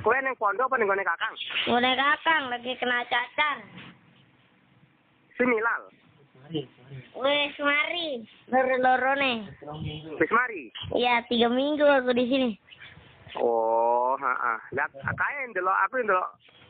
[0.00, 1.34] Kowe ning pondok apa ning gone kakang?
[1.68, 3.56] Ngene kakang lagi kena cacar.
[5.36, 5.82] Similal.
[7.16, 9.44] Wes mari, loro-loro nih.
[10.16, 10.70] Wis mari.
[10.94, 12.50] Iya, tiga minggu aku di sini.
[13.34, 14.58] Oh, heeh.
[14.72, 16.28] Lah kae ndelok aku ndelok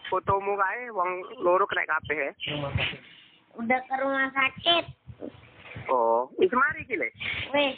[0.09, 2.31] fotomu kae wong loro kena kabeh.
[2.31, 2.35] eh.
[3.55, 4.85] Udah ke rumah sakit.
[5.87, 7.09] Oh, wis mari iki le.
[7.53, 7.77] Wes.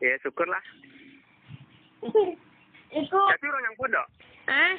[0.00, 0.64] Ya syukurlah.
[2.90, 4.06] Iku, Tapi urung yang pondok.
[4.48, 4.74] ah,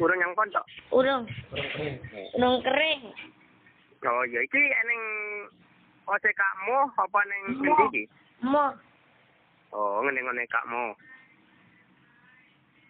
[0.00, 0.64] Urung yang pondok.
[0.90, 1.28] urung.
[2.32, 3.02] Urung kering.
[4.00, 5.02] Oh iya iki eneng
[6.04, 8.02] OCK-mu apa ning endi iki?
[8.40, 8.72] Mau.
[9.72, 10.92] Oh, ngene-ngene kakmu.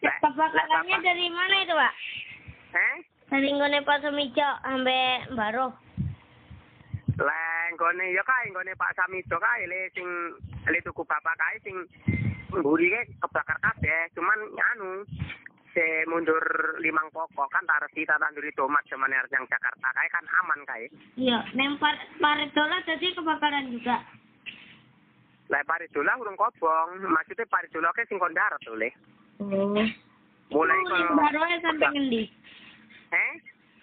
[0.05, 1.07] Kebakarannya lek apa?
[1.09, 1.95] dari mana itu, Pak?
[2.75, 2.97] Eh?
[3.33, 5.67] Dari ngone Pak Sumijo sampai Baro.
[7.15, 10.09] Lah nggone ya kae nggone Pak Samido kae le sing
[10.67, 11.77] le tuku bapak kae sing
[12.51, 14.39] mburi ke kebakar kabeh, cuman
[14.75, 15.07] anu
[15.75, 16.43] se mundur
[16.83, 20.87] limang pokok kan taresi tanduri tomat zaman yang Jakarta kae kan aman kae.
[21.15, 24.03] Iya, neng par Paridola tadi kebakaran juga.
[25.53, 28.91] Lah paridola urung kobong, maksudnya paridola ke sing kon darat lho le.
[29.43, 29.75] Oh.
[30.55, 32.23] Mulai Itu Neng Baroe sampai ngendi?
[33.11, 33.33] eh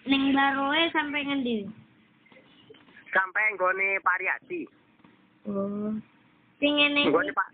[0.08, 1.68] Neng Baroe sampai ngendi?
[3.12, 4.64] sampai nggone Pariati.
[5.44, 5.92] Oh.
[6.56, 7.36] Sing ngene Nggone iki.
[7.36, 7.48] Pak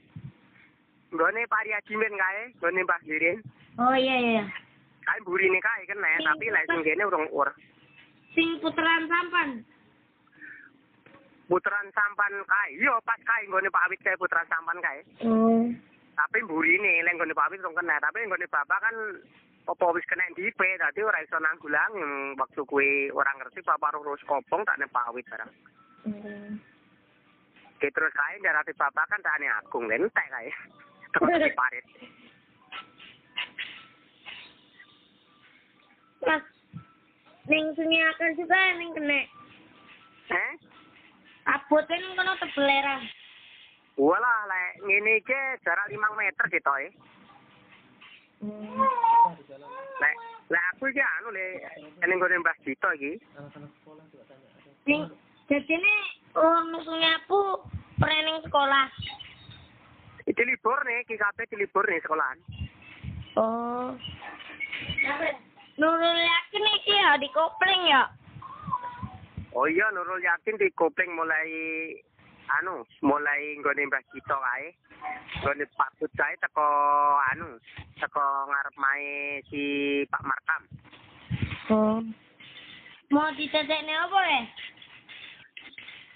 [1.09, 3.39] Nggone Pariati men kae, nggone Mbah Dirin.
[3.81, 4.45] Oh iya iya.
[5.03, 7.51] Kae burine kae kena, tapi lek sing kene urung ur.
[8.37, 9.65] Sing puteran sampan.
[11.49, 12.77] Puteran sampan kae.
[12.79, 15.01] Yo pas kae nggone Pak Awit kae puteran sampan kae.
[15.27, 15.67] Oh.
[16.19, 18.97] Tapi burine lek nggone Pak Awit urung kena, tapi nggone Bapak kan
[19.71, 21.95] apa wis kena dipe, dadi ora iso nanggulang
[22.35, 25.53] waktu kuwi ora ngerti Bapak terus kopong tak nek Pak Awit barang.
[26.11, 26.59] Hmm.
[27.79, 30.51] Oke, terus kae darate Bapak kan tane agung lentek kae.
[31.15, 31.87] Tepi parit.
[36.27, 36.43] Nah,
[37.47, 39.21] neng sunyi akan juga neng kena.
[40.35, 40.53] Eh?
[41.47, 42.99] Abote neng kono tebelera.
[43.99, 46.91] Walah, lek ngene iki jarak 5 meter gitu eh.
[49.99, 50.15] Lek
[50.47, 51.47] lek aku iki anu le
[52.07, 53.19] ning gone Mbah Dito iki.
[54.87, 55.11] Sing
[55.51, 56.03] jadi nih
[56.39, 57.67] orang sunyi aku
[57.99, 58.87] pereneng sekolah.
[60.31, 62.39] Iki libur nih, iki kabeh di libur nih sekolahan.
[63.35, 63.99] Oh.
[65.75, 68.07] Nurul yakin iki ya di kopling ya.
[69.59, 71.51] Oh iya Nurul Yakin di kopling mulai
[72.61, 74.67] anu, mulai nggone Mbah Dito kae.
[75.45, 76.69] Nggone Pak Pucai teko
[77.35, 77.61] anu,
[78.01, 79.63] teko ngarep mae si
[80.09, 80.63] Pak Markam.
[81.69, 82.01] Oh.
[83.13, 84.43] Mau ditetekne apa ya?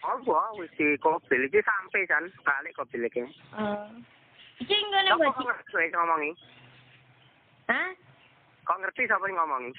[0.02, 3.22] Oh, wah, wis di kobil iki sampe kan, balik kobil iki.
[3.54, 3.86] Oh.
[4.59, 6.30] Iki nggone kok ngerti sing ngomongi?
[7.70, 7.90] Hah?
[8.66, 9.70] Kok ngerti sapa yang ngomongi?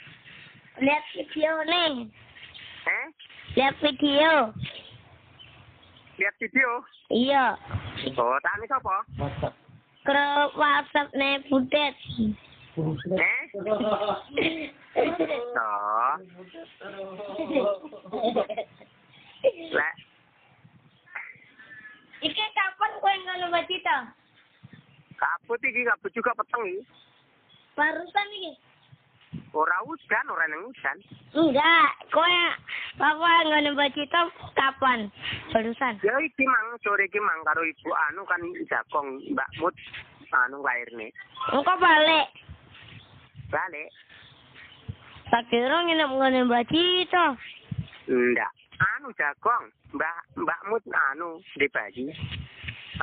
[0.81, 1.93] Lihat video nih.
[2.87, 3.05] Eh?
[3.55, 4.49] Lihat video.
[6.17, 6.69] Lihat video?
[7.09, 7.57] Iya.
[8.17, 8.95] Oh, tani sapa?
[10.03, 10.23] Ke
[10.53, 11.95] WhatsApp nih Budet.
[13.17, 13.41] Eh?
[15.53, 16.13] Toh.
[19.73, 19.95] Lek
[22.23, 24.15] Iki kapan kowe ngono bacita?
[25.23, 26.81] kabut iki kabut juga peteng iki.
[27.75, 28.51] Barusan iki.
[29.53, 30.97] Ora hujan, ora nang hujan.
[31.37, 32.37] Enggak, kowe
[32.97, 34.25] papa ngono bacita
[34.57, 35.13] kapan?
[35.53, 36.01] Barusan.
[36.01, 39.77] Ya iki mang sore iki mang karo ibu anu kan jagong Mbak Mut
[40.33, 41.13] anu lairne.
[41.53, 42.33] Engko balik.
[43.53, 43.89] Balik.
[45.29, 47.37] Tak kira nginep ngono bacita.
[48.09, 48.51] Ndak.
[48.97, 52.09] Anu jagong Mbak Mbak Mut anu di bayi.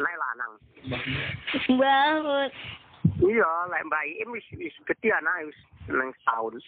[0.02, 0.52] Anak lanang.
[1.78, 2.51] Banget.
[3.20, 6.60] Iya, lek Mbak Iim wis wis gede anak wis nang setahun.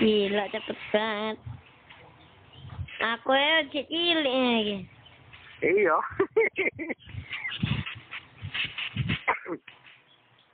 [0.00, 1.36] Gila cepet banget.
[2.96, 4.76] Aku ya cilik lagi.
[5.64, 5.96] Iya.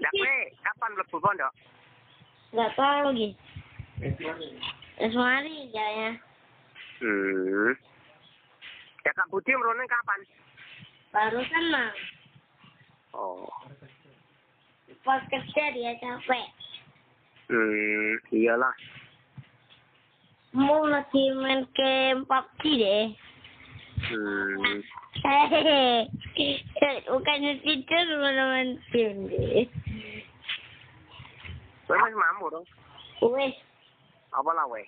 [0.03, 0.35] Lah kowe
[0.67, 1.53] kapan mlebu pondok?
[2.51, 3.29] Enggak tahu lagi.
[4.99, 6.15] Wis mari ya.
[7.03, 7.75] Hmm.
[9.03, 10.21] Ya Kak Budi merone kapan?
[11.11, 11.91] Barusan mah
[13.13, 13.45] Oh.
[15.03, 16.47] Pas kerja dia capek.
[17.51, 18.75] Hmm, iyalah.
[20.53, 23.05] Mau lagi main game PUBG deh.
[24.03, 24.79] Hmm.
[25.23, 26.07] Hehehe.
[27.09, 29.67] Bukannya tidur malah main game deh.
[31.87, 32.67] Kowe wis mampu dong.
[33.23, 33.55] Wes,
[34.33, 34.83] Apa lah we?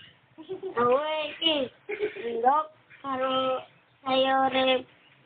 [0.75, 0.99] aku
[1.31, 1.55] iki
[2.43, 3.63] ndok karo
[4.03, 4.51] sayur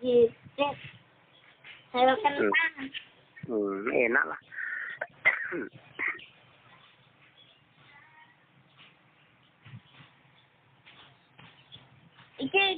[0.05, 0.75] jipet.
[1.95, 2.75] Sayur kentang.
[3.49, 4.41] Hmm, enak lah.
[5.49, 5.65] Iki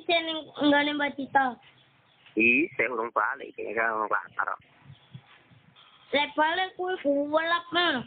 [0.06, 1.58] jeneng nggone Mbak Cita.
[2.38, 4.54] Ih, saya urung balik kayaknya kan urung bakar.
[6.14, 8.06] Lek balik kuwi gelap mah.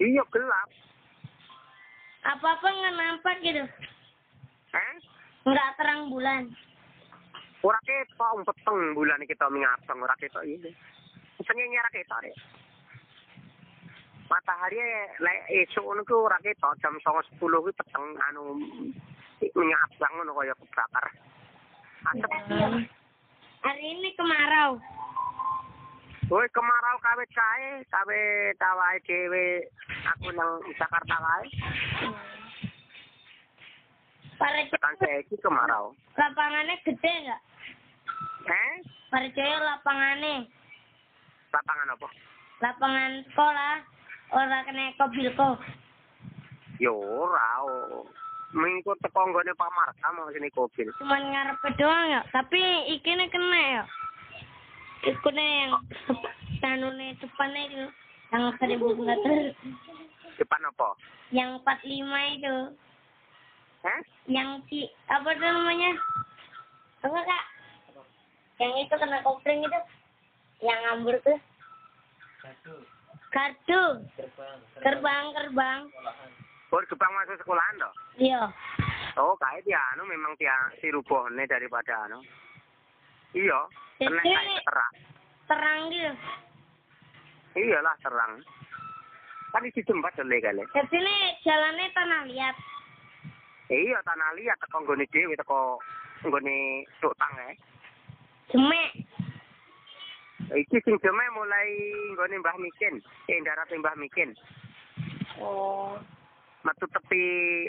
[0.00, 0.68] Iya gelap.
[2.24, 3.68] Apa-apa nggak nampak gitu.
[4.72, 4.96] Eh?
[5.44, 6.48] Nggak terang bulan.
[7.60, 10.72] Ora ketok wong peteng bulan kita mingapeng ora ketok iki.
[11.44, 12.63] Sengenge ora ketok deh.
[14.24, 14.80] Matahari
[15.20, 18.56] lek esuk ngono ku ora ketok jam 09.10 kuwi peteng anu
[19.52, 21.06] mingapeng ngono kaya kebakar.
[22.08, 22.30] Asep.
[23.64, 24.80] Hari ini kemarau.
[26.32, 28.20] Woi kemarau kawit kae, kawe
[28.56, 29.44] tawae dhewe
[30.08, 31.48] aku nang Jakarta wae.
[34.40, 35.92] Para Tekan saiki kemarau.
[36.16, 37.42] lapangannya gede nggak?
[38.48, 38.72] Eh?
[39.12, 40.48] Percaya lapangannya.
[41.52, 42.08] Lapangan apa?
[42.64, 43.93] Lapangan sekolah.
[44.34, 45.62] Orang kena kobilko.
[46.82, 47.62] Yo ora.
[47.62, 48.02] oh.
[48.54, 50.90] Mengikut teko nggone Pak Marta mau sini mobil.
[50.98, 52.20] Cuman ngarepe doang ya.
[52.34, 52.58] Tapi
[52.98, 53.82] ikine kena ya.
[55.06, 55.72] Ikune yang
[56.62, 57.86] tanune depannya itu.
[58.34, 59.54] Yang seribu meter.
[60.38, 60.98] Depan apa?
[61.30, 62.56] Yang 45 itu.
[63.86, 64.00] Eh?
[64.30, 65.90] Yang si, apa tuh namanya?
[67.06, 67.44] Apa kak?
[68.58, 69.80] Yang itu kena kopling itu.
[70.62, 71.38] Yang ngambur tuh.
[73.34, 73.82] Kartu.
[74.78, 75.80] Gerbang, gerbang.
[76.70, 77.94] Oh, gebang masuk sekolahan toh?
[78.18, 78.50] Iya.
[79.18, 82.18] Oh, kae dia anu memang dia si rubone daripada anu.
[83.34, 83.66] Iya,
[83.98, 84.94] kena kae terang.
[85.50, 86.12] Terang gitu.
[87.58, 88.42] Iyalah terang.
[89.54, 90.66] Kan isi tempat dole kali.
[90.74, 91.16] Jadi ini
[91.46, 92.56] jalannya tanah liat.
[93.70, 95.78] Iya, tanah liat teko nggone dhewe teko
[96.26, 96.56] nggone
[96.98, 97.54] tuk tang eh.
[98.50, 99.03] Jemek.
[100.52, 101.70] Iki sing jeme mulai
[102.12, 103.00] nggone Mbah Mikin,
[103.32, 104.36] eh darat Mbah Mikin.
[105.40, 105.96] Oh.
[106.64, 107.20] Metu tepi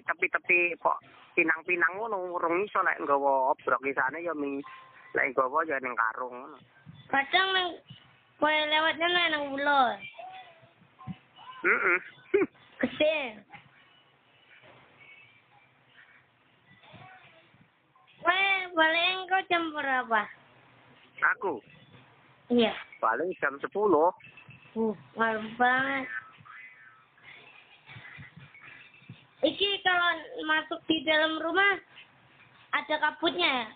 [0.08, 1.04] tepi-tepi kok
[1.36, 4.64] pinang-pinang ngono urung iso lek nggawa obrok di sana ya mi
[5.12, 6.58] lek nggawa ya ning karung ngono.
[7.12, 7.68] Kadang nang
[8.40, 9.80] kowe lewatnya nang nang ulo.
[11.68, 12.00] Heeh.
[12.80, 13.18] Gede.
[18.24, 18.48] Kowe
[18.80, 20.22] balik engkau jam berapa?
[21.36, 21.60] Aku
[22.50, 22.74] Iya.
[23.02, 23.70] paling jam 10.
[23.74, 26.06] Uh, malam banget.
[29.46, 30.10] Iki kalau
[30.46, 31.78] masuk di dalam rumah
[32.74, 33.68] ada kabutnya ya?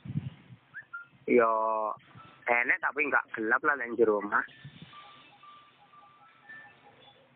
[1.30, 1.54] Ya
[2.50, 4.46] enek tapi enggak gelap lah jero omah.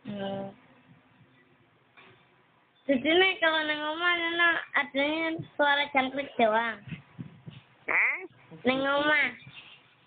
[0.04, 0.50] Hmm.
[2.84, 6.82] Di sini kalau neng omah nena adanya suara jangkrik doang.
[7.88, 8.18] Eh?
[8.68, 9.30] Neng omah,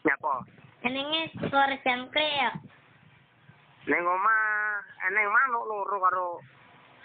[0.05, 0.56] Nyapa?
[0.87, 2.51] Enengnya suara jangkrik ya.
[3.91, 4.43] Ning omah
[5.11, 6.29] eneng manuk loro karo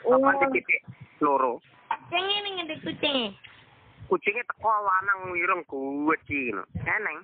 [0.01, 0.17] Oh.
[0.17, 0.81] papan titik
[1.21, 1.61] loro.
[2.09, 3.29] Kucingnya nih ngede kucingnya.
[4.09, 6.65] Kucingnya teko lanang wireng guwedi ngono.
[6.89, 7.17] Eneng.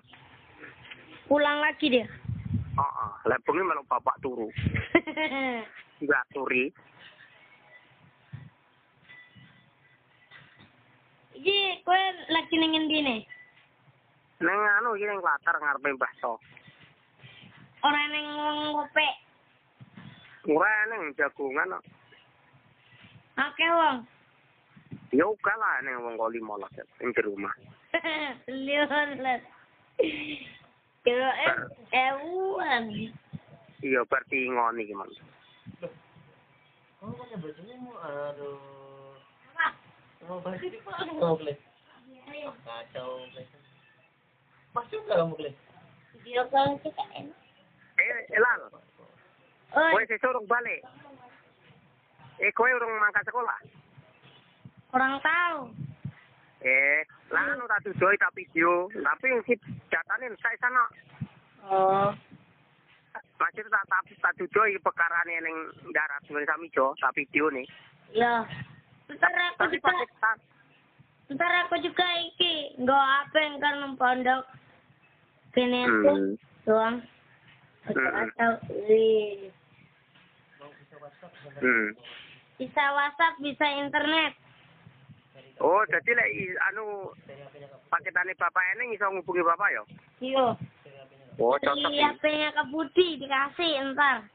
[1.26, 2.06] Pulang lagi dia.
[2.78, 4.54] Heeh, lek bengi melok bapak turu.
[6.00, 6.70] diaturi.
[11.34, 13.26] Iki kowe lagi ning endi?
[14.38, 16.38] Neng anu iki ning latar ngarepe Mbah To.
[17.82, 18.26] Ora ning
[18.74, 19.16] ngopek.
[20.46, 21.84] Ora neng jagungan kok.
[23.42, 23.98] Akeh wong.
[25.10, 27.56] Ya uga lah neng wong kok 15 ning jero omah.
[28.46, 29.42] Lihat.
[31.02, 31.56] Kira eh
[32.14, 32.94] ewuan.
[33.82, 35.10] Iya berarti ngoni iki man.
[36.98, 38.58] Oh, punya bajunya mau aduh.
[40.30, 41.14] Mau baju di mana?
[42.66, 43.44] Kacau Kle.
[44.74, 45.54] Pas juga lah mulai.
[46.22, 47.38] Video call kita enak.
[47.98, 48.62] Eh, Elal.
[49.74, 49.92] Oi.
[49.94, 50.78] Kue sesuai orang bali.
[52.40, 53.60] Eh, kue urung mangkat sekolah.
[54.94, 55.60] Orang tahu.
[56.62, 58.90] Eh, lah anu tak tujuh tak video.
[58.92, 59.54] Tapi yang si
[59.90, 60.84] datanin saya sana.
[61.68, 62.10] Oh.
[63.38, 65.58] Masih tak tak tak tujuh pekaran yang
[65.94, 67.66] darat sami jo, tapi video nih.
[68.14, 68.46] Iya.
[69.06, 69.92] Terus aku juga.
[71.28, 74.44] Ntar aku juga iki nggak apa yang kan pondok.
[75.52, 76.34] Kini aku Hmm.
[76.64, 76.96] doang.
[77.84, 79.50] Aku Hmm.
[81.58, 81.88] Hmm.
[82.58, 84.34] Bisa WhatsApp, bisa internet.
[85.58, 87.10] Oh, jadi lek i- anu
[87.88, 89.84] paketane bapak eneng iso ngubungi bapak ya?
[90.22, 90.48] Iya.
[91.38, 91.90] Oh, cocok.
[91.90, 92.02] iki.
[92.02, 94.26] HP-nya ke Budi dikasih ntar.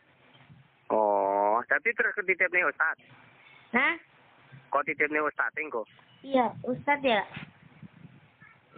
[0.87, 2.99] Oh, tapi terus ketitip nih Ustaz.
[3.73, 3.95] Hah?
[4.69, 5.87] Kok titip nih Ustaz engko?
[6.23, 7.23] Iya, Ustadz ya?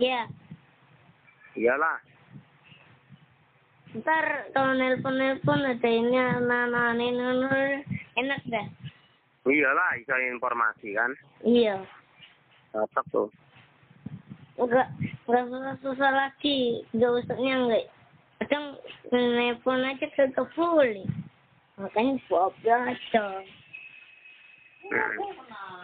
[0.01, 0.23] Iya.
[1.55, 2.01] Iyalah.
[3.95, 7.85] Ntar kalau nelpon-nelpon ada ini anak-anak ini
[8.19, 8.67] enak dah.
[9.45, 11.13] Iyalah, iso informasi kan.
[11.45, 11.85] Iya.
[12.73, 13.29] Cocok tuh.
[14.59, 14.89] Enggak,
[15.29, 16.83] enggak susah-susah lagi.
[16.97, 17.85] Enggak usahnya enggak.
[18.43, 18.65] Kadang
[19.13, 21.07] nelpon aja kagak boleh.
[21.79, 23.45] Makanya gua belajar.
[24.81, 25.84] Hmm.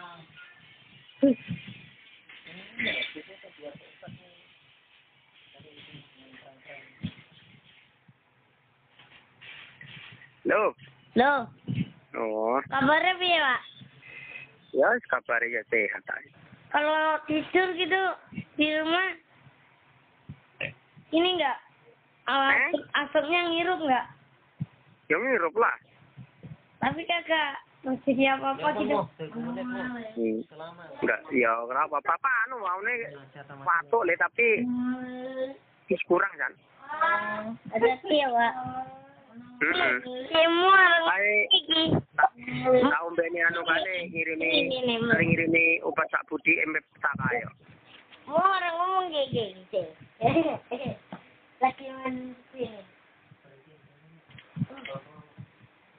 [10.45, 10.73] Loh.
[11.13, 11.41] Loh,
[12.11, 13.61] Oh, kabarnya piye, Pak?
[14.71, 16.31] ya kabar ya sehat aja.
[16.71, 18.01] Kalau tidur gitu
[18.55, 19.07] di rumah
[21.11, 21.59] ini enggak
[22.27, 22.71] Eh?
[22.95, 24.05] asapnya ngirup enggak?
[25.07, 25.75] Ya ngirup lah.
[26.79, 28.97] Tapi kagak terjadi apa-apa gitu.
[29.33, 30.39] Hmm.
[31.01, 31.97] Enggak, ya kenapa?
[32.05, 32.93] Papa anu maune
[33.65, 34.61] patuk le tapi
[35.89, 36.53] wis kurang kan.
[37.73, 38.53] Ada ya, Pak.
[40.29, 40.81] Semua
[41.49, 41.97] iki.
[42.85, 44.49] Tau mbene anu kane ngirimi
[45.09, 47.49] ngirimi obat sak budi embe tak ayo.
[48.29, 49.81] Mau orang ngomong gitu.
[51.61, 51.85] Lagi
[52.53, 52.81] sini.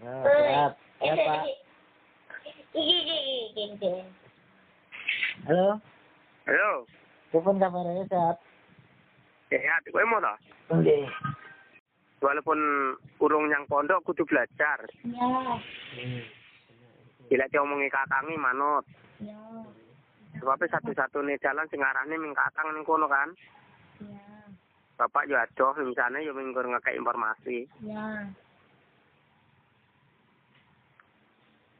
[0.02, 0.72] Nah, sehat.
[0.98, 1.61] Sehat, Pak.
[5.44, 5.76] Halo.
[6.48, 6.70] Halo.
[7.28, 8.36] Kupun kabarnya sehat.
[9.52, 10.32] Sehat, kowe mau ta?
[10.72, 11.04] Nggih.
[12.22, 12.58] Walaupun
[13.18, 14.78] urung nyang pondok kudu belajar.
[15.04, 15.28] Ya,
[17.28, 18.84] Bila diomongi kakangi manut.
[19.20, 19.36] ya,
[20.40, 23.28] Sebabnya satu-satunya jalan sing arahne ming kakang ning kono kan.
[24.00, 24.48] ya,
[24.96, 27.68] Bapak yo adoh misalnya yo minggur ngekek informasi.
[27.84, 28.28] ya.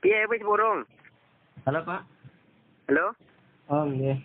[0.02, 0.82] Piye wis burung?
[1.62, 2.02] Halo, Pak.
[2.90, 3.14] Halo?
[3.70, 4.18] Oh, nggih.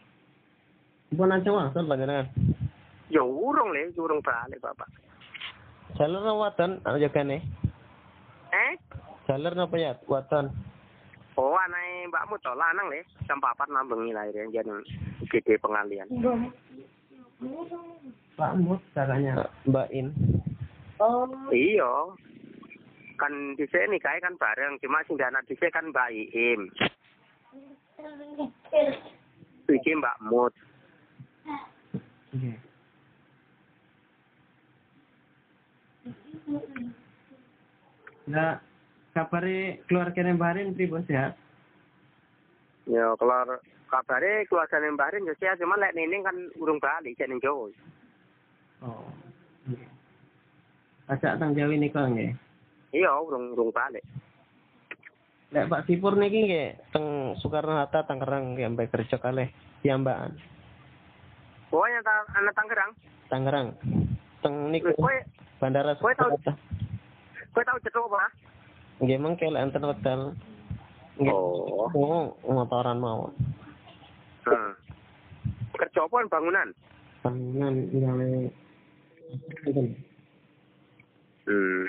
[1.14, 2.28] Kupun aja maksud panjenengan.
[3.14, 4.90] Ya urung le, urung balik Bapak.
[5.95, 7.45] Jalur waton aja kene?
[8.52, 8.74] Eh?
[9.30, 10.52] Jalur napa ya waton?
[11.38, 14.82] Oh, anake mbakmu to lanang le, jam 4 nambengi lahirnya jan
[15.30, 16.10] gede pengalian.
[18.34, 20.10] Pak Mut kakaknya Mbak In.
[20.98, 22.18] Oh, Iya.
[23.18, 26.69] Kan dhisik nikahe kan bareng, cuma sing anak dhisik kan Mbak Iim.
[29.68, 30.53] Iki Mbak Mut.
[32.38, 32.57] Nggih.
[38.27, 38.60] Nah,
[39.15, 41.34] kabare keluargane Mbak Rin pripun sehat?
[42.85, 47.34] Ya keluar kabare keluargane Mbak Rin yo sehat, cuma lek nining kan urung balik jan
[47.34, 47.72] ning Jawa.
[48.85, 49.10] Oh.
[51.10, 52.35] Ajak tang Jawi nika nggih.
[52.96, 54.04] Iya, urung urung balik.
[55.52, 59.48] Lek Pak Sipur niki nggih teng Soekarno Hatta Tangerang nggih sampai kerja kalih
[59.80, 60.36] piyambakan.
[61.72, 62.92] Pokoknya ta anak Tangerang.
[63.32, 63.68] Tangerang.
[64.44, 64.92] Teng niku
[65.60, 66.54] Bandara Soekarno Hatta.
[67.56, 68.28] kowe tau cedok apa?
[69.02, 70.22] Nggih mengke lek enten wekdal.
[71.24, 71.90] Oh.
[71.96, 73.34] Oh, motoran mawon.
[74.46, 74.72] Hmm.
[75.74, 76.70] Kerja apa bangunan?
[77.24, 77.74] Bangunan
[79.66, 79.88] Enten.
[81.48, 81.88] Hmm.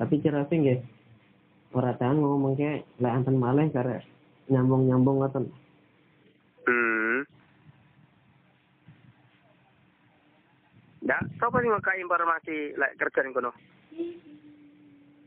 [0.00, 0.80] Tapi apa nggih.
[1.70, 4.02] Ora tahan ngomong ke lek anten malih karek
[4.50, 5.44] nyambung-nyambung ngoten.
[6.66, 7.22] Hmm.
[11.06, 13.54] Ya, sapa sing ngeka informasi lek kerja ning kono?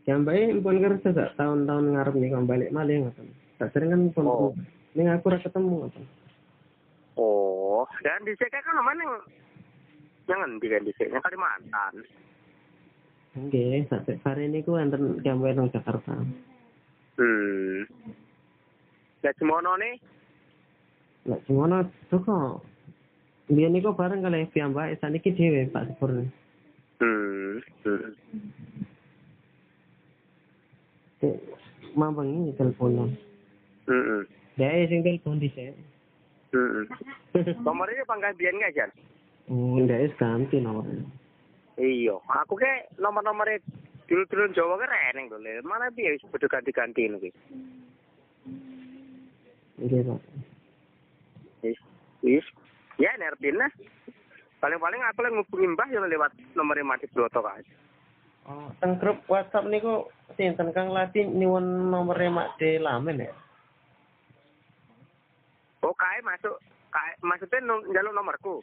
[0.03, 3.31] Jambai pun kerja sak tahun-tahun ngarep nih kalau balik malih ngoten.
[3.55, 4.51] Tak sering kan pun Oh.
[4.99, 6.03] ning aku ora ketemu ngoten.
[7.15, 9.15] Oh, dan di kan mana yang
[10.27, 11.93] jangan di kan di yang Kalimantan.
[13.33, 16.13] Nggih, sak hari niku enten Jambai nang Jakarta.
[17.17, 17.81] Hmm.
[19.25, 19.97] Ya semono nih.
[21.25, 21.81] Lek semono
[22.13, 22.61] toko.
[23.49, 26.13] Biyen niku bareng kali piyambak saniki dhewe Pak Sepur.
[27.01, 27.57] Hmm.
[27.57, 28.13] hmm.
[31.17, 31.35] Cek
[31.97, 33.17] mampang ini teleponan.
[33.89, 34.29] Hmm.
[34.61, 35.73] Dia sing telepon dhisik.
[36.53, 36.85] Hmm.
[37.65, 38.89] Nomornya pangkat biyen nggak Jan?
[39.49, 41.01] Oh, ndak ganti nomornya.
[41.73, 43.57] Iya, aku ke nomor-nomornya
[44.05, 45.65] dulu-dulu Jawa kan reneng Le.
[45.65, 47.31] mana piye wis padha ganti-ganti kuwi.
[49.81, 50.21] Nggih, Pak.
[51.65, 51.79] Wis,
[52.21, 52.45] wis.
[53.01, 53.73] Ya nerpin lah.
[54.61, 57.65] Paling-paling aku lagi ngubungi Mbah yang lewat nomornya mati broto kan.
[58.43, 63.33] Oh, teng grup WhatsApp niku sinten Kang Lati nyuwun nomere Mak De Lamen ya.
[65.81, 66.59] Oh, kae masuk.
[66.93, 68.61] Kae maksudnya njaluk nomorku.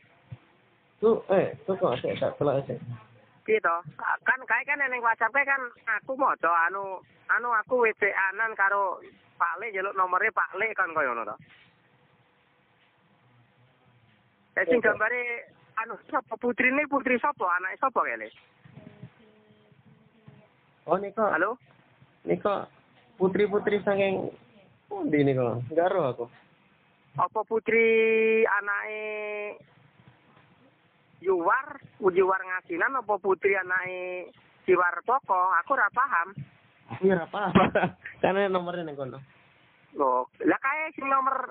[1.00, 2.76] Tuh, eh, tuh kok sik tak delok sik.
[3.48, 3.76] Gitu.
[4.28, 5.62] Kan kae kan ning WhatsApp kae kan
[5.96, 7.00] aku maca anu
[7.32, 9.00] anu aku WC-anan karo
[9.40, 11.36] Pak Le njaluk nomornya Pak Le kan koyo ngono to.
[14.60, 15.48] Eh sing gambare
[15.80, 18.28] anu sapa putrine putri sapa anake sapa kene?
[20.84, 21.24] Oh, niku.
[21.24, 21.56] Halo?
[22.28, 22.68] Niku
[23.16, 24.28] putri-putri saking
[24.84, 25.64] pundi niku?
[25.72, 26.24] Garo aku.
[27.16, 27.88] Apa putri
[28.44, 29.00] anake
[31.20, 34.32] Yuwar, Yuwar ngasinan apa putri anake
[34.64, 35.52] Siwar Poko?
[35.64, 36.28] Aku ora paham.
[36.96, 37.52] Aku ora paham.
[38.24, 39.20] Karena nomornya ning kono.
[39.96, 41.50] Loh, lah kae sing nomor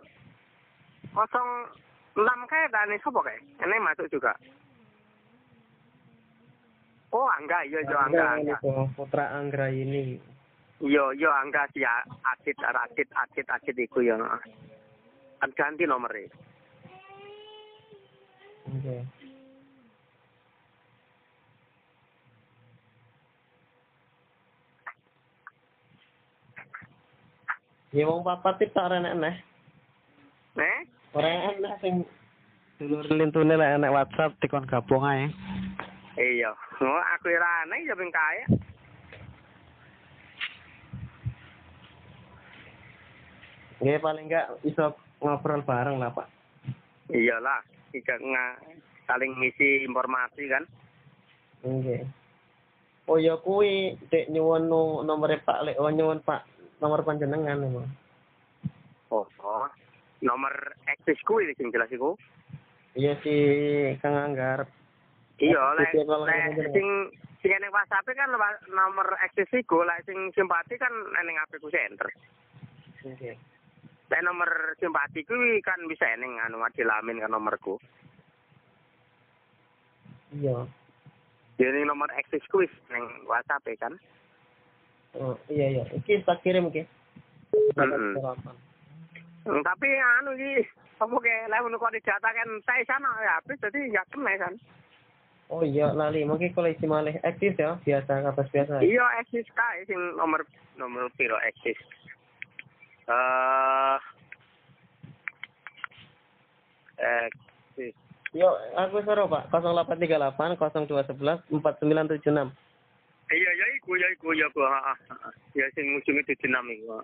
[1.14, 3.38] 06 kae dane sapa kae?
[3.62, 4.34] Ini masuk juga.
[7.10, 8.54] Oh, Angga, iya, iya, Angga, Angga.
[8.54, 10.22] niku Putra Anggra ini.
[10.78, 14.14] Iya, iya, Angga si Acit, Acit, Acit, Acit iku ya.
[15.42, 16.30] Kan ganti nomornya.
[18.70, 19.19] Oke.
[27.90, 29.42] Ya wong papat iki tak ora enek.
[30.62, 30.80] Eh?
[31.18, 32.06] Ora enek sing
[32.78, 35.26] dulur lintune lek enek WhatsApp dikon gabung ae.
[36.14, 36.54] Iya.
[36.86, 38.42] Oh, aku ora aneh ya ping kae.
[43.82, 44.94] Nggih paling enggak iso
[45.24, 46.28] ngobrol bareng lah, Pak.
[47.10, 47.64] Iyalah,
[47.96, 48.46] nga
[49.08, 50.64] saling ngisi informasi kan.
[51.66, 52.06] Nggih.
[53.10, 57.88] Oh ya kuwi dek nyuwun nomore Pak Lek, oh nyuwun Pak nomor panjenengan emang.
[59.12, 59.68] Oh, oh.
[60.20, 60.52] Nomor
[60.88, 62.16] eksis kuwi sing jelas iku.
[62.96, 63.36] Iya si
[64.04, 64.68] Kang Anggar.
[65.40, 65.96] Iya, lek
[66.76, 66.88] sing
[67.40, 70.92] sing ning WhatsApp kan wa- nomor eksis iku, lek sing simpati kan
[71.24, 72.12] ning HP ku center.
[73.08, 73.40] Nggih.
[74.12, 77.80] Lek nomor simpati kuwi kan bisa ning anu dilamin kan nomorku.
[80.36, 80.68] Iya.
[81.56, 83.96] Jadi nomor eksis kuwi ning WhatsApp kan.
[85.18, 85.84] Oh, iya iya.
[85.90, 86.86] Iki tak kirim iki.
[87.74, 88.22] Mm-mm.
[89.48, 89.90] Hmm, tapi
[90.22, 90.62] anu iki
[91.00, 94.54] apa ke lek ngono kok didata kan saya sana ya habis jadi enggak kena kan.
[95.50, 96.22] Oh iya, lali.
[96.30, 98.86] Mungkin kalau isi malih aktif ya, biasa kapas biasa.
[98.86, 100.46] Iya eksis kae sing nomor
[100.78, 101.80] nomor piro eksis.
[103.10, 103.98] Eh
[107.02, 107.96] eksis.
[108.38, 108.46] Yo,
[108.78, 112.54] aku suruh Pak, 0838 0211 4976.
[113.30, 114.98] Iya ya iku ya iku ya ku heeh.
[115.54, 116.98] Ya sing ujunge 76 iku.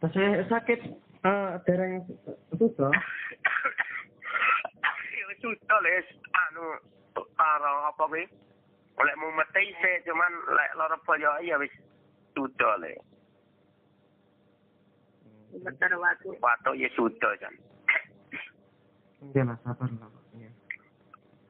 [0.00, 0.80] Terus saya sakit
[1.24, 2.00] eh dereng
[2.56, 2.92] susah.
[5.12, 6.80] Ya sudah les anu
[7.36, 8.24] karo apa kuwi?
[8.96, 11.72] Oleh mau mati se cuman lek lara boyo ya wis
[12.32, 12.96] sudah le.
[15.60, 16.32] Bentar waktu.
[16.40, 17.52] Waktu ya sudah jan.
[19.32, 20.23] Iya lah, sabar lah.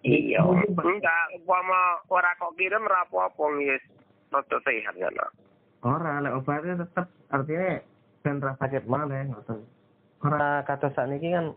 [0.05, 0.45] Iya.
[0.69, 3.81] Enggak, umpama ora kok kirim ora apa-apa wis
[4.29, 5.17] rada sehat kan.
[5.81, 7.81] Ora, lek obatnya tetep artinya
[8.21, 9.65] ben ra sakit malah ngoten.
[10.21, 11.57] Ora kata sakniki kan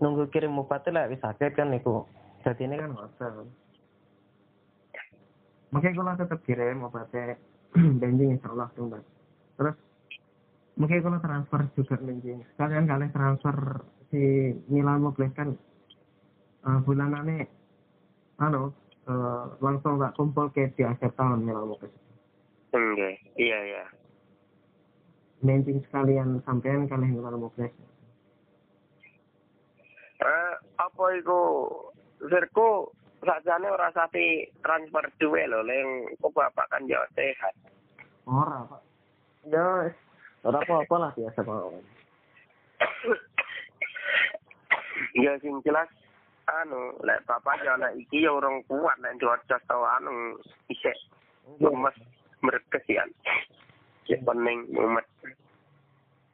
[0.00, 2.08] nunggu kirim obatnya lek wis sakit kan niku.
[2.48, 3.44] Jadi ini kan ngoten.
[5.76, 7.36] Makanya kalau tetap kirim obatnya
[8.00, 9.04] benjing insya Allah tunggu.
[9.60, 9.76] Terus
[10.80, 12.40] mungkin kalau transfer juga benjing.
[12.56, 15.52] Kalian kalian transfer si Milan Mobles kan
[16.64, 17.55] uh, bulanannya
[18.42, 18.72] anu
[19.08, 21.88] eh, langsung tak kumpul ke di akhir tahun nih mau ke
[22.76, 23.16] Nggih.
[23.40, 23.84] Iya, iya.
[25.40, 27.72] Mencing sekalian sampean kalian kalau mau ke
[30.16, 31.40] Eh, apa iku
[32.16, 32.88] Sirku
[33.20, 37.52] sajane ora sati transfer duwe lho leng kok bapak kan yo sehat.
[38.26, 38.82] ora pak
[39.46, 39.86] ya
[40.42, 41.58] ora apa-apa lah biasa pak
[45.14, 45.86] ya sing jelas
[46.46, 50.38] anu lek bapak yo nek iki yo urung kuat nek cuaca tau anu
[50.70, 50.94] isek
[51.58, 51.96] lemes
[52.42, 53.10] merkesian.
[54.06, 55.06] Ya pening mumet.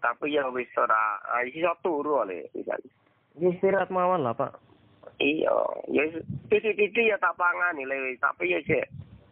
[0.02, 2.80] Tapi ya wis ora ah, iso turu oleh pisan.
[3.40, 4.60] istirahat mawon lah pak
[5.22, 5.54] Iya,
[5.86, 6.02] ya
[6.50, 8.82] titik-titik ya tak pangani le, tapi ya sih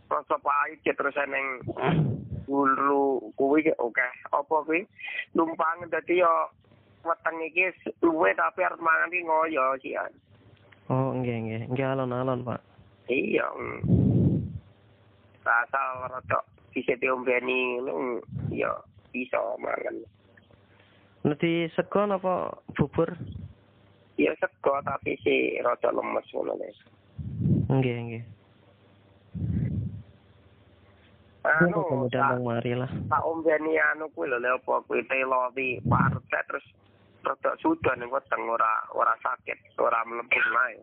[0.07, 1.66] rasa pahit ya terus neng
[2.47, 4.07] dulu kuwi ya oke.
[4.31, 4.86] Apa kuwi
[5.35, 6.31] numpang dadi yo
[7.02, 7.74] weteng iki
[8.07, 9.98] luwe tapi arep mangan iki ngoyo sih.
[10.90, 12.60] Oh nggih nggih nggih alon-alon pak
[13.06, 13.42] Iya.
[13.50, 13.78] mm.
[15.42, 16.38] Asal rada
[16.70, 18.70] bisa diombeni ngono ya
[19.10, 19.98] bisa mangan.
[21.20, 23.10] nanti segon apa bubur
[24.14, 26.70] Ya sego tapi si rada lemes ngono le.
[27.68, 28.24] nggih nggih
[31.40, 36.40] Anu, kemudian tak- mari lah tak ombeni anu kuwi lho apa kuwi telo di kae
[36.46, 36.66] terus
[37.24, 40.80] rada sudah ning weteng ora ora sakit ora mlempung lae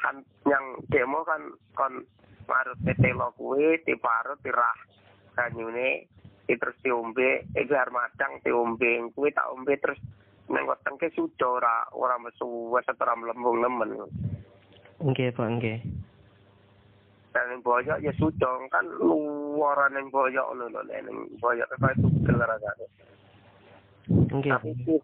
[0.00, 0.16] kan
[0.48, 1.40] yang demo kan
[1.76, 2.04] kon
[2.48, 4.76] marut telo kuwi diparut dirah
[5.36, 6.08] banyune
[6.44, 10.00] di terus diombe eh biar macang diombe kuwi tak ombe terus
[10.50, 13.90] ning weteng ke sudah ora ora mesu wis ora mlempung nemen.
[14.98, 15.78] Nggih pak nggih.
[17.30, 22.86] Dan boyok ya sudah kan luar ning boyok lho lho ning boyok kaya tugel rasane
[24.30, 25.00] nggih tapi sih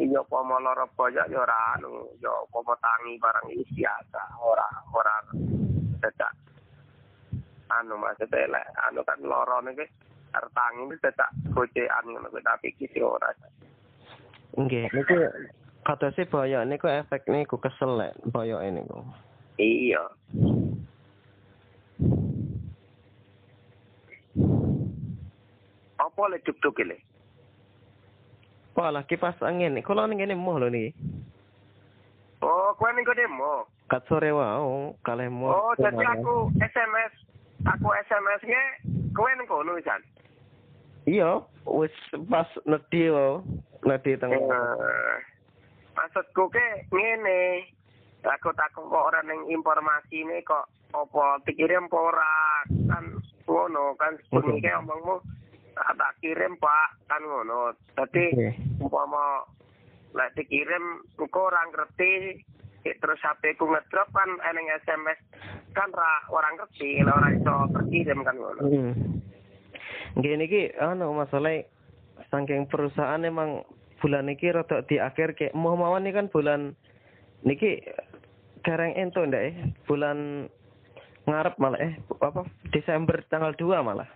[0.00, 5.14] iya pomo loro boyok ya ora anu ya pomo tangi barang iki biasa ora ora
[6.00, 6.32] dadak
[7.68, 9.84] anu maksudnya lek anu kan loro niki
[10.34, 13.30] arep tangi iki dadak gocekan ngono kuwi tapi iki sih ora.
[14.58, 15.14] Nggih niku
[15.86, 18.98] katose boyok niku efek niku kesel lek boyok niku.
[19.60, 20.02] Iya.
[26.02, 26.82] Apa le cuk-cuk
[28.74, 29.86] Pala, kipas angin nih.
[29.86, 30.90] Kalau angin ini mau lo nih.
[32.42, 33.64] Oh, kowe ning kene mau.
[33.86, 35.48] Kat sore wow, kalau mau.
[35.54, 37.14] Oh, jadi aku SMS,
[37.62, 38.62] aku SMS nya
[39.14, 40.02] kowe nih kau nulisan.
[41.06, 41.94] Iya, wis
[42.26, 43.46] pas nanti lo,
[43.86, 44.32] nanti teng.
[44.32, 45.14] Eh,
[45.94, 47.70] maksudku ke ngene,
[48.26, 53.04] aku takut kok ora ning informasine ini kok opo pikirin ora kan,
[53.44, 54.28] ngono kan, mm-hmm.
[54.32, 55.16] sebenarnya omongmu.
[55.74, 58.54] Tak kirim pak kan ngono Oke.
[58.78, 59.42] umpama
[60.14, 62.38] lek dikirim engko ora ngerti
[62.84, 65.18] terus HP ku ngedrop kan eneng SMS
[65.74, 68.92] kan ra orang ngerti lah ora iso terkirim kan ngono Hmm.
[70.14, 71.66] Gini ki, anu masalah
[72.30, 73.66] saking perusahaan emang
[73.98, 76.78] bulan niki rada di akhir kayak mau mawon nih kan bulan
[77.42, 77.82] niki
[78.62, 79.54] garang ento ndak eh
[79.90, 80.46] bulan
[81.26, 84.06] ngarep malah eh apa Desember tanggal 2 malah.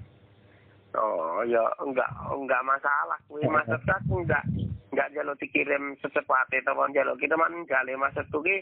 [0.99, 4.43] Oh ya enggak enggak masalah kuwi maksud aku enggak
[4.91, 8.57] enggak jaluk dikirim secepatnya teman jaluk kita man jale maksudku ki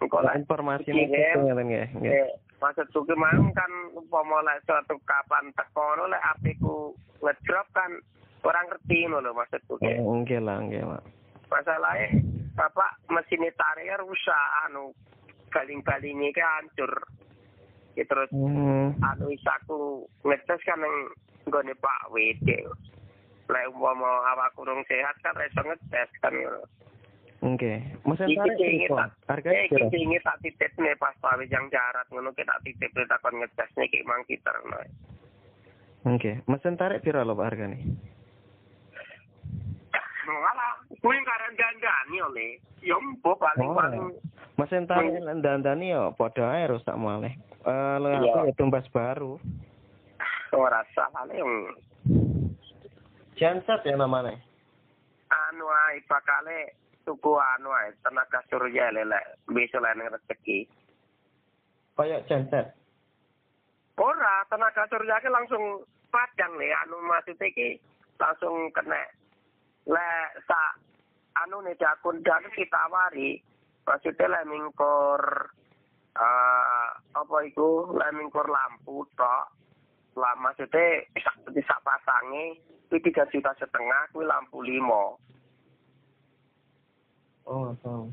[0.00, 1.86] engko lek informasi mungkin ngeten nggih.
[2.00, 2.28] nggih.
[2.58, 7.92] maksudku ki mang kan umpama lek suatu kapan tekono lek apiku ngedrop kan
[8.44, 11.02] orang ngerti ngono lho maksudku ki Oh, nggih lah nggih, Pak.
[11.52, 12.08] masalahnya
[12.56, 14.94] bapak mesin tarik rusak anu
[15.52, 16.92] galing-galingnya ki hancur
[17.94, 18.90] ya terus Hmm.
[19.04, 20.96] anu isaku ngetes kan yang
[21.54, 22.48] nggone Pak WD.
[23.46, 26.34] Lek umpama awak kurang sehat kan iso ngetes kan.
[27.44, 27.78] Nggih.
[28.02, 28.40] Mesin Iki
[29.28, 29.54] tarik piro?
[29.62, 29.86] iki piro?
[29.86, 33.38] sing ingin tak titip nih pas pawe yang jarat ngono ki tak titip nih takon
[33.38, 34.80] ngetes nih ki mang kita no.
[36.10, 36.42] Nggih.
[36.44, 37.78] Mesin tarik piro lho Pak hargane?
[40.24, 42.50] Malah kuwi karan gandani oleh.
[42.80, 44.02] Ya mbok paling Oh, paling
[44.56, 47.36] Mesin tarik dandani yo padha ae rusak malih.
[47.62, 48.32] Eh lha Iya.
[48.32, 49.36] aku ya tumbas baru.
[50.54, 51.74] Ora salah yang
[53.34, 54.38] Genset ya namanya.
[55.50, 60.70] anu ae bakale tuku anu ae tenaga surya lelek besok lain rezeki.
[61.98, 62.66] Kayak genset.
[63.98, 65.82] Ora, tenaga surya ki langsung
[66.14, 67.78] padang le anu maksudnya ki
[68.22, 69.02] langsung kena
[69.90, 70.08] le
[70.46, 70.78] sa
[71.42, 73.42] anu nih jakun dan kita wari
[73.82, 75.22] maksudnya le mingkor
[76.14, 79.50] eh apa itu le mingkor lampu tok
[80.14, 85.18] lah maksudnya bisa bisa pasangi itu tiga juta setengah kuwi lampu limo
[87.44, 88.08] Oh, tahu.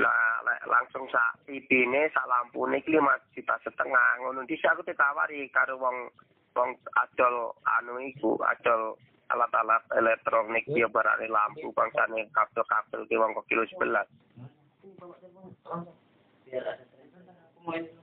[0.00, 3.04] lah langsung sak TV-ne sak lampune iki 5
[3.36, 4.08] juta setengah.
[4.24, 6.08] Ngono dhisik aku ditawari karo wong
[6.56, 8.96] wong adol anu iku adol
[9.28, 14.08] alat-alat elektronik dia barane lampu bangsane kabel-kabel ki wong kilo 11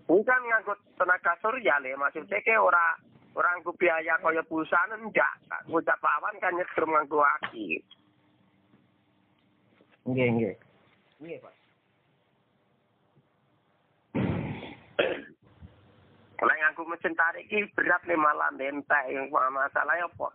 [0.06, 2.98] bukan ngangkut tenaga surya le maksudnya ke ora
[3.36, 5.36] orang nganggo biaya kaya pulsa enggak
[5.68, 7.84] ngucap awan kan nyetrum nganggo aki
[10.06, 10.56] Nggih, nggih.
[11.18, 11.56] Nggih, Pak.
[16.46, 20.28] Lek nganggo mesin tarik iki berat le malah entek yang masalah apa?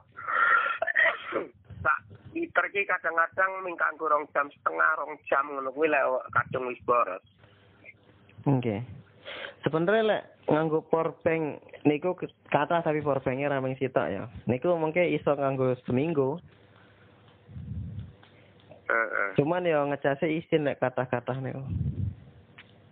[1.87, 1.99] Sak
[2.35, 6.03] liter iki kadang-kadang ming kanggo rong jam setengah, rong jam ngono kuwi lek
[6.35, 7.23] kadung wis boros.
[8.51, 8.83] Oke.
[9.61, 12.17] Sebenarnya lek nganggo power bank niku
[12.49, 14.25] kata tapi power banknya rameng sitok ya.
[14.49, 16.41] Niku mungkin iso nganggo seminggu.
[18.89, 19.29] Heeh.
[19.37, 21.61] Cuman ya ngecase isin lek kata-kata niku.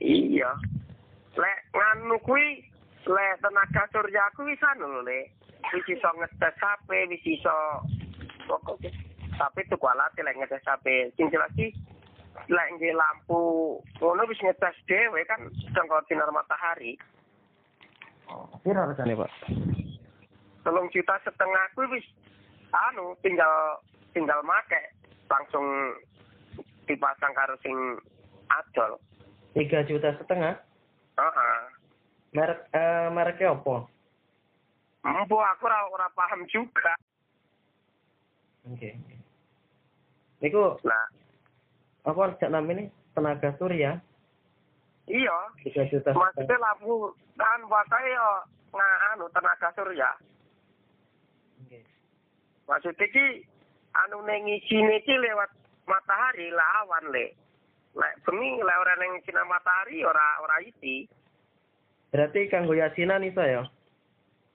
[0.04, 0.52] Iya.
[1.40, 2.60] Lek nganu kuwi
[3.08, 5.32] lek tenaga surya kuwi wis anu lho le.
[5.72, 7.56] Wis iso ngetes HP, wis iso
[8.44, 8.84] pokok
[9.40, 11.16] tapi tuku alat lek ngetes HP.
[11.16, 11.50] Sing jelas
[12.46, 15.42] lek nggih lampu ngono wis ngetes dhewe kan
[15.74, 16.94] sangka sinar matahari.
[18.62, 19.30] Piro regane, Pak?
[20.62, 22.06] Telung juta setengah kuwi wis
[22.70, 23.80] anu tinggal
[24.12, 24.92] tinggal make
[25.32, 25.64] langsung
[26.84, 27.74] dipasang karo sing
[28.52, 29.00] adol.
[29.56, 30.60] Tiga juta setengah.
[31.16, 31.58] Heeh.
[32.36, 33.88] Merek eh mereknya apa?
[35.08, 36.92] Empu aku ora ora paham juga.
[38.68, 38.92] Oke.
[40.44, 41.04] Niku Nah,
[42.08, 44.00] apa cak namanya tenaga surya
[45.08, 45.36] iya.
[45.64, 46.12] tiga juta.
[46.12, 48.28] Maksudnya lampu kan pakai yo
[48.72, 50.10] nganu tenaga surya.
[51.64, 51.80] Oke.
[52.68, 53.26] Maksudnya ki
[53.96, 55.52] anu ning isine ki lewat
[55.88, 57.32] matahari lah awan le.
[57.96, 61.08] Lek bengi lek ora ning sinar matahari ora ora isi.
[62.12, 63.64] Berarti kanggo yasinan iso ya?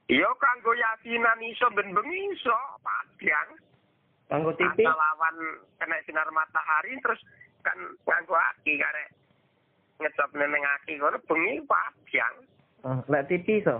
[0.09, 3.49] Iya kanggo yasinan iso ben bengi iso padang.
[4.29, 4.85] Kanggo TV?
[4.85, 5.37] Asal awan
[5.81, 7.21] kena sinar matahari terus
[7.63, 9.09] kan nganggo aki karek
[9.99, 12.35] ngecap neneng aki kono bengi padang.
[12.83, 13.79] Ah, lek TV iso?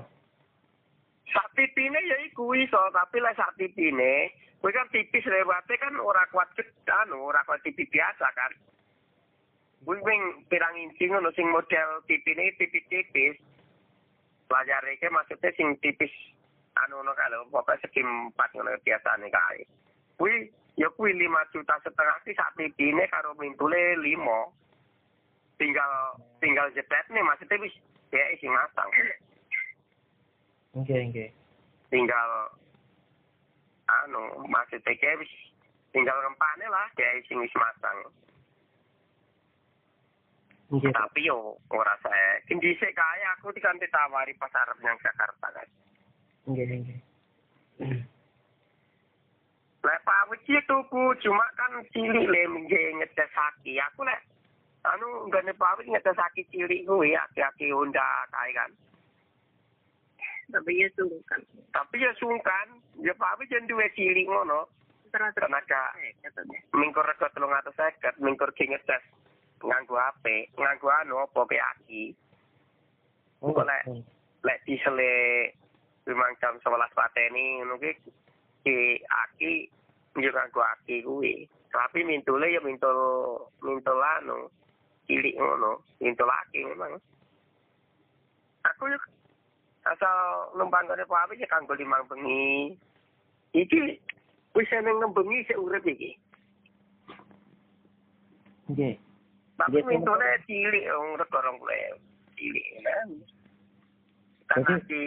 [1.34, 4.30] sak tipine ya iku iso tapi lek sak tipine
[4.62, 8.52] kuwi kan tipis lewate kan ora kuat cekan ora kuat TV biasa kan
[9.84, 13.36] kuwi wing pirang inci ngono sing model tipine tipis-tipis
[14.54, 16.14] layare iki maksudnya sing tipis
[16.78, 19.66] anu ngono kalau pokoknya segi empat ngono biasane kae
[20.22, 24.50] kuwi ya kuwi lima juta setengah sih sak tipine karo mintule limo
[25.62, 27.76] tinggal tinggal jepet nih maksudnya wis
[28.10, 28.90] ya isi masang
[30.74, 31.26] Oke, oke.
[31.94, 32.30] tinggal
[33.86, 35.34] anu maksudnya kayak wis
[35.94, 38.10] tinggal ngempane lah kayak sing wis masang
[40.74, 40.90] Oke.
[40.90, 45.68] tapi yo ora saya kendi sik kaya aku dikanti tawari pas arep nyang Jakarta kan
[46.50, 46.96] Oke, oke.
[49.84, 53.76] Lek pawit iki tuku cuma kan cilik le mengge ngetes aki.
[53.92, 54.24] Aku lek
[54.88, 58.72] anu nggane pawit ngetes aki cilik kuwi aki-aki Honda kae kan.
[60.56, 61.42] Tapi ya sungkan.
[61.76, 62.68] tapi ya sungkan.
[63.04, 64.72] Ya pawit jan duwe cilik ngono.
[65.14, 65.94] Tenaga.
[66.74, 69.04] mingkur rego telung atus seket mingkur ki ngetes
[69.62, 72.04] nganggo HP nganggo anu apa ke aki.
[73.44, 73.84] Oh, Lek.
[74.48, 75.52] lek disele
[76.08, 77.92] limang jam sebelas pateni ngono ki
[78.64, 79.70] ki aki
[80.20, 81.48] yo nganggo aki kuwi.
[81.74, 82.98] Tapi mintule ya mintul
[83.62, 84.48] mintul anu
[85.06, 86.98] cilik ngono mintul aki memang.
[88.64, 89.00] Aku yo
[89.84, 90.16] asal
[90.56, 92.76] numpang kene Abi ya kanggo limang bengi.
[93.54, 94.00] Iki
[94.56, 96.16] wis seneng nembengi sik urip iki.
[98.72, 98.98] Oke.
[99.54, 101.96] tapi Iya, mintune cilik wong rong puluh
[102.36, 103.08] cilik kan
[104.62, 105.04] Jadi- di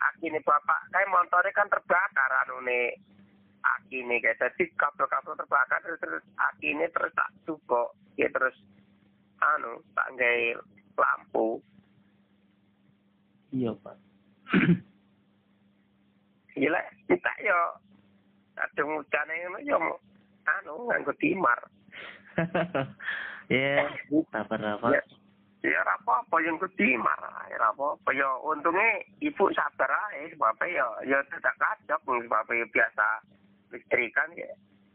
[0.00, 0.90] akine bapak.
[0.90, 2.96] Kayak motornya kan terbakar anu nih.
[3.64, 8.56] Akine kayak jadi kabel-kabel terbakar terus, terus akine terus tak cukup ya terus
[9.40, 10.58] anu tak nggae
[10.98, 11.62] lampu.
[13.54, 13.96] Iya, Pak.
[16.58, 17.60] gila kita yo.
[18.54, 19.76] Kadung udan ngono yo
[20.46, 21.58] anu nganggo timar
[23.52, 23.90] Ya,
[24.32, 25.04] sabar lah, ya Pak.
[25.64, 27.16] Ya apa-apa yang ku timar
[27.48, 28.12] ya apa-apa.
[28.12, 33.06] Ya untungnya ibu sabar ae sebabnya ya ya tidak kacok sebabnya ya biasa
[33.72, 34.52] listrikan ya.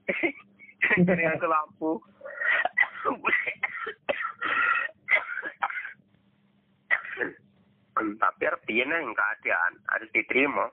[1.10, 1.92] Dari aku lampu.
[8.00, 10.66] Tapi artinya yang keadaan harus diterima.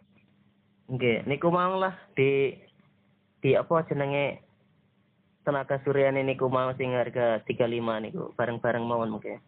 [0.86, 2.54] Oke, niku mau lah di
[3.42, 4.46] di apa jenenge
[5.42, 8.30] tenaga surya niku mau sing harga 35 niku.
[8.38, 9.42] Bareng-bareng mawon mungkin.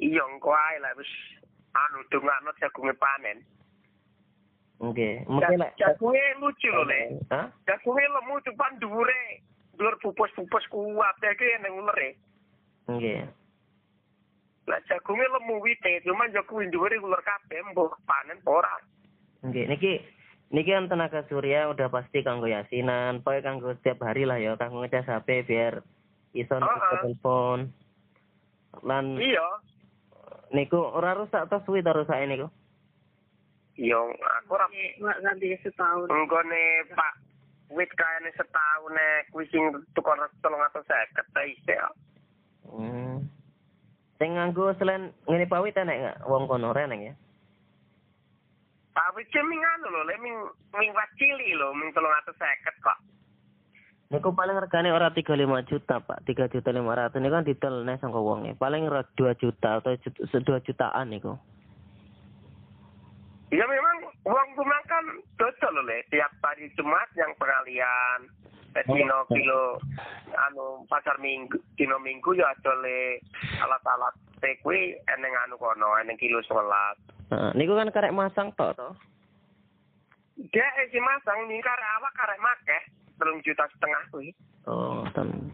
[0.00, 1.08] Iya engko ae lah wis
[1.76, 3.44] anu dongakno jagunge panen.
[4.80, 7.20] Oke, mungkin lek Jagunge lucu lho, Le.
[7.28, 7.52] Hah?
[7.68, 9.44] Jagunge lemu depan dhuwure.
[9.76, 12.16] Dhuwur pupus-pupus kuat iki ning ulere.
[12.88, 13.28] Nggih.
[14.64, 18.72] Lah jagunge lemu wite, cuman yo kuwi dhuwure uler kabeh mbok panen ora.
[19.44, 19.92] Nggih, niki
[20.48, 24.80] niki kan tenaga surya udah pasti kanggo yasinan, pokoke kanggo setiap hari lah ya, kanggo
[24.80, 25.84] ngecas HP biar
[26.32, 27.00] iso Heeh.
[27.04, 27.68] telepon.
[28.80, 29.44] Lan Iya.
[30.50, 32.46] Niku ora rusak to suwi to rusake niku.
[33.80, 33.96] Iya,
[34.42, 36.10] aku ora Nggak ganti setahun.
[36.10, 36.62] Enggone
[36.92, 37.14] Pak
[37.70, 39.62] wit kayane setahun nek kuwi sing
[39.94, 41.80] tukar 350 ta isih.
[42.66, 43.24] Hmm.
[44.18, 47.14] Sing nganggo selain ngene pawit enek enggak wong kono ora enek ya?
[48.90, 50.36] Pak wit ki ming anu lho, le ming
[50.74, 52.98] ming wacili lho, ming 350 kok.
[54.10, 56.26] Niku paling regane ora 35 juta, Pak.
[56.26, 58.58] 3 juta 500 niku kan didol nek sangka wonge.
[58.58, 61.38] Paling ora 2 juta atau 2 jutaan niku.
[63.54, 63.96] Ya memang
[64.26, 65.04] uang rumah kan
[65.38, 65.98] dodol lho, le.
[66.10, 68.26] Tiap hari Jumat yang pengalian.
[68.70, 69.82] Eh, Dino kilo
[70.30, 73.18] anu pasar minggu dino minggu ya adole
[73.58, 76.94] alat-alat teh kuwi eneng anu kono eneng kilo sebelas
[77.34, 78.88] Nah, niku kan karek masang tok to.
[80.54, 82.82] dia isi masang nih karek awak karek makeh
[83.20, 84.32] telung juta setengah kuwi
[84.64, 85.52] Oh, ten.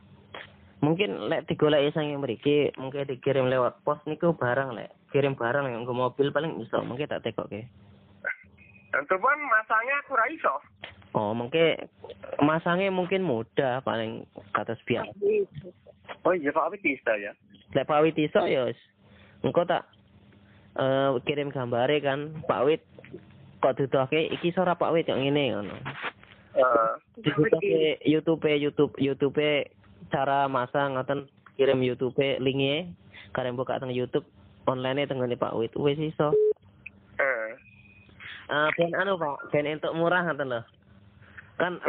[0.85, 4.93] Mungkin lek digoleki sange mriki, mungkin dikirim lewat pos niku barang lek.
[5.11, 7.65] Kirim barang yang nggo mobil paling bisa, mungkin tak tekoke.
[8.93, 10.55] Tentu pun masangnya aku ra iso.
[11.17, 11.89] Oh, mungkin
[12.45, 15.17] masangnya mungkin mudah paling atas biasa.
[16.29, 17.33] Oh iya Pak Abi bisa ya.
[17.73, 18.69] Lek Pak Wit iso ya.
[19.41, 19.89] Engko tak
[20.77, 22.83] eh kirim gambare kan Pak Wit
[23.65, 25.77] kok dudoke iki sora Pak Wit kok ngene ngono.
[26.57, 29.69] Eh, Didudoke YouTube YouTube YouTube
[30.09, 31.29] cara masang ngoten
[31.61, 32.89] kirim YouTube linknya
[33.37, 34.25] karen buka teng YouTube
[34.65, 36.33] online teng ngene Pak Wit wis iso.
[37.21, 37.53] eh,
[38.47, 40.61] Eh ben anu Pak, ben entuk murah ngoten lho.
[41.61, 41.81] Kan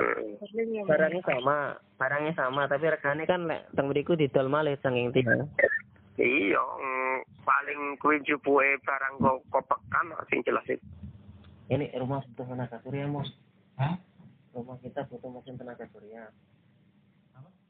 [0.87, 5.47] barangnya sama, barangnya sama tapi regane kan lek teng mriku didol malih saking tiga.
[6.17, 10.81] Iya, mm, paling kuwi jupuke barang kok kopekan sing jelas itu.
[11.69, 13.27] Ini rumah butuh tenaga surya, Mos.
[13.77, 13.99] Hah?
[14.57, 16.33] Rumah kita butuh mesin tenaga surya.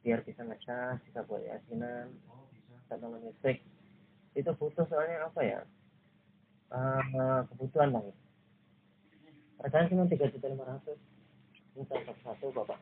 [0.07, 2.15] Biar bisa ngecas, bisa buat yasinan,
[2.79, 3.59] bisa bangun listrik.
[4.31, 5.59] Itu butuh soalnya apa ya?
[6.71, 8.07] Eh kebutuhan bang.
[9.59, 10.95] Harganya cuma tiga juta lima ratus.
[11.75, 12.79] Ini contoh satu bapak.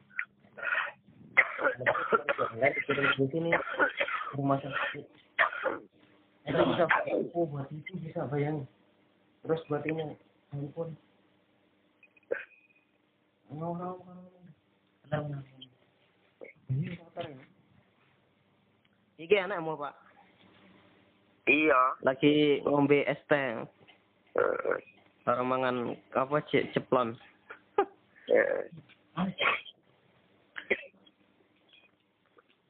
[2.53, 3.51] Enggak dikirim di sini
[4.37, 5.05] rumah sakit.
[6.45, 6.85] Itu bisa
[7.33, 8.69] oh, buat itu bisa bayangin.
[9.41, 10.13] Terus buat ini
[10.53, 10.53] handphone.
[10.53, 10.53] Ngomong ngomong.
[10.53, 11.05] Ini kotor ini.
[19.15, 19.93] Iki anak mau pak.
[21.45, 21.81] Iya.
[22.01, 23.63] Lagi ngombe es teh.
[24.35, 24.75] Eh,
[25.25, 27.17] Orang mangan apa cek ceplon.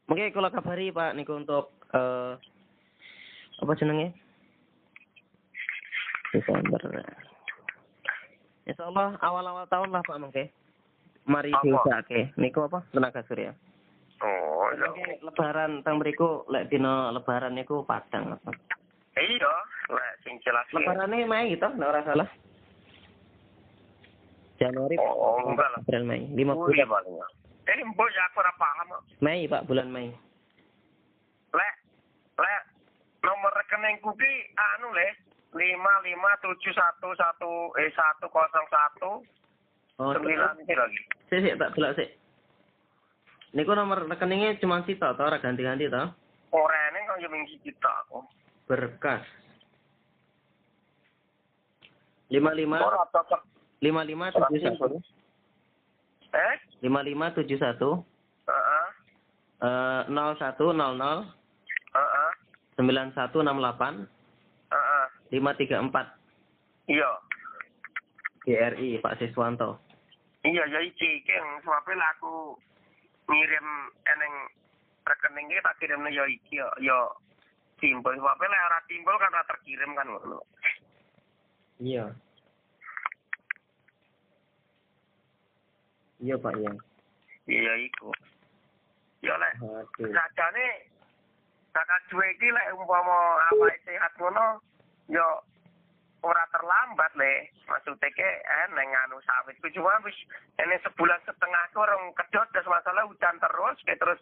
[0.08, 2.40] Mungkin kalau kabari pak niku untuk eh
[3.60, 4.16] apa jenenge?
[6.32, 6.80] Desember.
[8.68, 10.48] Insya Allah awal-awal tahun lah pak mungkin.
[11.26, 12.38] Mari diusahake.
[12.38, 12.86] Niku apa?
[12.94, 13.52] Tenaga surya.
[14.22, 15.20] Oh, iya.
[15.26, 18.38] Lebaran tang mriku lek dina lebaran niku padang.
[19.18, 19.54] Iya,
[19.90, 20.66] lek sing jelas.
[20.72, 22.30] Lebarane Mei gitu, nek ora salah.
[24.56, 25.84] Januari, Oh, enggak lah.
[25.84, 26.24] April, Mei.
[26.32, 26.88] Lima bulan.
[26.88, 27.16] paling.
[27.66, 28.90] Ini mbok ya aku ora paham.
[29.20, 30.14] Mei, Pak, bulan Mei.
[31.52, 31.74] Lek
[32.40, 32.62] lek
[33.20, 35.08] nomor rekeningku ki anu le
[35.56, 39.12] lima lima tujuh satu satu eh satu kosong satu
[39.96, 41.00] Oh, sembilan ini lagi.
[41.32, 42.10] sik sik tak delok sik.
[43.56, 46.04] Niku nomor rekeningnya cuma sito to, ora ganti-ganti to.
[46.52, 48.20] Orene kok yo ming kita aku.
[48.68, 49.24] Berkas.
[52.26, 53.06] lima lima Ora
[53.80, 54.98] lima lima Ora tujuh satu.
[56.36, 56.56] Eh?
[56.84, 58.02] lima lima tujuh satu
[59.64, 61.24] eh nol satu nol nol
[62.76, 64.04] sembilan satu enam delapan
[65.32, 66.12] lima tiga empat
[66.92, 67.08] Iya.
[68.46, 69.82] GRI Pak Siswanto.
[70.46, 72.54] Iya ya iki iki yang sebabnya lah aku
[73.26, 73.68] ngirim
[74.06, 74.34] eneng
[75.02, 76.98] rekening iki tak kirimnya ya iki ya ya
[77.82, 80.40] timbul sebabnya lah ora timbul kan ora terkirim kan ngono.
[81.82, 82.06] Iya.
[86.22, 86.72] Iya Pak iya.
[87.50, 88.14] Iya iku.
[89.26, 89.58] Ya lek
[89.98, 90.68] sajane
[91.74, 94.62] kakak duwe iki lek umpama awake sehat ngono
[95.10, 95.26] ya
[96.26, 97.54] ora terlambat le.
[97.70, 99.54] Maksudnya ke eh neng anu sawit.
[99.62, 100.18] Ku cuma wis
[100.58, 104.20] ini sebulan setengah ku orang kedot terus masalah hujan terus kayak terus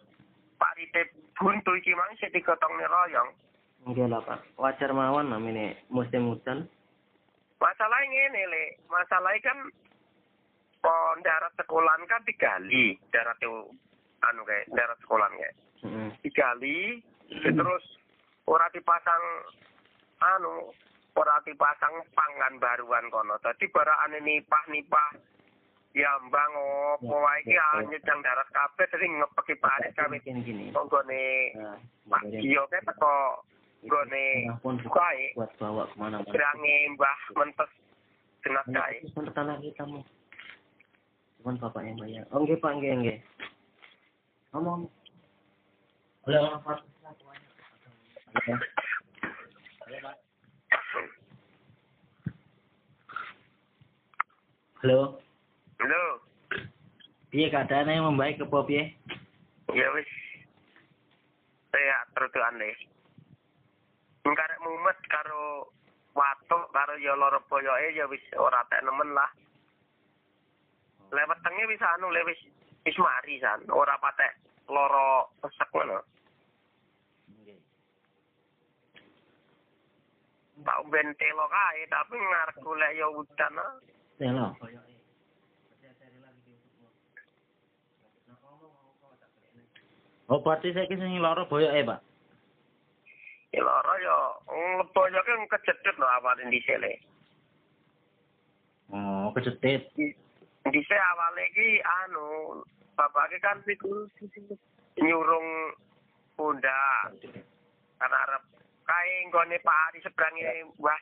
[0.60, 1.02] Pak Rite
[1.40, 3.30] buntu iki mang sih digotong nih royong.
[3.88, 4.40] Enggak lah Pak.
[4.60, 6.68] Wajar mawon namanya musim hujan.
[7.64, 8.64] masalahnya ini le.
[8.92, 9.58] Masalahnya kan
[10.84, 12.92] oh, darat sekolahan kan digali.
[13.08, 13.72] Darat itu
[14.20, 15.54] anu kayak darat sekolahan kayak
[16.24, 17.84] digali terus
[18.48, 19.24] ora dipasang
[20.20, 20.72] anu
[21.14, 25.10] ora dipasang pangan baruan kono dadi baraan nipah nipah
[25.94, 30.64] ya mbang opo wae iki hanya jang darat kabeh dadi ngepeki parit kami Gini gini.
[30.74, 31.78] nggone Nah,
[32.10, 33.46] Pak Gio kae teko
[33.84, 36.32] Ampun kae buat bawa ke mana-mana.
[36.34, 37.70] berange Mbah Mentes
[38.42, 40.02] jenaz kae Cuman tanah kita mau.
[41.38, 42.24] Cuman bapak yang bayar.
[42.32, 43.18] Oh enggak Pak, enggak enggak.
[44.56, 44.88] Ngomong.
[46.24, 46.78] Boleh orang Pak.
[54.84, 55.16] Halo.
[55.80, 56.04] lho
[57.32, 57.96] Iya keadaannya?
[57.96, 58.84] Yang membaik ke Pop ya?
[59.72, 60.04] ya wis
[61.72, 62.76] saya tertuan deh
[64.28, 65.72] karek mumet karo
[66.12, 69.32] watuk karo ya loro boyoke ya wis ora tak nemen lah.
[71.16, 72.40] Lewat tenge wis anu le wis
[72.84, 73.64] wis mari san.
[73.72, 74.36] Ora patek
[74.68, 76.04] loro pesek ngono.
[80.60, 83.80] Tak ben telo kae tapi ngarep golek ya udan
[84.24, 84.56] telo.
[90.24, 90.32] Oh.
[90.32, 92.00] oh, berarti saiki sing loro boyoke, Pak.
[93.52, 94.18] Ya loro yo,
[94.96, 96.92] boyoke kecetit lho awake dhisik le.
[98.88, 99.92] Oh, kecetit.
[100.72, 102.64] Dhisik awale iki anu,
[102.96, 104.08] bapake kan figur
[104.96, 105.76] nyurung
[106.40, 107.12] pundak.
[108.00, 108.53] Karena arep
[108.94, 110.46] kae nggone Pak Ari sebrange
[110.78, 111.00] Mbah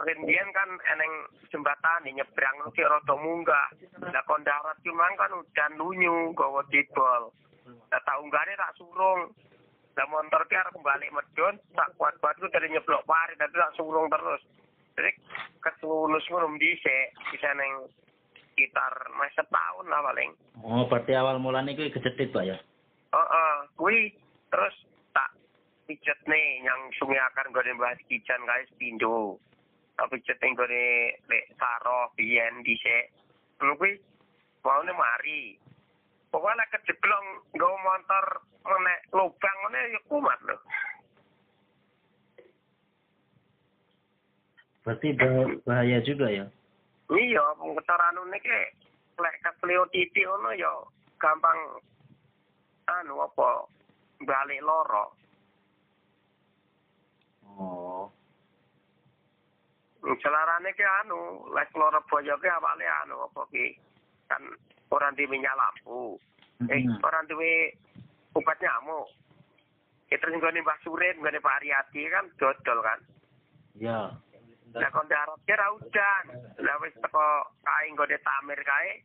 [0.00, 1.12] Rindian kan eneng
[1.52, 3.68] jembatan di nyebrang lu ki rada munggah.
[4.00, 7.34] Lah kon darat cuma kan udan lunyu gawa dibol.
[7.92, 9.28] Lah tak unggane tak surung.
[9.98, 14.08] Lah motor ki arep balik medun, tak kuat batu dari nyeblok parit tapi tak surung
[14.08, 14.40] terus.
[14.96, 15.10] Jadi
[15.60, 17.90] ketulus ngono dhisik bisa neng
[18.36, 20.30] sekitar mas setahun lah paling.
[20.62, 22.56] Oh, berarti awal mulanya itu kejetit, Pak ya?
[23.10, 24.14] Heeh, kuwi
[24.52, 24.74] terus
[25.90, 29.34] pijet nih yang sungai akar gue bahas kijan guys pindu.
[29.98, 30.86] Tak pijet nih gue
[31.26, 33.10] lek saro biyen dhisik.
[33.58, 33.98] Kuwi
[34.62, 35.58] maune mari.
[36.30, 37.26] Pokoknya kejeblong
[37.58, 38.26] nggawa motor
[38.62, 40.56] menek lubang ngene ya kumat lho.
[44.86, 46.46] Berarti bah- bahaya juga ya?
[47.10, 48.46] Iya, pengetar anu niki
[49.18, 50.70] lek kesleo titik ngono ya
[51.18, 51.82] gampang
[52.86, 53.66] anu apa
[54.22, 55.19] balik loro.
[57.58, 58.10] Oh.
[60.00, 63.76] Celarane ki anu, lek loro boyo ki awale anu apa ki
[64.28, 64.42] kan
[65.16, 66.16] di minyak lampu.
[66.68, 67.00] Eh, Mhm.
[67.04, 67.72] orang duwe
[68.36, 69.08] obat nyamuk.
[70.10, 73.00] Itu nggone Mbah Surin, nggone Pak Ariati kan dodol kan.
[73.78, 74.10] Ya.
[74.74, 76.24] Lah kon darat kira udan.
[76.62, 77.26] Lah wis teko
[77.64, 79.02] kae nggone tamir kae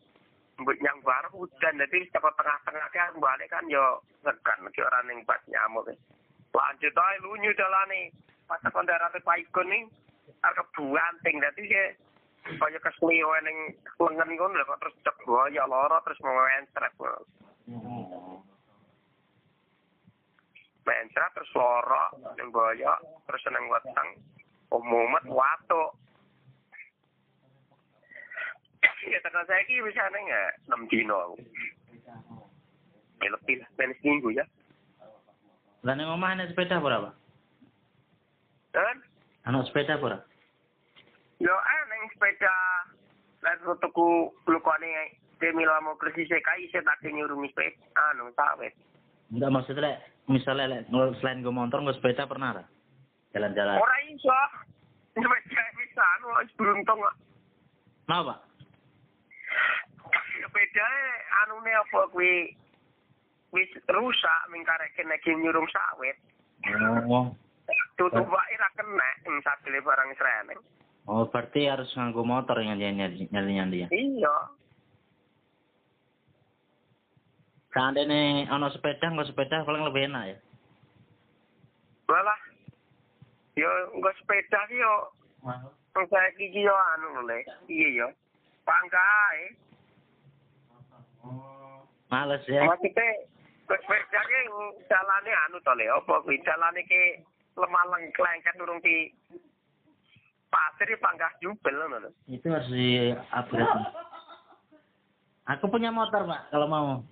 [0.60, 5.24] mbut nyang bar udan dadi teko tengah-tengah kan balik kan yo ngekan ki ora ning
[5.26, 5.90] pas nyamuk.
[6.54, 8.12] Lanjut ae lunyu dalane.
[8.46, 9.84] Pas teko darat Pak Ikon ning
[10.46, 11.84] arep buanting dadi ke
[12.62, 15.18] kaya keslio ning lengen ngono lho kok terus cek
[15.50, 16.94] ya loro terus mencret.
[20.86, 22.04] Mencret terus loro
[22.38, 22.94] ning boyo
[23.26, 24.10] terus nang weteng.
[24.70, 25.84] Umumet watu.
[29.10, 30.42] Ya tekan saya bisa neng ya
[30.90, 31.38] dino aku.
[33.26, 34.46] Ya lebih lah, seminggu ya.
[35.82, 37.25] Lah ning omah ana sepeda apa
[38.76, 38.84] Pak?
[38.84, 38.98] Dan
[39.46, 40.20] Ana sepeda apa ora?
[41.40, 42.54] yo ah neng sepeda
[43.44, 44.88] lek tuku glukone
[45.36, 47.76] Demila mau krisis kai saya tak nyurungi sepeda
[48.12, 48.72] anu sawit.
[49.32, 49.98] Enggak maksudnya lek
[50.32, 52.66] misalnya lek ngel- selain gue motor gue sepeda pernah ora?
[53.36, 53.76] Jalan-jalan.
[53.80, 54.32] Ora iso.
[55.12, 57.16] Sepeda bisa anu beruntung kok.
[58.08, 58.40] Nah, Pak?
[60.40, 60.88] sepeda
[61.44, 62.56] anune apa kuwi
[63.52, 66.16] wis rusak mingkarek kena nyurung sawit.
[67.12, 67.36] Oh.
[67.96, 70.60] Tutup wae ra kena ing sadele barang sreneng.
[71.06, 73.88] Oh, berarti harus nganggo motor yang nyali nyali ya.
[73.94, 74.36] Iya.
[77.76, 80.38] Seandainya ono sepeda nggak sepeda paling lebih enak ya.
[82.08, 82.40] Malah
[83.56, 84.94] yo nggo sepeda ki yo
[85.46, 87.40] wong saiki ki yo anu lho le.
[87.70, 88.08] Iya yo.
[88.66, 89.46] Pangkae.
[92.10, 92.66] Males ya.
[92.66, 93.08] Maksudnya
[93.70, 94.40] sepeda ki
[94.90, 97.22] jalane anu to le apa kuwi jalane ki
[97.56, 99.12] lemah lengkleng kan durung di
[100.52, 102.10] pasir ya panggah jubel ngono lho.
[102.32, 103.84] Itu harus di upgrade.
[105.46, 107.06] Aku punya motor, Pak, kalau mau.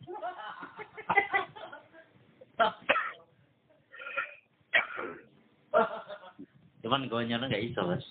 [6.82, 8.06] Cuman gonyolnya nggak iso, Mas.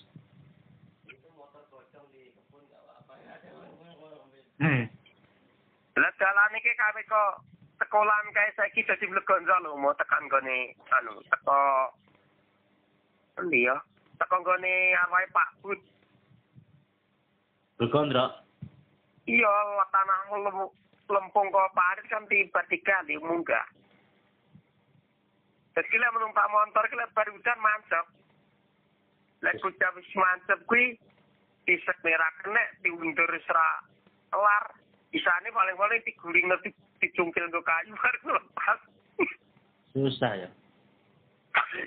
[4.63, 4.87] Hmm.
[5.99, 7.43] Lah dalane iki kae kok
[7.83, 11.91] sekolahan kae saiki dadi mlegonjo lho mau tekan gone anu teko
[13.39, 13.77] endi ya
[14.21, 14.73] teko gone
[15.05, 15.79] arwahe Pak Bud
[17.81, 18.25] Berkondro.
[19.25, 19.53] iya
[19.89, 20.57] tanah lem,
[21.09, 23.65] lempung kok parit kan tiba-tiba di munggah
[25.73, 28.05] Terus kila menumpak motor kila baru hujan mancep.
[29.41, 30.93] Lek kucap wis mancep kuwi
[31.65, 33.81] isek merah kena diundur sera
[34.29, 34.65] kelar.
[35.13, 36.69] Isane paling-paling diguling nanti
[37.01, 38.79] dicungkil ke kayu baru lepas.
[39.93, 40.49] Susah ya.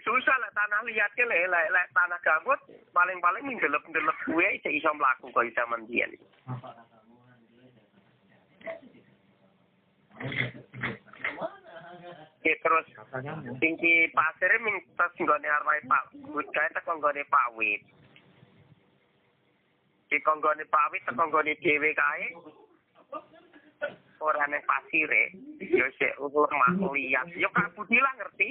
[0.02, 2.59] Susah lah tanah liat ke le, lek lek tanah gambut
[2.94, 6.10] paling-paling minggelep-ngelep gue isek iso mlaku kok zaman biyen.
[12.47, 12.86] Oke, terus
[13.59, 17.82] tinggi pasirnya ming terus nggone arwai Pak Bud kae teko nggone Pak Wit.
[20.06, 22.26] Di konggone Pak Wit teko nggone dhewe kae.
[24.16, 25.28] Ora nek pasire,
[25.60, 27.26] yo sik lemah liat.
[27.36, 28.48] Yo Kak Budi lah ngerti.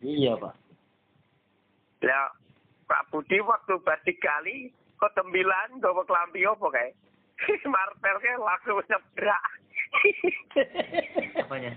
[0.00, 0.54] Iya, Pak.
[2.08, 2.32] Lah
[2.88, 6.96] Pak Budi waktu batik kali kok tembilan gawa kelambi opo kae?
[7.72, 9.44] Martel kae langsung nyebrak.
[11.44, 11.72] Apanya?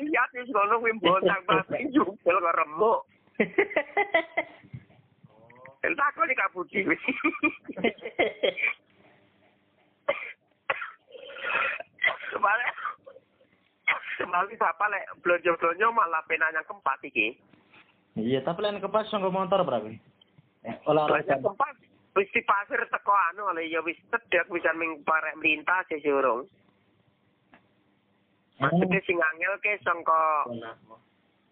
[0.00, 3.00] Lihat wis ngono kuwi bontang pasti jubel kok remuk.
[5.84, 6.80] Entah kok di Kak Budi.
[12.32, 12.72] Kemarin
[14.14, 17.36] Kemarin siapa lek blonjo-blonjo malah penanya keempat iki.
[18.14, 19.90] Iya, tapi lain kepas sanggo motor berapa?
[20.64, 21.34] Eh, olahraga.
[21.34, 21.74] Banyak tempat
[22.14, 26.46] wis di pasir teko anu ale ya wis cedek bisa ming parek melintas ya urung.
[28.62, 30.46] Maksudnya sing angel ke sangka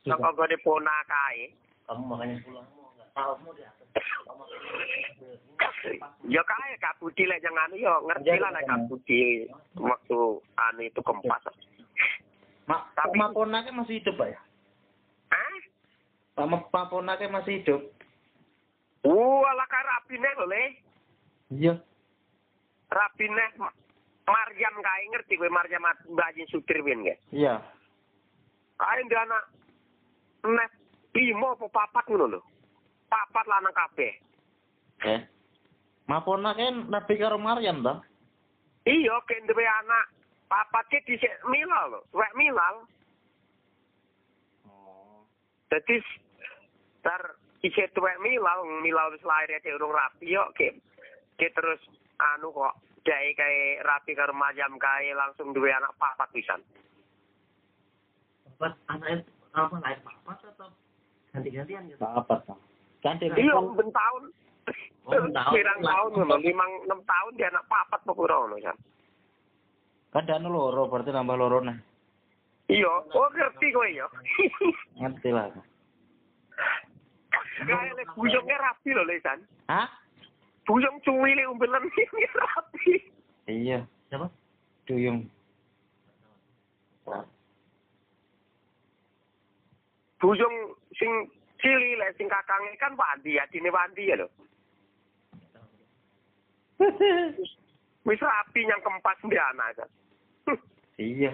[0.06, 1.50] sangka gede pona kae.
[1.90, 3.81] Kamu makanya pulang mau nggak tahu mau di atas.
[6.27, 9.20] Ya kae Kak Budi lek jangan anu ya ngerti lah lek Kak Budi
[9.77, 10.19] waktu
[10.56, 11.43] anu itu kempas.
[12.64, 14.40] Mak, Tapi- Pak Ponake masih hidup, Pak ya?
[15.35, 15.59] Hah?
[16.39, 17.81] Pak Pak Ponake masih hidup.
[19.02, 20.62] Wah, lah kae rapine lho le.
[21.51, 21.74] Iya.
[22.86, 23.74] Rapine Ma-
[24.23, 27.16] Maryam kae ngerti kowe Maryam Mbak Jin Sudirwin ya.
[27.35, 27.55] Iya.
[28.78, 29.43] Kae ndek anak
[30.47, 30.73] net
[31.19, 32.40] limo apa papat ngono lho.
[33.12, 34.12] Papat lanang kabeh.
[35.05, 35.20] Eh.
[36.09, 38.01] Ma Ponake Nabi karo Maryam, toh?
[38.89, 40.10] Iya, kayak duwe anak
[40.51, 42.84] papat ke dhisik milal lho, wek milal.
[45.72, 45.97] Dadi
[47.01, 50.76] tar isih tuwek milal, milal wis lahir ya urung rapi yo ke
[51.39, 51.80] ke terus
[52.20, 52.76] anu kok
[53.06, 56.60] dae kae rapi karo Maryam kae langsung duwe anak papat pisan.
[58.59, 59.22] Pas anaknya
[59.55, 60.68] apa lahir papat atau
[61.32, 62.02] ganti-gantian gitu?
[62.02, 62.72] Papat, Pak.
[63.03, 64.23] Ganti Iya, ben tahun.
[65.05, 65.53] Oh, ben tahun.
[65.59, 68.77] Pirang tahun ngono, limang enam tahun dia anak papat apa kurang ngono kan.
[70.15, 71.77] Kadang loro berarti nambah loro nah.
[72.70, 74.07] Iya, oh ngerti kowe ya.
[75.03, 75.51] Ngerti lah.
[77.66, 79.43] Kae lek rapi lho Lesan.
[79.66, 79.91] Hah?
[80.62, 82.95] Buyong cuwile umbelan ini rapi.
[83.51, 83.83] Iya.
[84.09, 84.31] Siapa?
[84.87, 85.27] Duyung.
[90.23, 90.57] Buyong
[90.95, 91.11] sing
[91.62, 94.28] cili lek sing kakange kan Wandi, adine Wandi ya lho.
[98.06, 99.90] Wis rapi yang keempat di anak kan.
[100.98, 101.32] Iya.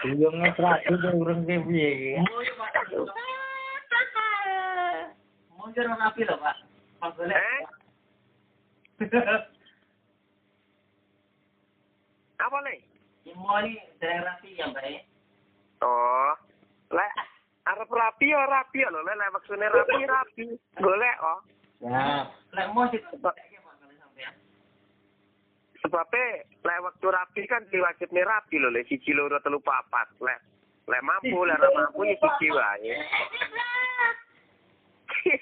[0.00, 2.16] Duyungnya terakhir dia urung kayak piye.
[5.72, 6.56] Jalan api loh, Pak.
[7.00, 7.60] Pas Eh?
[12.36, 12.74] Apa le?
[13.32, 14.84] Mau ini daerah rapi ya, Pak.
[15.84, 16.32] Oh.
[16.92, 17.12] Lek
[17.62, 20.44] arep rapi ya rapi ya lho, lek maksudnya rapi rapi.
[20.82, 21.40] Golek oh.
[21.82, 22.26] Ya.
[22.54, 23.02] Lek mau sih
[25.82, 30.10] Sebabnya lek waktu rapi kan diwajibnya rapi lho, lek siji loro telu papat.
[30.18, 30.42] Lek
[30.90, 32.92] lek mampu, lek ora mampu ya siji wae.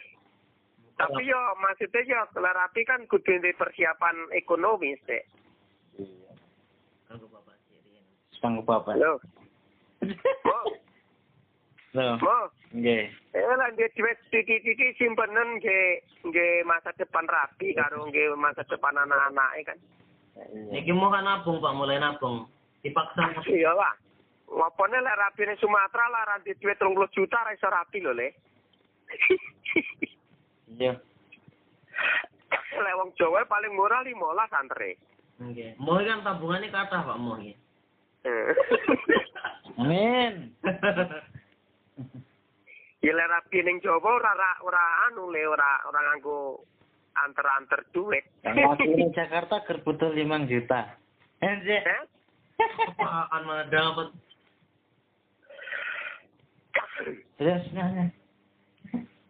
[1.01, 5.25] Tapi yo maksudnya yo lek rapi kan kudu di persiapan ekonomis deh.
[8.41, 8.97] Sanggup apa?
[8.97, 9.21] Lho.
[10.01, 10.09] Mo,
[10.49, 10.80] Loh.
[11.95, 12.37] Mo.
[12.71, 13.03] Nggih.
[13.35, 19.51] Eh lah dia titik-titik simpenan ke ke masa depan rapi karo ke masa depan anak-anak
[19.67, 19.79] kan.
[20.71, 22.47] Iki mau kan nabung, Pak, mulai nabung.
[22.81, 23.45] Dipaksa.
[23.51, 23.95] Iya lah.
[24.51, 28.29] ngopone lek rapi ning Sumatera lah ranti duit 30 juta ra iso rapi lho, Le.
[30.71, 30.99] Iya.
[32.81, 34.99] lek wong Jawa paling murah 15 antre.
[35.39, 35.79] Nggih.
[35.79, 37.55] Moh kan tabungannya kathah Pak iki.
[38.27, 38.53] Eh.
[39.79, 40.51] Amin.
[43.01, 46.61] Ya lek rapi ning Jawa ora ora, ora anu le ora ora nganggo
[47.17, 48.25] anter-anter duit.
[48.45, 51.01] Waktu di Jakarta ker butuh 5 juta.
[51.41, 51.81] Enje.
[51.81, 52.03] Eh?
[52.93, 54.13] Apaan mana dapat?
[57.41, 58.13] Terus nanya.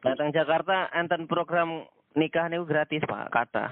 [0.03, 1.87] Datang Jakarta enten program
[2.19, 3.71] nikah niku gratis Pak, kata.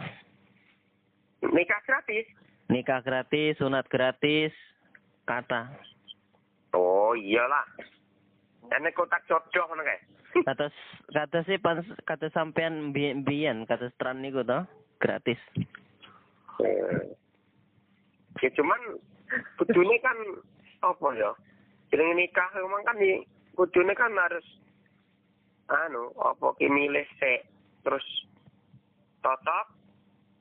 [1.43, 2.27] Nikah gratis.
[2.69, 4.55] Nikah gratis, sunat gratis,
[5.27, 5.73] kata.
[6.77, 7.65] Oh iyalah.
[8.69, 10.01] Ene kotak jodoh ngono kae.
[10.45, 10.69] Kata
[11.09, 14.61] kata sih pas kata sampean bi- biyen kata stran niku to
[15.01, 15.41] gratis.
[16.61, 17.17] Eh.
[18.39, 18.81] Ya cuman
[19.57, 20.19] kudune kan
[20.85, 21.31] apa ya?
[21.89, 23.25] Jenenge nikah memang kan di
[23.57, 24.45] kudune kan harus
[25.69, 27.49] anu apa ki milih sik
[27.85, 28.05] terus
[29.25, 29.75] totok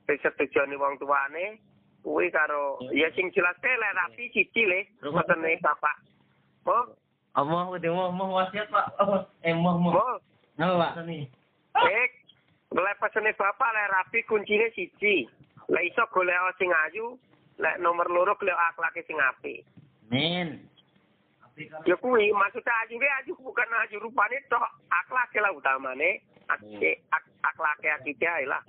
[0.08, 1.60] disetujoni wong tuane
[2.04, 5.96] kuwi karo ya sing jelas teh lek rapi siji le mboten bapak.
[6.68, 6.92] Oh,
[7.38, 8.98] Allah udah mau mau wasiat Pak.
[8.98, 9.94] Oh, eh mau mau.
[10.58, 11.06] Napa Pak?
[11.06, 12.08] Eh,
[12.74, 15.30] lek pesene bapak lek rapi kuncine siji.
[15.70, 17.14] Lek iso golek sing ayu,
[17.62, 19.62] lek nomor loro golek akhlake sing apik.
[20.10, 20.66] Min.
[21.86, 26.18] Ya kuwi maksudnya ayu ge ayu bukan ayu rupane tok akhlak lah utamane.
[26.50, 26.58] Ak
[27.14, 27.24] ak
[27.54, 28.62] akhlake akike ae lah.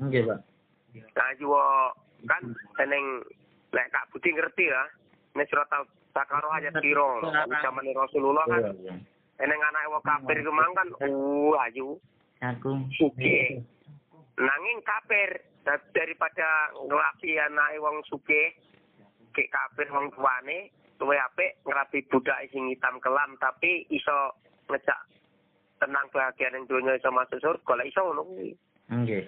[0.00, 0.49] Nggih, Pak.
[1.14, 1.48] Ayu
[2.26, 2.42] kan
[2.74, 3.24] seneng
[3.70, 4.82] lek Kak Budi ngerti ya.
[5.34, 7.22] Nek surat Al-Baqarah ayat piro
[7.62, 8.62] zaman Rasulullah kan
[9.40, 11.96] eneng anake wong kafir kemang kan uh ayu
[12.40, 12.72] Aku.
[14.40, 15.28] Nanging kafir
[15.62, 18.52] da- daripada ngelapi anake wong sugih
[19.30, 24.36] ke kafir wong tuane luwe apik ngerapi budak sing hitam kelam tapi iso
[24.68, 25.00] ngejak
[25.80, 28.52] tenang bahagia ning donya iso masuk surga lah iso ngono kuwi.
[28.92, 29.24] Nggih.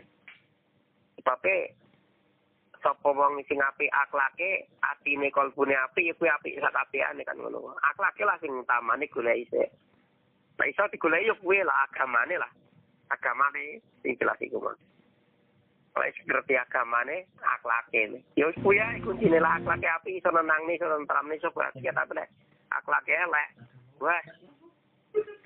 [1.22, 1.70] Sebabnya
[2.82, 7.78] sapa wong sing apik akhlake, atine kalbune apik ya kuwi apik sak apikane kan ngono.
[7.78, 9.70] Akhlake lah sing utamane golek isih.
[10.58, 12.50] Lah iso digoleki ya kuwi lah agamane lah.
[13.14, 14.74] Agamane sing jelas iku mah.
[15.94, 18.18] Kalau iso ngerti agamane, akhlake.
[18.34, 22.18] Ya wis kuwi ae kuncine lah akhlake apik iso nenangne iso nentramne iso bahagia tapi
[22.18, 22.34] lek
[22.74, 23.48] akhlake elek.
[24.02, 24.22] Wah.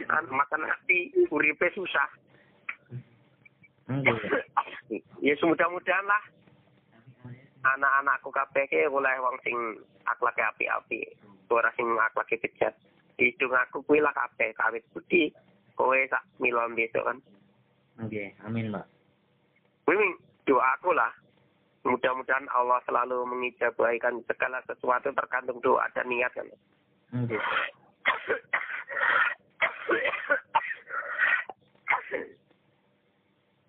[0.07, 2.07] Kan makan hati, uripe susah.
[3.87, 4.19] Nggih.
[5.23, 6.23] ya semudah-mudahan lah
[7.67, 9.55] anak-anakku kabeh ki oleh wong sing
[10.07, 11.15] akhlake apik-apik
[11.51, 12.75] ora sing akhlake bejat
[13.19, 15.31] hidung aku kuwi lah kabeh kawit budi
[15.79, 17.19] kowe sak milon besok kan
[17.97, 18.29] Nggih.
[18.45, 18.85] Amin, Pak.
[19.89, 19.97] kuwi
[20.45, 21.09] doaku lah
[21.87, 26.51] mudah-mudahan Allah selalu mengijabahikan segala sesuatu tergantung doa dan niat kan
[27.15, 27.39] Nggih.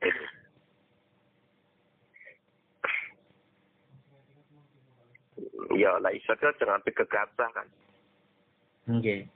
[5.75, 7.67] ya lah iso tuh jangan sampai gegabah kan
[8.87, 9.27] Nggih.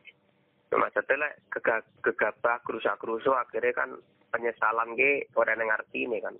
[0.71, 3.89] maksudnya lek kega- gegabah kerusak-kerusu akhirnya kan
[4.31, 6.35] penyesalan ge ora nang artine kan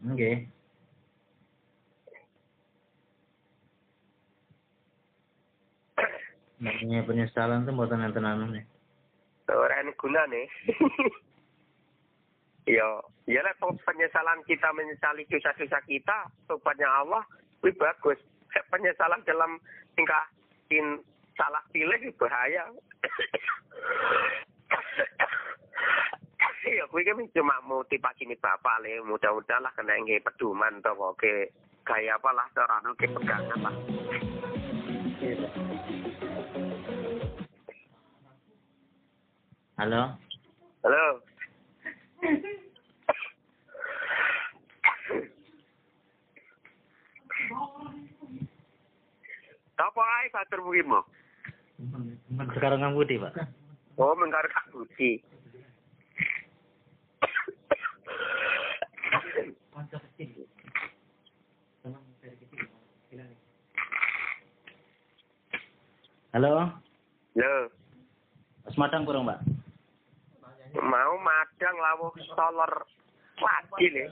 [0.00, 0.48] Nggih.
[6.64, 8.64] Namanya penyesalan tuh buatan enten anu nih.
[9.50, 10.48] ora ana gunane ya
[12.68, 17.24] ya lek penyesalan kita menyesali dosa-dosa kita tobatnya Allah
[17.60, 18.18] kuwi bagus.
[18.50, 19.62] Penyesalan dalam
[19.94, 20.26] tingkah
[20.74, 20.98] in
[21.38, 22.66] salah pilih bahaya.
[26.70, 31.34] Ya kuwi kan cuma motivasi nih bapak le mudah-mudahan lah kena nggih pedoman to oke.
[31.82, 33.74] Gaya apa lah cara anu ke pegangan lah.
[39.80, 40.12] Halo.
[40.84, 41.29] halo
[49.80, 51.04] Apa ae batur mungkin mau?
[52.52, 53.32] Sekarang Kang Budi, Pak.
[53.96, 55.24] Oh, mengkar Kak Budi.
[66.30, 66.70] Halo.
[67.34, 67.52] Yo,
[68.62, 69.40] Mas Madang kurang, Pak.
[70.80, 72.72] Mau madang lawuh solar
[73.40, 74.04] lagi le.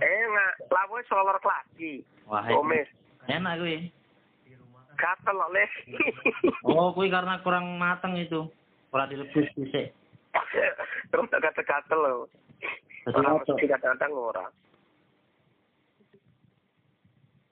[0.00, 2.04] Eh, nggak lawuh solar lagi.
[2.28, 2.88] Wah, Omes,
[3.28, 3.90] enak kuwi.
[4.96, 5.64] gatel le.
[6.62, 8.46] Oh, kuwi karena kurang mateng itu.
[8.92, 9.96] ora dilebus dhisik.
[11.08, 12.28] Terus agak gatel loh.
[13.08, 14.46] Orang mesti kadang-kadang ora.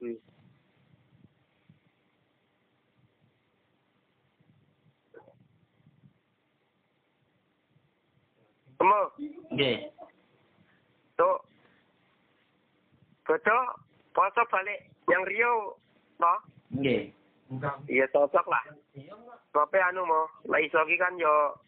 [0.00, 0.29] Hmm.
[8.80, 9.00] Temu,
[9.52, 9.76] Nggih.
[11.20, 11.36] tuh.
[13.28, 13.60] Betul,
[14.16, 15.76] poso balik yang Rio,
[16.16, 16.38] toh?
[16.72, 17.12] Nggih.
[17.92, 18.64] Iya cocok lah.
[19.52, 21.60] Tapi anu mau, lah iso kan yo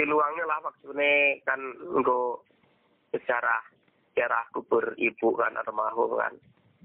[0.00, 2.40] diluangnya lah maksudnya kan nggo
[3.10, 3.60] sejarah
[4.14, 6.32] sejarah kubur ibu kan almarhum kan.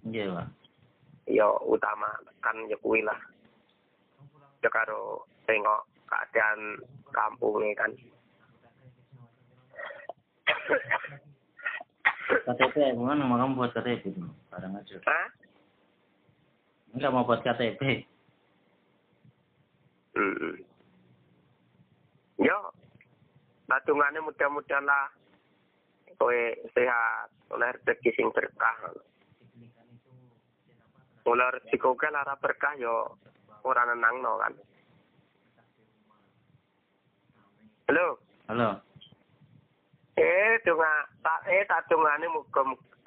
[0.04, 0.48] Nggih, Pak.
[1.32, 2.12] Yo utama
[2.44, 3.18] kan yo kuwi lah.
[4.60, 6.76] Yo karo tengok keadaan
[7.16, 7.96] kampungnya kan.
[12.32, 14.24] KTP, gimana mau kamu buat KTP itu?
[14.50, 14.98] Barang aja.
[15.06, 15.28] Hah?
[16.96, 18.08] Enggak mau buat KTP.
[20.12, 20.56] Hmm.
[22.42, 22.58] Yo,
[23.70, 25.08] batungane mudah-mudahan lah
[26.20, 26.42] kowe
[26.76, 28.76] sehat, oleh rezeki sing berkah.
[31.26, 33.16] Oleh rezeki kowe lara berkah yo
[33.64, 34.54] ora nenangno kan.
[37.92, 38.08] Halo,
[38.48, 38.91] Halo.
[40.22, 41.90] Eh dunga tak eh tak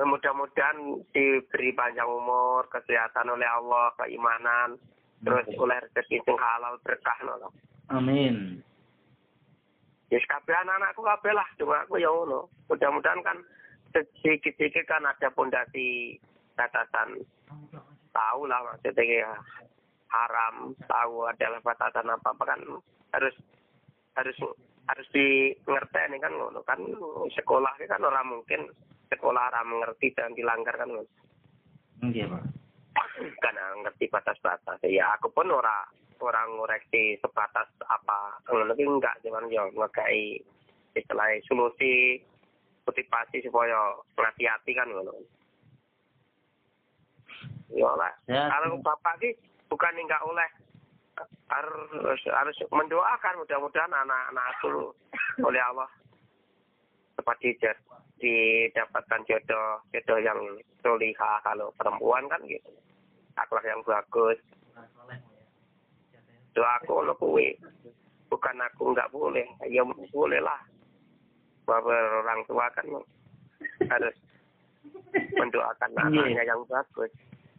[0.03, 4.75] mudah-mudahan diberi panjang umur, kesehatan oleh Allah, keimanan,
[5.23, 7.55] terus oleh rezeki sing halal berkah no.
[7.95, 8.59] Amin.
[10.11, 12.51] Ya kabeh anak-anakku kabeh lah, cuma aku ya ngono.
[12.67, 13.39] Mudah-mudahan kan
[13.95, 16.19] sedikit-sedikit kan ada pondasi
[16.59, 17.23] batasan
[18.15, 19.31] tahu lah maksudnya ya,
[20.11, 22.61] haram, tahu adalah batasan apa apa kan
[23.15, 23.35] harus
[24.15, 24.39] harus
[24.85, 26.61] harus di ngerti kan ngono.
[26.65, 26.81] Kan
[27.33, 28.69] sekolah kan orang mungkin
[29.09, 31.11] sekolah orang mengerti dan dilanggar kan ngono.
[32.05, 32.45] Nggih, Pak.
[33.43, 34.83] karena ngerti batas-batas.
[34.87, 35.87] Ya aku pun ora
[36.19, 38.39] orang ngoreksi sebatas apa.
[38.51, 40.39] Ngono ki enggak cuman yo ngekai
[40.95, 42.23] istilahnya solusi
[42.87, 45.15] motivasi supaya hati-hati kan ngono.
[47.75, 49.35] Yo lah Ya, kalau bapak ki
[49.71, 50.49] bukan enggak oleh
[51.49, 54.91] harus harus mendoakan mudah-mudahan anak-anak aku
[55.47, 55.91] oleh Allah
[57.15, 57.77] cepat dijad,
[58.19, 60.39] didapatkan jodoh jodoh yang
[60.83, 62.71] solihah kalau perempuan kan gitu.
[63.39, 64.39] Akhlak yang bagus.
[66.55, 67.55] Doaku lo kuwi.
[68.31, 69.47] Bukan aku nggak boleh.
[69.71, 70.59] Ya boleh lah
[71.67, 72.87] bahwa orang tua kan
[73.89, 74.15] harus
[75.15, 77.11] mendoakan anaknya yang bagus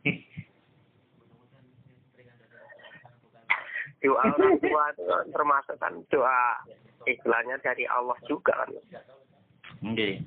[4.05, 6.41] doa orang tua itu kan termasuk kan doa
[7.03, 8.69] istilahnya dari Allah juga kan
[9.81, 10.21] Nggih.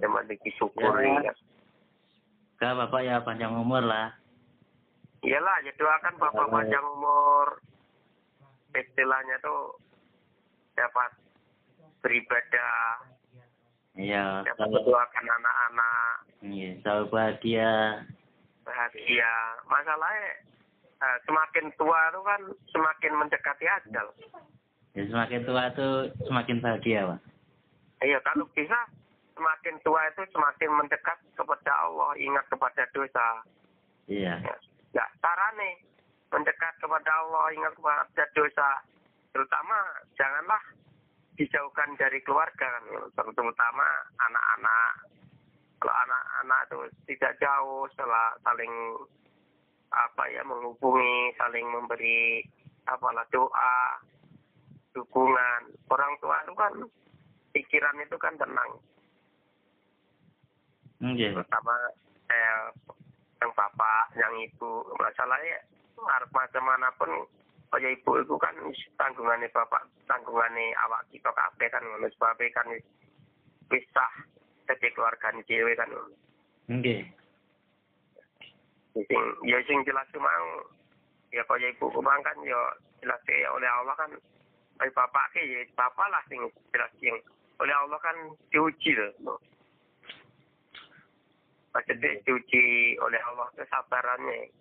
[0.00, 1.32] yang memiliki syukuri Ya.
[2.58, 4.14] Enggak, Bapak ya panjang umur lah.
[5.22, 6.52] iyalah ya doakan bapak Ya.
[6.52, 7.46] panjang umur
[8.72, 9.78] istilahnya tuh
[10.74, 11.10] dapat
[12.02, 12.74] beribadah
[13.92, 17.72] Iya, dapat selalu mendoakan anak-anak iya, selalu bahagia.
[18.64, 19.32] bahagia
[19.66, 20.32] masalahnya
[20.96, 24.08] eh, semakin tua tuh kan semakin mendekati ajal
[24.92, 27.20] Ya, semakin tua tuh semakin bahagia, Pak.
[28.04, 28.76] iya kalau bisa
[29.32, 33.26] semakin tua itu semakin mendekat kepada Allah ingat kepada dosa
[34.04, 34.36] Iya.
[34.92, 35.80] ya carane
[36.28, 38.68] mendekat kepada Allah ingat kepada dosa
[39.32, 39.76] terutama
[40.14, 40.60] janganlah
[41.42, 42.86] dijauhkan dari keluarga kan
[43.34, 43.86] terutama
[44.22, 45.10] anak-anak.
[45.82, 46.78] Kalau anak-anak itu
[47.10, 48.70] tidak jauh setelah saling
[49.90, 52.46] apa ya menghubungi saling memberi
[52.86, 53.98] apalah doa
[54.94, 55.74] dukungan.
[55.90, 56.74] Orang tua itu kan
[57.50, 58.70] pikiran itu kan tenang.
[61.02, 61.34] Nggih.
[61.34, 61.74] pertama
[62.30, 62.70] eh,
[63.42, 65.58] yang bapak, yang ibu, masalahnya
[65.98, 67.10] harus macam mana pun
[67.72, 68.52] kaya ibu itu kan
[69.00, 72.84] tanggungannya bapak, tanggungannya awak kita kabeh kan ngono sebabnya kan wis
[73.72, 74.12] pisah
[74.68, 76.16] jadi keluarga dhewe kan ngono.
[76.68, 77.00] Nggih.
[78.92, 80.28] sing ya sing jelas cuma
[81.32, 82.60] ya kaya ibu kumang kan ya
[83.00, 84.12] jelas ya oleh Allah kan
[84.76, 86.44] oleh bapak ke ya bapak lah sing
[86.76, 87.16] jelas yang
[87.56, 88.16] oleh Allah kan
[88.52, 89.40] diuji loh
[91.72, 92.64] maksudnya diuji
[93.00, 94.52] oleh Allah kesabarannya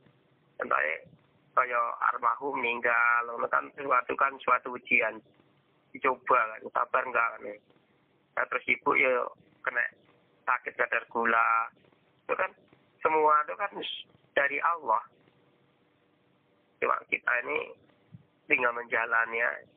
[0.55, 1.03] sampai
[1.51, 5.19] kaya almarhum meninggal ngono kan suatu kan suatu ujian.
[5.91, 7.43] Dicoba kan sabar enggak kan
[8.39, 9.27] nah, terus ibu ya
[9.63, 9.83] kena
[10.47, 11.67] sakit kadar gula.
[12.27, 12.51] Itu kan
[13.03, 13.71] semua itu kan
[14.31, 15.03] dari Allah.
[16.79, 17.75] Cuma kita ini
[18.47, 19.67] tinggal menjalannya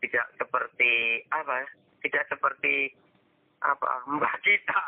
[0.00, 1.68] tidak seperti apa ya?
[2.00, 2.74] Tidak seperti
[3.60, 4.08] apa?
[4.08, 4.82] Mbak kita.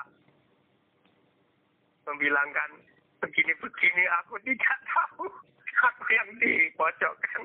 [2.09, 2.92] Membilangkan
[3.23, 5.27] begini-begini aku tidak tahu
[5.81, 7.45] aku yang dipojokkan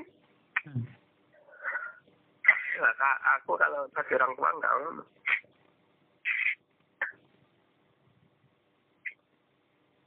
[2.78, 4.74] Nah, ka- aku kalau jadi orang tua enggak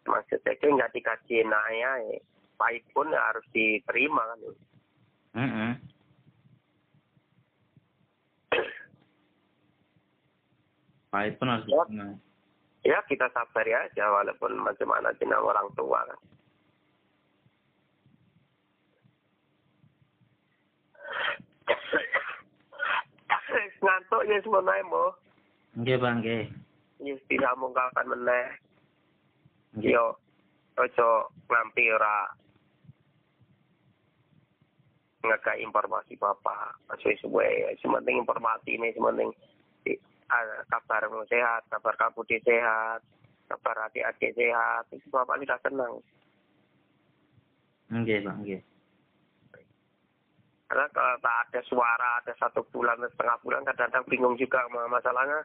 [0.06, 2.18] maksudnya itu nggak dikasih naya ya.
[2.54, 4.38] pahit pun ya harus diterima kan
[5.30, 5.72] Heeh.
[11.10, 11.82] Pahit pun harus Ya.
[11.82, 12.29] diterima.
[12.84, 16.18] Ya kita sabar ya aja walaupun bagaimana cina orang tua kan.
[23.84, 25.10] Ngantuk ya semuanya mau
[25.70, 26.50] Nggih, Bang, nggih.
[27.00, 28.46] ya tidak mungkalkan meneh.
[29.78, 30.18] Yo
[30.74, 31.08] ojo
[31.46, 32.26] ngampi ora
[35.22, 36.74] ngekak informasi bapak.
[36.98, 37.78] Sesuai.
[37.78, 39.30] Sementing informasi ini sementing
[40.70, 43.00] kabarmu sehat kabar kamu di sehat
[43.50, 44.86] kabar adik-adik sehat.
[44.94, 45.94] Itu bapak sudah senang.
[47.90, 48.62] Nggih, Bang, nggih.
[50.70, 55.42] karena kalau tak ada suara ada satu bulan setengah bulan kadang-kadang bingung juga masalahnya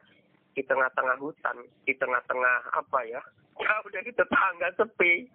[0.54, 3.18] di tengah-tengah hutan di tengah-tengah apa ya?
[3.66, 5.26] Jauh dari tetangga sepi.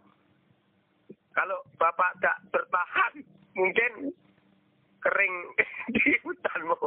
[1.35, 3.27] Kalau bapak tak bertahan
[3.59, 4.15] mungkin
[5.03, 5.35] kering
[5.99, 6.79] di hutanmu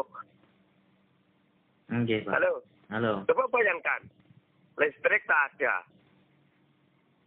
[1.93, 2.33] Nggih, Pak.
[2.33, 2.53] halo.
[2.89, 3.13] Halo.
[3.29, 4.01] coba bayangkan
[4.81, 5.85] listrik tak ada.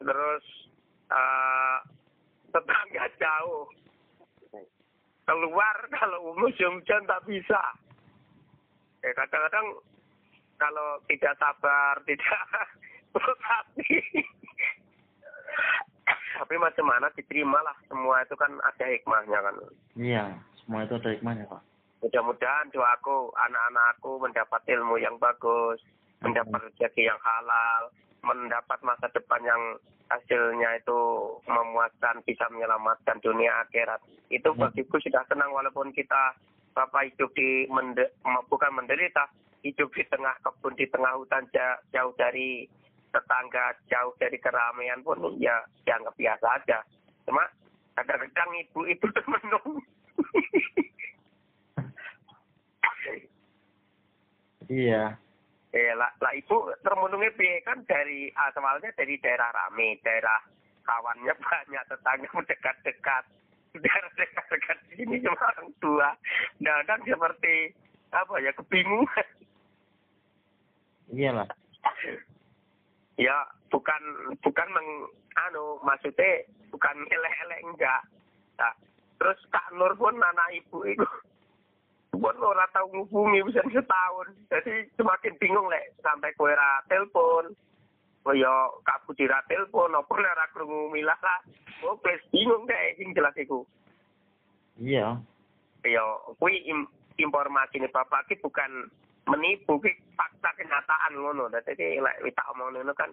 [0.03, 0.45] Terus
[1.11, 1.79] eh,
[2.51, 3.67] tetangga jauh.
[5.27, 7.63] Keluar kalau musim hujan tak bisa.
[9.03, 9.79] Eh kadang-kadang
[10.59, 12.43] kalau tidak sabar tidak
[13.15, 14.03] berhati
[16.37, 17.77] tapi macam mana diterima lah.
[17.89, 19.55] Semua itu kan ada hikmahnya kan.
[19.97, 20.25] Iya,
[20.63, 21.63] semua itu ada hikmahnya, Pak.
[22.05, 25.81] Mudah-mudahan doaku anak-anakku mendapat ilmu yang bagus
[26.21, 27.93] mendapat rezeki yang halal
[28.27, 29.63] mendapat masa depan yang
[30.07, 30.99] hasilnya itu
[31.47, 34.03] memuaskan bisa menyelamatkan dunia akhirat.
[34.31, 36.35] Itu bagiku sudah senang walaupun kita
[36.75, 38.11] bapak hidup di mende,
[38.51, 39.31] bukan menderita
[39.63, 42.67] hidup di tengah kebun di tengah hutan ja- jauh dari
[43.11, 45.57] tetangga jauh dari keramaian pun ya
[45.89, 46.79] dianggap biasa aja.
[47.27, 47.43] Cuma
[47.99, 49.83] kadang-kadang ibu itu termenung
[54.67, 55.15] Iya.
[55.77, 60.41] Eh, lah, lah ibu termenungnya piye kan dari asalnya dari daerah rame, daerah
[60.87, 63.25] kawannya banyak, tetangga dekat-dekat,
[63.77, 66.09] daerah dekat-dekat sini cuma orang tua.
[66.65, 67.75] Nah, kan seperti
[68.15, 69.29] apa ya kebingungan.
[71.13, 71.49] Iyalah.
[73.17, 73.33] Ya,
[73.73, 74.03] bukan
[74.45, 75.09] bukan meng,
[75.49, 78.05] anu maksudnya bukan elek-elek enggak.
[78.61, 78.77] Nah,
[79.17, 81.09] terus Kak Nur pun anak ibu itu
[82.17, 84.29] pun ora tahu ngubungi bisa setahun.
[84.53, 87.53] Jadi semakin bingung lek sampai kowe ra telepon.
[88.27, 91.41] Kaya Kak Budi ra telepon apa lek ra krungu milah lah.
[91.83, 93.63] Wis bingung deh sing jelas iku.
[94.77, 95.19] Iya.
[95.87, 96.03] Ya,
[96.43, 98.91] kuwi im, informasi ini Bapak ki bukan
[99.31, 101.49] menipu ki fakta kenyataan ngono.
[101.49, 103.11] Dadi lek wis tak omong ngono kan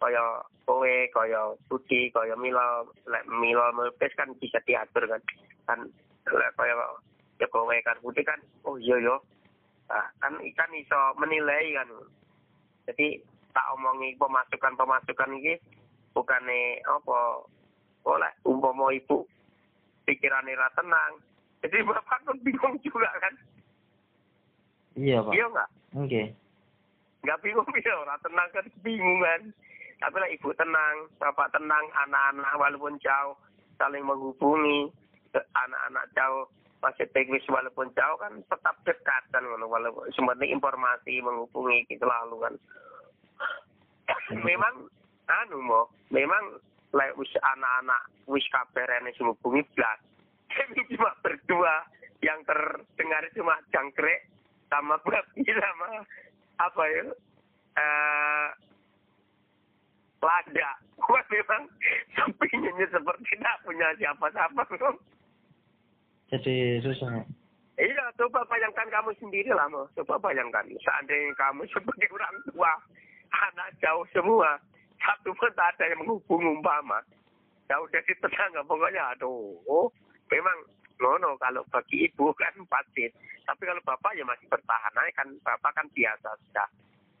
[0.00, 5.20] kaya kowe, kaya Budi, kaya Mila, lek Mila melukis kan bisa diatur kan.
[5.68, 5.78] Kan
[6.24, 6.72] lek kaya
[7.40, 9.16] ya kan Budi kan oh iya yo.
[9.90, 11.88] Nah, kan ikan iso menilai kan.
[12.86, 13.18] Jadi
[13.50, 15.54] tak omongi pemasukan-pemasukan iki
[16.14, 17.18] bukane apa
[18.06, 19.26] oleh umpama ibu
[20.06, 21.18] pikirannya ra tenang.
[21.64, 23.34] Jadi bapak pun bingung juga kan.
[24.96, 25.32] Iya, Pak.
[25.34, 25.70] Iya nggak?
[25.96, 26.28] Nggih.
[27.20, 29.40] nggak bingung ya orang tenang kan kebingungan
[30.00, 33.36] tapi lah ibu tenang bapak tenang anak-anak walaupun jauh
[33.76, 34.88] saling menghubungi
[35.36, 36.48] anak-anak jauh
[36.80, 42.54] masih teknis walaupun jauh kan tetap dekat kan walaupun sebenarnya informasi menghubungi gitu lalu kan.
[44.40, 44.88] Memang
[45.28, 46.58] anu mo memang
[46.96, 50.00] like wis anak-anak wis kabarane sing hubungi blas.
[50.50, 51.86] Kami cuma berdua
[52.24, 54.26] yang terdengar cuma jangkrik
[54.72, 55.88] sama babi sama
[56.58, 57.02] apa ya?
[57.78, 58.48] Eh
[60.20, 60.70] lada.
[61.00, 61.62] Gua memang
[62.16, 64.62] sepinya seperti tidak punya siapa-siapa.
[66.30, 67.26] Jadi susah.
[67.80, 69.90] iya coba bayangkan kamu sendiri lah mo.
[69.98, 70.62] Coba bayangkan.
[70.78, 72.72] Seandainya kamu sebagai orang tua
[73.30, 74.58] anak jauh semua
[75.00, 77.02] satu pun tak ada yang menghubung umpama.
[77.66, 79.58] Jauh dari tetangga pokoknya aduh.
[79.66, 79.90] Oh,
[80.30, 80.66] memang
[81.00, 83.08] ngono kalau bagi ibu kan pasti
[83.48, 85.28] tapi kalau bapak ya masih bertahan aja kan.
[85.42, 86.68] Bapak kan biasa sudah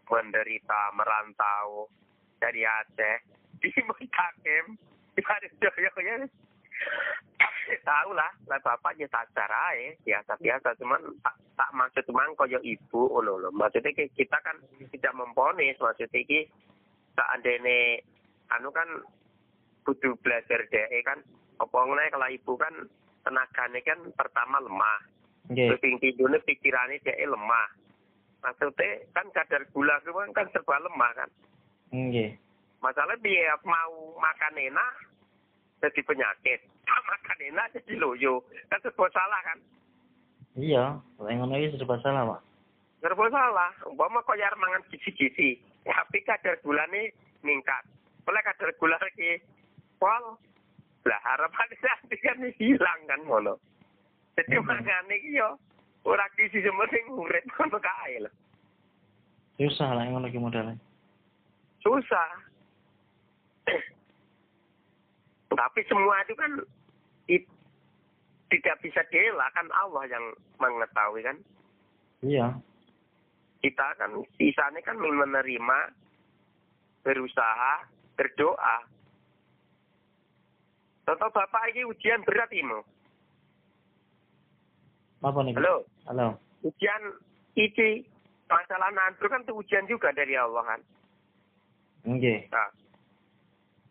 [0.06, 1.90] menderita merantau
[2.38, 3.18] dari Aceh.
[3.60, 4.72] Di Mutakim
[5.20, 5.22] di
[5.60, 6.16] Joyo ya
[7.82, 12.58] tahu lah lah bapak ya tak cara biasa biasa cuman tak, tak maksud cuman koyo
[12.60, 14.56] ibu ngono lho maksudnya ki- kita kan
[14.90, 16.48] tidak memponis maksudnya ki
[17.14, 18.00] seandainya
[18.50, 18.88] anu kan
[19.84, 21.18] butuh belajar deh kan
[21.60, 22.74] apa ngene kalau ibu kan
[23.20, 25.00] tenaganya kan pertama lemah
[25.50, 25.66] Nggih.
[25.72, 27.68] terus yang tidurnya pikirannya dia lemah
[28.40, 31.30] maksudnya kan kadar gula kan, kan serba lemah kan
[31.92, 32.32] Nggih.
[32.80, 34.92] masalah dia mau makan enak
[35.80, 36.60] jadi penyakit.
[36.86, 39.58] Makan enak jadi loyo kan serba salah kan?
[40.60, 40.84] Iya,
[41.22, 42.40] lek ngono iki serba salah, Pak.
[43.00, 43.72] serba salah.
[43.88, 47.08] Umpama kok ya mangan gizi-gizi tapi kadar gulanya
[47.40, 47.82] meningkat.
[48.28, 49.40] Oleh kadar gula lagi
[49.96, 50.36] pol.
[51.08, 53.56] Lah harapan nanti kan hilang kan ngono.
[54.36, 55.56] Jadi makanya iki yo
[56.04, 58.30] ora gizi sementing urip ngono kae lho.
[59.56, 60.76] Susah lah ngono iki modalnya.
[61.80, 62.28] susah
[65.50, 66.52] tapi semua itu kan
[67.26, 67.50] i-
[68.48, 70.24] tidak bisa dielak kan Allah yang
[70.56, 71.36] mengetahui kan
[72.20, 72.58] Iya.
[73.60, 75.78] kita kan sisanya kan menerima
[77.00, 77.72] berusaha
[78.14, 78.78] berdoa
[81.00, 82.78] Contoh bapak ini ujian berat ini
[85.20, 85.52] Apa nih?
[85.54, 86.26] halo Halo.
[86.62, 87.02] ujian
[87.54, 88.04] ini
[88.46, 90.80] masalah nanti kan itu ujian juga dari Allah kan
[92.02, 92.48] Nggih.
[92.48, 92.68] nah,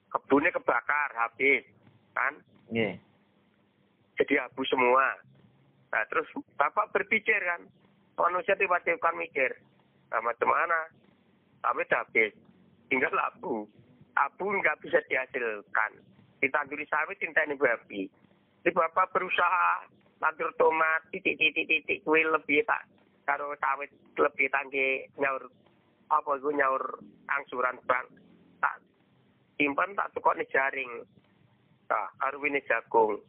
[0.09, 1.63] kebunnya kebakar habis
[2.17, 2.33] kan
[2.69, 2.97] Nggih.
[4.17, 5.17] jadi abu semua.
[5.89, 7.65] Nah, terus Bapak berpikir kan,
[8.13, 9.57] manusia tiba-tiba kan mikir,
[10.13, 10.85] nah, macam mana?
[11.65, 12.29] Kami habis,
[12.93, 13.65] tinggal abu.
[14.13, 15.97] Abu nggak bisa dihasilkan.
[16.39, 18.05] Ditanduri sawit cinta ini babi.
[18.61, 19.89] Jadi Bapak berusaha
[20.19, 22.85] tandur tomat, titik-titik-titik, kue lebih tak,
[23.23, 23.89] kalau sawit
[24.19, 25.47] lebih tangki nyaur,
[26.11, 26.99] apa itu nyaur
[27.31, 28.07] angsuran bank,
[29.59, 31.03] simpan tak tukok nih jaring.
[31.91, 32.07] Nah,
[32.47, 33.19] ini jagung.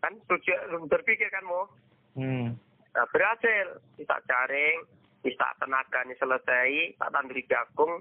[0.00, 1.68] Kan tujuan berpikir kan mau
[2.16, 2.56] Hmm.
[2.96, 3.84] nah, berhasil.
[4.00, 4.88] Bisa jaring
[5.20, 8.00] bisa tenaganya selesai tak tanduri jagung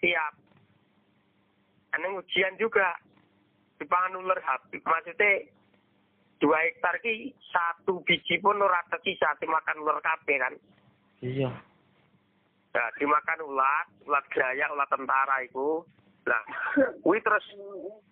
[0.00, 0.34] siap.
[1.96, 2.98] Ini ujian juga.
[3.78, 4.82] Di pangan ular habis.
[4.82, 5.50] Maksudnya
[6.38, 10.54] dua hektar ki satu biji pun ora tersisa dimakan ular kabeh kan?
[11.22, 11.50] Iya.
[12.74, 15.86] Nah, dimakan ulat, ulat gaya, ulat tentara itu.
[16.26, 16.42] Nah,
[17.06, 17.46] kuwi terus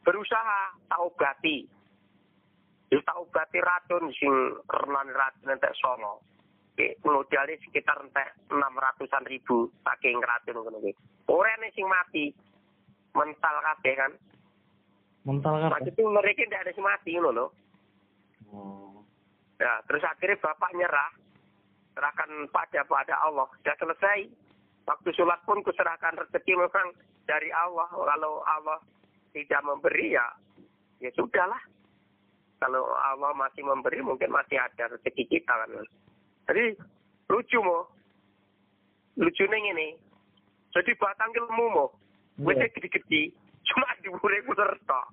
[0.06, 1.66] berusaha tak obati.
[2.94, 4.30] Ya tak obati racun sing
[4.70, 6.22] renan racun entek sono.
[7.02, 10.94] Modalnya sekitar entek 600-an ribu saking racun ngono kuwi.
[11.26, 12.30] Ora sing mati.
[13.18, 14.12] Mental kabeh kan.
[15.26, 15.70] Mental kan?
[15.74, 17.46] Maksudnya mereka tidak ada sing mati ngono lho.
[18.52, 18.94] Oh.
[19.58, 21.10] Ya, terus akhirnya bapak nyerah.
[21.92, 23.48] Serahkan pada pada Allah.
[23.58, 24.41] Sudah selesai.
[24.82, 26.88] Waktu sholat pun kuserahkan rezeki memang
[27.26, 27.86] dari Allah.
[27.90, 28.78] Kalau Allah
[29.30, 30.26] tidak memberi ya,
[30.98, 31.60] ya sudahlah.
[32.58, 35.70] Kalau Allah masih memberi mungkin masih ada rezeki kita kan.
[36.50, 36.78] Jadi
[37.30, 37.90] lucu mo.
[39.18, 39.94] Lucunya ini.
[40.72, 41.86] Jadi batang ilmu mo.
[42.40, 42.70] Wis Iya.
[42.72, 43.34] gede-gede.
[43.68, 45.06] Cuma diure ku tok.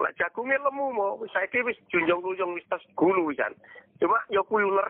[0.00, 3.52] Lah jagunge lemu mo, saiki wis junjung-junjung wis tes gulu wisan.
[4.00, 4.88] Cuma ya kuwi uler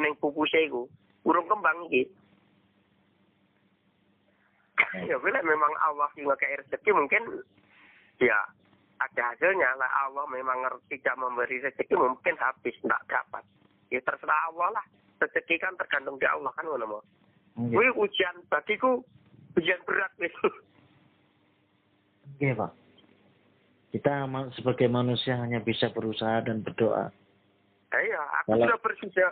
[0.00, 0.88] Ning pupuse iku
[1.28, 2.08] urung kembang iki.
[5.06, 7.22] ya bila memang Allah yang ngekei rezeki mungkin
[8.18, 8.38] ya
[8.98, 13.44] ada hasilnya lah Allah memang ngerti tidak memberi rezeki mungkin habis tidak dapat
[13.92, 14.84] ya terserah Allah lah
[15.22, 16.66] rezeki kan tergantung di Allah kan
[17.60, 17.76] Nggih.
[17.76, 19.04] Kuwi ujian bagiku
[19.58, 20.32] ujian berat wis
[22.40, 22.72] Nggih, Pak.
[23.90, 27.10] Kita sebagai manusia hanya bisa berusaha dan berdoa.
[27.90, 29.30] Iya, aku Kalau- sudah berusaha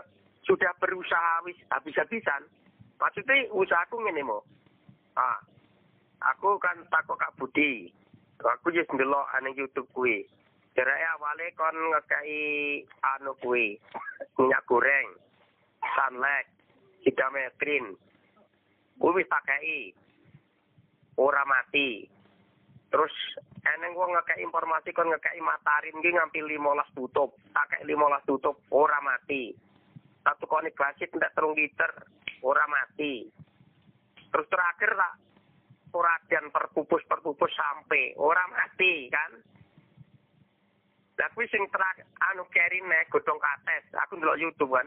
[0.49, 2.49] sudah berusaha wis habis-habisan.
[2.97, 4.41] Maksudnya usahaku ngene mo.
[5.13, 5.39] Ah,
[6.25, 7.93] aku kan takut Kak Budi.
[8.41, 10.25] Aku just ndelok ane YouTube kuwi.
[10.73, 12.81] Jerake awale kon ngekei
[13.15, 13.77] anu kuwi.
[14.41, 15.09] Minyak goreng,
[15.85, 16.49] sunlight,
[17.05, 17.93] sidametrin.
[18.97, 19.93] Kuwi wis tak kei.
[21.19, 22.09] Ora mati.
[22.89, 23.13] Terus
[23.69, 27.37] eneng gua ngekei informasi kon ngekei matarin ki ngambil 15 tutup.
[27.53, 29.68] Tak kei 15 tutup ora mati.
[30.29, 31.89] Satu konik basit ndak terung liter
[32.45, 33.25] ora mati.
[34.29, 35.15] Terus terakhir tak
[35.97, 39.33] uradian perpupus perpupus sampai ora mati kan.
[41.33, 43.89] Kuwi sing terakhir anu kerine godhong kates.
[44.05, 44.85] Aku ndelok YouTube kan.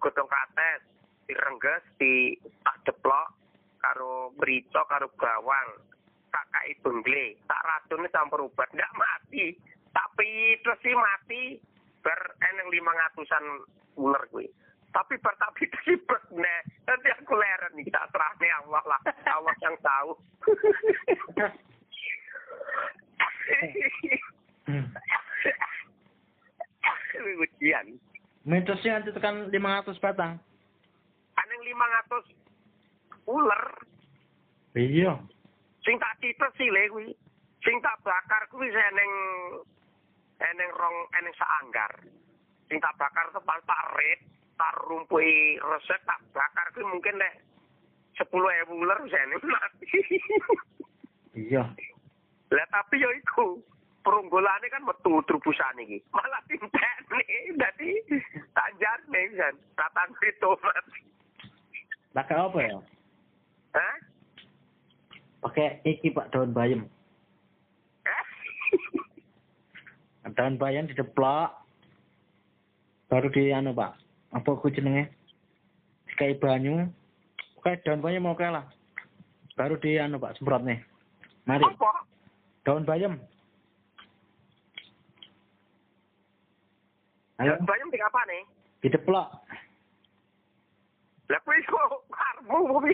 [0.00, 0.80] Godhong kates
[1.28, 3.36] direngges di tak jeplok
[3.84, 5.68] karo merica karo bawang
[6.32, 9.52] tak kai bengle tak racune campur obat ndak mati
[9.92, 11.42] tapi terus sih mati
[12.04, 12.20] ber
[12.52, 13.44] eneng lima ngatusan
[13.96, 14.46] ular kuwi
[14.94, 19.00] tapi ber tapi sibet nek nanti aku leren iki tak serahne Allah lah.
[19.26, 20.10] Allah yang tahu.
[24.70, 24.86] Hmm.
[27.42, 27.98] Ujian.
[28.46, 30.38] Mitosnya nanti tekan 500 batang.
[31.34, 32.30] Aneng 500
[33.26, 33.64] ular.
[34.78, 35.18] Iya.
[35.82, 37.10] Sing tak tipes sih le kuwi.
[37.66, 39.12] Sing tak bakar kuwi eneng
[40.40, 41.92] eneng rong eneng saanggar.
[42.66, 44.20] Sing tak bakar tuh pas parit,
[44.56, 47.34] tar rumpui resep tak bakar kuwi mungkin nek
[48.18, 49.86] 10 ewu ular wis eneng mati.
[51.34, 51.66] Iya.
[52.54, 53.58] Lah tapi yo iku
[54.06, 55.98] perunggulane kan metu trubusan iki.
[56.14, 57.24] Malah tintekne
[57.58, 57.90] dadi
[58.54, 59.54] tanjane kan.
[59.74, 60.84] Tatan tomat.
[62.14, 62.78] Pakai apa ya?
[63.74, 63.96] Hah?
[65.42, 66.86] Pakai iki Pak daun bayam.
[68.06, 68.24] Hah?
[70.32, 71.52] Daun bayam dideplok.
[73.12, 74.00] Baru di anu Pak.
[74.32, 75.12] Apa ku jenenge?
[76.16, 76.88] Kayak banyu.
[77.60, 78.64] Kayak daun bayam oke lah.
[79.60, 80.80] Baru di anu Pak semprot nih.
[81.44, 81.68] Mari.
[81.68, 81.92] Apa?
[82.64, 83.20] Daun bayam.
[87.34, 88.42] Ayo, Bayam di apa nih?
[88.84, 89.28] dideplok.
[91.32, 92.92] Lah kuwi kok karmu kuwi.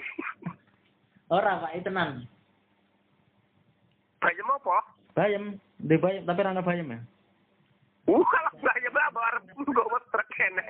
[1.35, 2.31] Ora Pak, itu tenan.
[4.23, 4.77] Bayam apa?
[5.19, 5.45] Bayam,
[5.83, 7.01] di bayam tapi rana bayam ya.
[8.11, 10.67] Uh, kalau bayam apa arep nggo truk kene.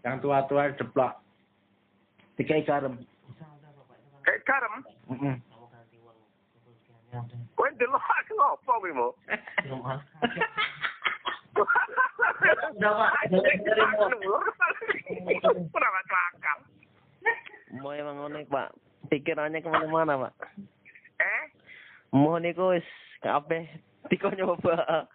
[0.00, 1.12] Yang tua-tua deplok.
[2.40, 2.96] Dikai garam.
[4.24, 4.74] Kayak garam.
[5.12, 5.36] Heeh.
[7.52, 9.08] Kowe delok aku ngopo kuwi mo?
[17.76, 18.72] Mau emang ngono Pak.
[19.12, 20.32] Pikirannya ke mana-mana Pak.
[21.20, 21.44] Eh?
[22.12, 22.84] Mau niku wis
[23.24, 23.64] kabeh
[24.12, 25.08] tiko nyoba.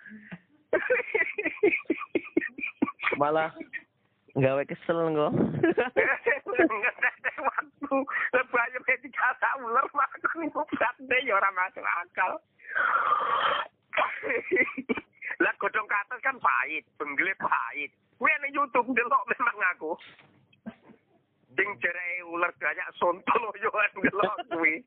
[3.22, 3.54] Malah
[4.34, 5.30] gawe kesel engko.
[7.38, 9.30] Waktu bayam tiga
[9.62, 12.42] ular aku ngubate ya ora masuk akal.
[15.38, 17.94] Lah godhong ke atas kan pahit, benggele pahit.
[18.18, 19.94] Kuwi ning YouTube delok memang aku.
[21.54, 23.70] Sing jere ular banyak sontol yo
[24.02, 24.82] delok kuwi.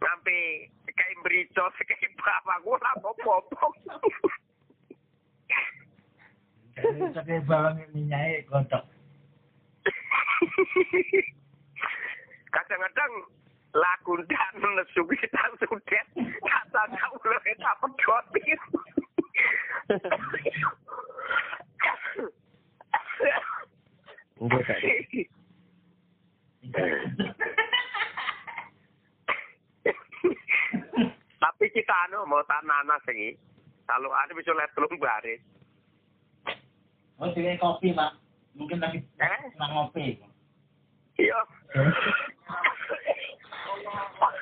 [0.00, 0.64] Sampai
[1.00, 3.34] kayak brito kayak bapak gue lah popo
[7.16, 8.84] sakit banget minyak kocok
[12.52, 13.12] kadang-kadang
[13.72, 16.04] lagu dan nesu kita sudah
[16.44, 18.44] kata kau loh kita pedoti
[24.40, 24.64] Enggak,
[31.40, 33.34] Tapi kita anu mau tanana sih.
[33.84, 35.40] Kalau ada bisa lihat belum baris.
[37.18, 38.16] Oh, sini kopi, Pak.
[38.54, 39.40] Mungkin lagi Eh?
[39.52, 40.16] senang ngopi.
[41.16, 41.40] Iya.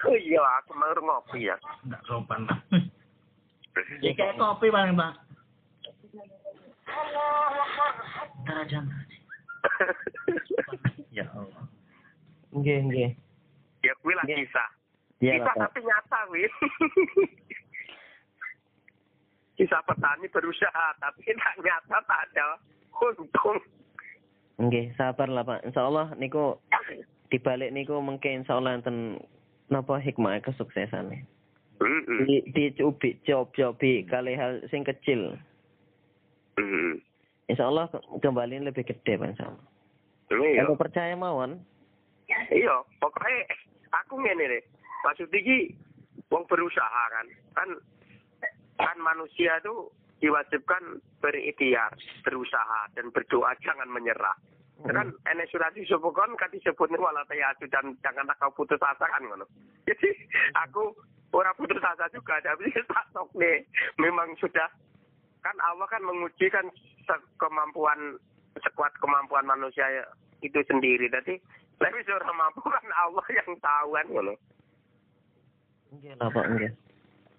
[0.07, 1.57] Oh iya, aku mau ngopi ya.
[1.83, 2.59] Enggak sopan, Pak.
[3.99, 5.13] Ya kayak kopi paling, Pak.
[8.45, 8.81] Ntar aja.
[11.09, 11.65] Ya Allah.
[12.55, 13.11] Nggih, nggih.
[13.83, 14.69] ya kuwi lah kisah.
[15.19, 15.55] Iya Pak.
[15.59, 16.47] tapi nyata, Win.
[19.57, 22.47] Kisah petani berusaha, tapi tak nyata tak ada
[22.95, 23.59] untung.
[24.57, 25.67] Nggih, sabar lah Pak.
[25.67, 26.63] Insyaallah niku
[27.29, 29.19] dibalik niku mungkin insyaallah enten
[29.69, 31.13] napa hikmah kesuksesan
[31.79, 32.25] Mm-mm.
[32.25, 35.37] di dicobi cobi kali hal sing kecil
[36.57, 36.97] Mm-mm.
[37.47, 39.67] insyaallah ke- kembali lebih gede Pak insyaallah
[40.29, 40.65] Iya.
[40.65, 41.61] kalau percaya mawon
[42.49, 43.45] Iya, pokoknya
[43.95, 44.63] aku ngene deh.
[45.05, 45.75] Maksud iki
[46.33, 47.27] wong berusaha kan.
[47.55, 47.69] Kan
[48.79, 51.95] kan manusia itu diwajibkan berikhtiar,
[52.27, 54.35] berusaha dan berdoa jangan menyerah.
[54.87, 59.07] Ya Kan enek surat Yusuf kan kan disebutnya wala tayasu dan janganlah kau putus asa
[59.11, 59.47] kan ngono.
[59.91, 60.11] Jadi
[60.55, 60.95] aku
[61.35, 63.67] ora putus asa juga tapi tak sok nih.
[63.99, 64.71] Memang sudah
[65.43, 66.67] kan Allah kan menguji kan
[67.43, 68.19] kemampuan
[68.63, 70.07] sekuat kemampuan manusia
[70.47, 71.11] itu sendiri.
[71.11, 71.43] Jadi
[71.79, 74.35] tapi seorang mampu kan Allah yang tahu kan ngono.
[75.89, 76.73] Nggih lah Pak nggih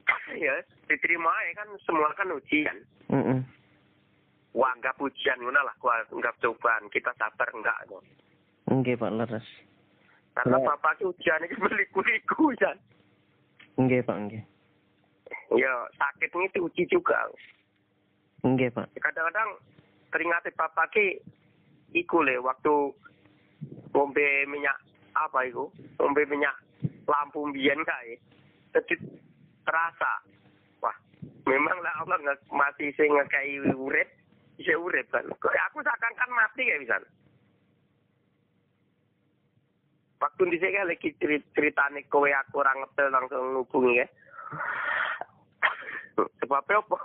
[0.45, 0.53] ya,
[0.89, 2.77] diterima aja kan semua kan ujian.
[3.09, 3.39] heeh
[4.49, 5.75] Wah, anggap ujian ngono lah,
[6.09, 6.89] anggap cobaan.
[6.89, 7.77] Kita sabar enggak
[8.69, 9.45] nggih Pak leres
[10.33, 10.65] Karena Ya.
[10.65, 12.73] bapak ujian ini meliku-liku ya.
[13.77, 14.43] nggih Pak nggih
[15.53, 17.29] Ya, sakit ini diuji juga.
[18.41, 19.49] nggih Pak Kadang-kadang
[20.09, 21.21] teringat bapak ki
[21.93, 22.73] iku le waktu
[23.93, 24.77] ngombe minyak
[25.13, 25.69] apa iku?
[25.97, 26.53] Ngombe minyak
[27.05, 28.17] lampu mbiyen kae.
[28.75, 28.95] Jadi
[29.65, 30.11] terasa.
[30.83, 30.95] Wah,
[31.45, 34.09] memang lah Allah nggak masih sing ngekei urip,
[34.57, 35.25] bisa urip kan.
[35.25, 36.97] Kok aku seakan kan mati kayak bisa.
[40.19, 44.07] waktu di sini lagi cerit ceritane kowe aku orang ngetel langsung ngubungi ya
[46.43, 46.97] sebabnya apa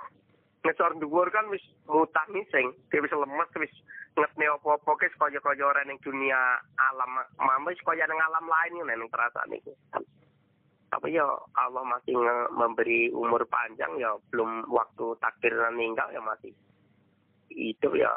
[0.67, 3.75] ngesor dhuwur kan wis mutah mising dia wis lemes wis
[4.19, 6.59] ngetne apa-apa ke kaya-kaya ora ning dunia
[6.91, 9.73] alam mama wis kaya ning alam lain ning perasaan iku
[10.95, 11.27] tapi ya
[11.59, 12.15] Allah masih
[12.55, 16.55] memberi umur panjang ya belum waktu takdir meninggal ya masih
[17.51, 18.15] hidup ya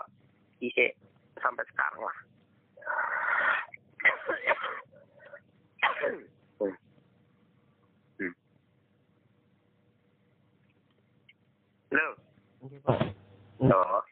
[0.61, 0.93] isi
[1.41, 2.17] sampai sekarang lah
[8.17, 8.33] Hmm.
[11.91, 12.07] Halo.
[12.65, 12.99] Nggih, Pak.
[13.67, 14.03] Oh.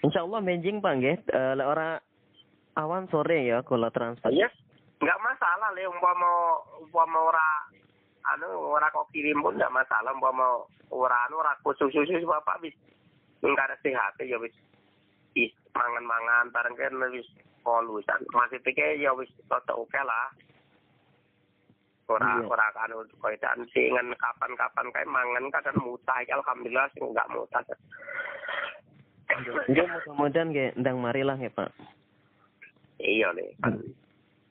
[0.00, 1.16] Insya Allah benjing Pak nggih.
[1.28, 2.00] Eh, lek ora
[2.80, 4.32] awan sore ya kalau transfer.
[4.32, 4.52] Yes.
[5.00, 7.48] Enggak masalah le umpama umpama ora
[8.36, 10.60] anu ora kok kirim pun enggak masalah umpama
[10.92, 12.76] ora anu ora khusus-khusus bapak wis
[13.40, 14.52] enggak ada sehat ya wis
[15.32, 17.24] wis mangan-mangan bareng kan wis
[17.64, 18.20] polusan.
[18.36, 20.28] Masih pikir ya wis tetep oke lah.
[22.10, 22.44] Ora Iya.
[22.44, 27.64] ora kan koyo dan singen kapan-kapan kayak mangan kadang mutah ya alhamdulillah sing enggak mutah.
[29.64, 31.72] Nggih mudah-mudahan nggih ndang marilah ya Pak.
[33.00, 33.32] Iya
[33.64, 33.80] kan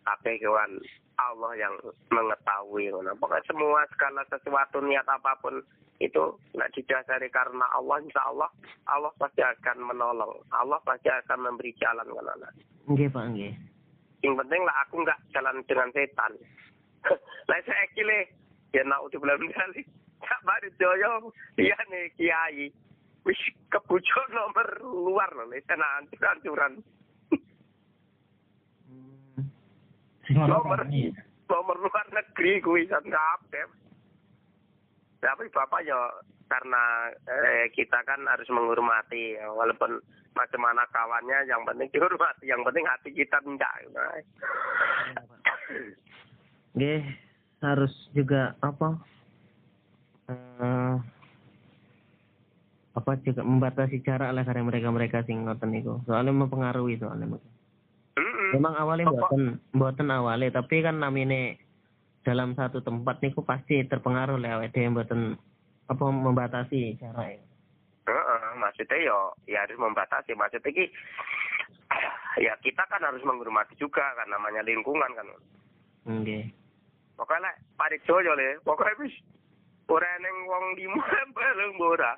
[0.10, 0.82] tapi kawan
[1.22, 1.76] Allah yang
[2.10, 3.14] mengetahui ngono.
[3.22, 5.62] Pokoknya semua segala sesuatu niat apa pun
[6.02, 8.50] itu nak didasari karena Allah insya Allah
[8.90, 10.34] Allah pasti akan menolong.
[10.50, 12.56] Allah pasti akan memberi jalan kan
[12.90, 13.54] Nggih Pak nggih.
[14.20, 16.34] yang penting lah aku nggak jalan dengan setan.
[17.48, 18.28] Lah saya kile
[18.76, 19.88] ya nak udah bulan kali.
[20.20, 21.12] Tak baru joyo
[21.56, 22.68] iya nih kiai.
[23.24, 23.40] Wis
[23.72, 26.84] kebujuk nomor luar loh saya nanti hancuran
[28.90, 29.00] Sing
[29.40, 30.86] ono Nomor.
[31.50, 33.66] nomor luar negeri kuwi san kabeh.
[35.20, 35.98] Tapi bapak ya
[36.50, 40.02] karena eh, kita kan harus menghormati ya, walaupun
[40.34, 44.14] macam mana kawannya yang penting dihormati yang penting hati kita enggak nah.
[46.78, 47.02] Nggih,
[47.66, 48.90] harus juga apa?
[50.30, 50.96] Eh
[53.00, 56.02] apa juga membatasi jarak lah karena mereka-mereka sing ngoten niku.
[56.04, 57.40] Soalnya mempengaruhi soalnya.
[58.56, 59.44] Memang awalnya mboten
[59.76, 61.60] mboten awalnya, tapi kan namine
[62.24, 65.40] dalam satu tempat niku pasti terpengaruh oleh awake dhewe mboten
[65.90, 67.42] apa membatasi jarak.
[68.10, 70.86] Heeh, maksudnya ya ya harus membatasi maksudnya ki
[72.40, 75.28] ya kita kan harus menghormati juga kan namanya lingkungan kan
[76.08, 76.48] Nggih.
[77.20, 79.16] pokoknya lek parik joyo le pokoknya wis
[79.92, 81.04] ora neng wong lima
[81.36, 82.16] bareng ora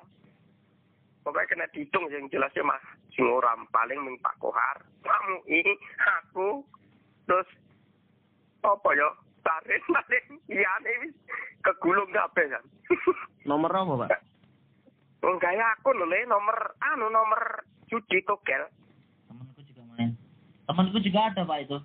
[1.22, 6.66] pokoknya kena dihitung yang jelasnya mah sing ora paling ming Pak Kohar kamu ini aku
[7.24, 7.46] terus
[8.60, 9.08] apa ya
[9.40, 11.10] tarik paling iya nih
[11.60, 12.64] kegulung kabeh kan
[13.48, 14.10] Nomor apa, Pak?
[15.22, 18.66] enggak ya aku lho le nomor anu nomor judi togel
[19.24, 20.10] Temanku juga main.
[20.64, 21.78] Temanku juga ada Pak itu.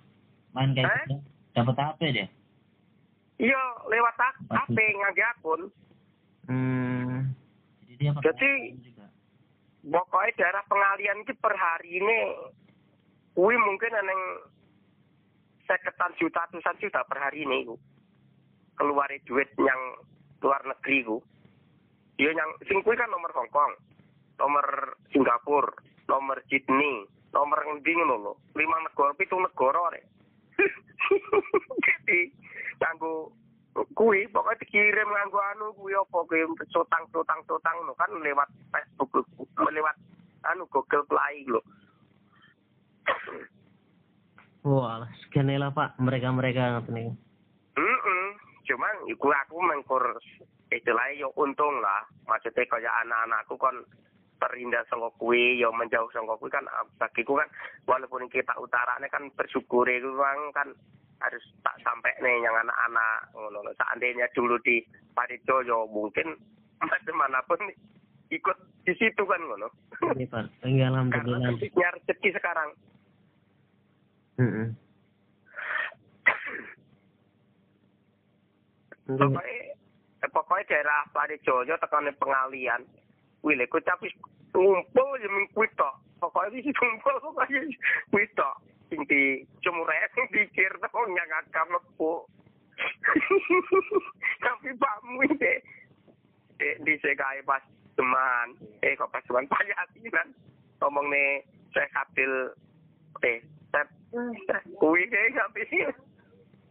[0.50, 0.98] Main kayak Eh?
[1.04, 1.16] gitu.
[1.52, 2.26] Dapat HP dia.
[3.38, 4.14] iya lewat
[4.48, 5.62] HP ngangge akun
[6.44, 7.28] Hmm.
[7.80, 8.97] Jadi dia pakai Jadi-.
[9.88, 12.18] Pokoknya daerah pengalian itu per hari ini
[13.32, 14.20] kuwi mungkin neng
[15.64, 17.76] seketan juta ratusan juta per hari ini ku.
[18.78, 19.80] keluar duit yang
[20.38, 21.18] luar negeri ku.
[22.14, 23.72] Dia yang sing kuwi kan nomor Hong Kong
[24.38, 25.74] nomor Singapura
[26.06, 28.32] nomor Sydney nomor ngendi ngono lho.
[28.54, 30.04] Lima negara pitu negara rek
[31.86, 32.20] jadi
[32.82, 33.30] nganggo
[33.94, 39.26] kuwi pokoknya dikirim nganggo anu kuwi apa kuwi sotang sotang sotang no kan lewat Facebook
[39.58, 39.96] lewat
[40.48, 41.60] anu Google Play lho
[44.68, 47.12] Wah, sekian lah Pak, mereka-mereka ngoten niku.
[47.78, 48.26] Heeh.
[48.68, 50.02] Cuman iku aku mengkur
[50.68, 52.04] istilahnya yo untung lah.
[52.28, 53.72] Maksudnya kaya anak-anakku kan
[54.38, 56.68] terhindar sangka kuwi, yo menjauh sangka kuwi kan
[57.00, 57.48] bagiku kan
[57.88, 60.68] walaupun kita utarane kan bersyukur itu kan, kan
[61.18, 63.70] harus tak sampai nih yang anak-anak ngono.
[63.74, 64.82] Seandainya dulu di
[65.12, 66.38] Parijo yo mungkin
[66.90, 67.74] macam-manapun
[68.30, 68.56] ikut
[68.86, 69.68] di situ kan ngono.
[70.14, 70.46] Nggih, Pak.
[70.62, 71.58] Karena alhamdulillah.
[71.58, 72.70] titiknya rezeki sekarang.
[74.38, 74.68] Heeh.
[79.08, 79.24] Nggih.
[79.24, 79.56] pokoknya
[80.20, 82.84] eh, pokoknya daerah Parijoyo tekan pengalian
[83.40, 84.12] wih lek kocak wis
[84.52, 85.28] ngumpul ya
[85.80, 87.58] tok pokoknya wis ngumpul pokoknya
[88.12, 88.28] wis
[88.88, 92.24] di cemure sing dikir tok nyang akam lepu
[94.44, 95.54] tapi pakmu iki
[96.62, 97.62] eh di sekai pas
[97.98, 98.54] teman
[98.86, 100.28] eh kok pas teman payasinan
[100.78, 101.42] ngomong nih
[101.74, 102.54] saya kapil
[103.26, 103.42] eh
[103.74, 103.84] saya
[104.80, 105.62] kuwi deh tapi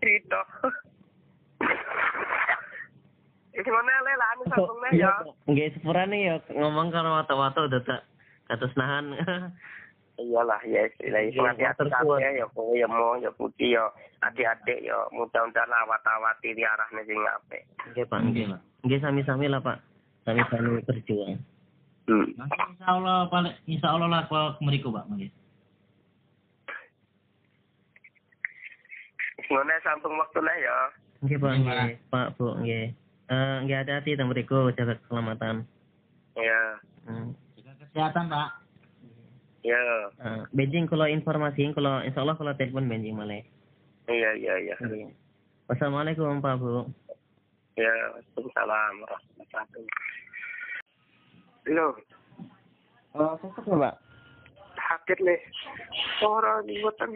[0.02, 0.42] cerita.
[3.58, 4.14] Iki mana le?
[4.14, 5.14] Lah anu sambung ya.
[5.50, 8.02] Nggih, sepurane ya ngomong karo watu-watu udah tak
[8.50, 9.06] kados nahan.
[10.18, 13.86] iyalah ya istilah Iya, hati-hati kabeh ya kowe ya mau ya putih ya
[14.26, 17.64] adik-adik ya mudah-mudahan awat-awati di arahnya sing apik.
[17.94, 18.62] Nggih Pak, nggih Pak.
[18.86, 19.78] Nggih sami-sami lah Pak.
[20.26, 21.38] Sami-sami berjuang.
[22.08, 22.28] Hmm.
[22.40, 25.28] Insya Allah paling insya Allah lah kalau meriku pak mungkin.
[29.48, 30.76] Ngono sampung waktune ya.
[31.24, 31.92] Nggih Pak, nggih.
[32.08, 32.96] Pak, Bu, nggih.
[33.28, 35.68] Eh, nggih hati-hati teng mriku jaga keselamatan.
[36.40, 36.80] Ya.
[37.04, 37.36] Hmm.
[37.60, 38.67] Jaga kesehatan pak.
[39.68, 39.84] Ya.
[40.56, 43.44] Benjing kalau informasi kalau insya Allah kalau telepon benjing malah.
[44.08, 44.76] Iya iya iya.
[44.80, 45.12] Nggih.
[45.68, 46.88] Wassalamualaikum Pak Bu.
[47.76, 49.86] Ya, Waalaikumsalam warahmatullahi wabarakatuh.
[51.76, 51.88] Lo,
[53.18, 53.96] Oh, sesek nggak Pak?
[54.78, 55.40] sakit nih.
[56.24, 57.12] Orang di hutan.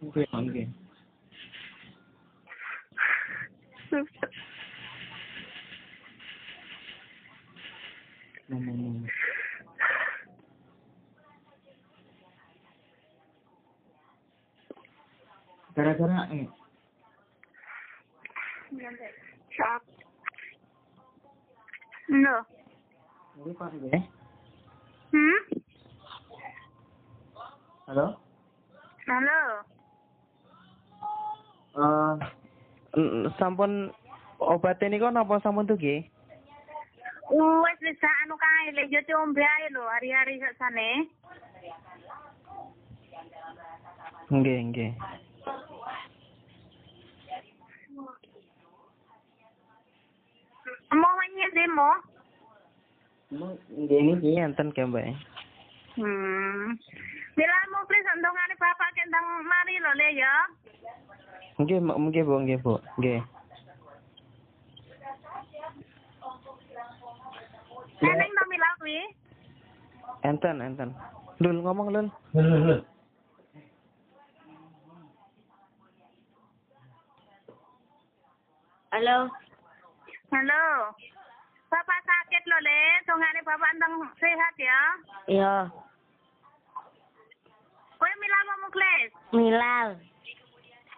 [0.00, 0.66] Nggih,
[15.70, 16.50] Gara-gara eh.
[22.10, 22.36] No.
[25.14, 25.40] Hmm?
[27.86, 28.06] Halo?
[29.06, 29.40] Halo.
[31.78, 32.14] Eh,
[33.38, 33.94] sampun
[34.42, 36.02] obat ini kok napa sampun tuh nggih?
[37.30, 41.06] Wes bisa anu kae le yo diombe ae lho hari-hari sakjane.
[44.34, 44.90] Nggih, nggih.
[50.90, 51.90] Mau menyet demo?
[53.78, 55.14] Nggih niki enten ke Mbak.
[56.02, 56.74] Hmm.
[57.38, 60.34] Bila mau please ndongane bapak kendang mari lho le ya.
[61.62, 62.74] Nggih, Mbak, nggih Bu, nggih Bu.
[62.98, 63.22] Nggih.
[68.00, 68.98] Neneng to mila kuwi.
[70.24, 70.90] Enten, enten.
[71.40, 72.08] Lul ngomong Lul.
[78.90, 79.16] Halo.
[80.34, 80.64] Halo.
[81.70, 84.80] Bapak sakit lho le, dongane bapak ndang sehat ya.
[85.30, 85.54] Iya.
[87.94, 89.10] Kowe mila mau muklis.
[89.30, 89.88] Milal.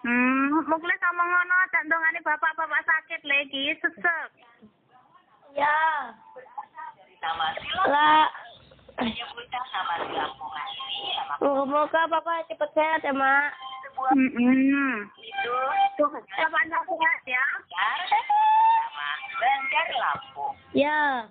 [0.03, 4.29] Hmm, muklis ngomong ngono tak dongane bapak-bapak sakit lagi sesek.
[5.53, 5.77] Ya.
[7.23, 8.27] Lah.
[11.43, 13.51] Moga-moga Bapak cepat sehat ya, Mak.
[14.15, 15.07] Hmm.
[15.99, 17.45] Tuh, sehat ya.
[20.73, 21.29] Ya.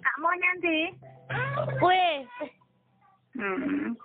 [0.00, 0.94] Kak mau nyanti?
[1.80, 2.06] Kue.
[3.34, 3.98] Hmm.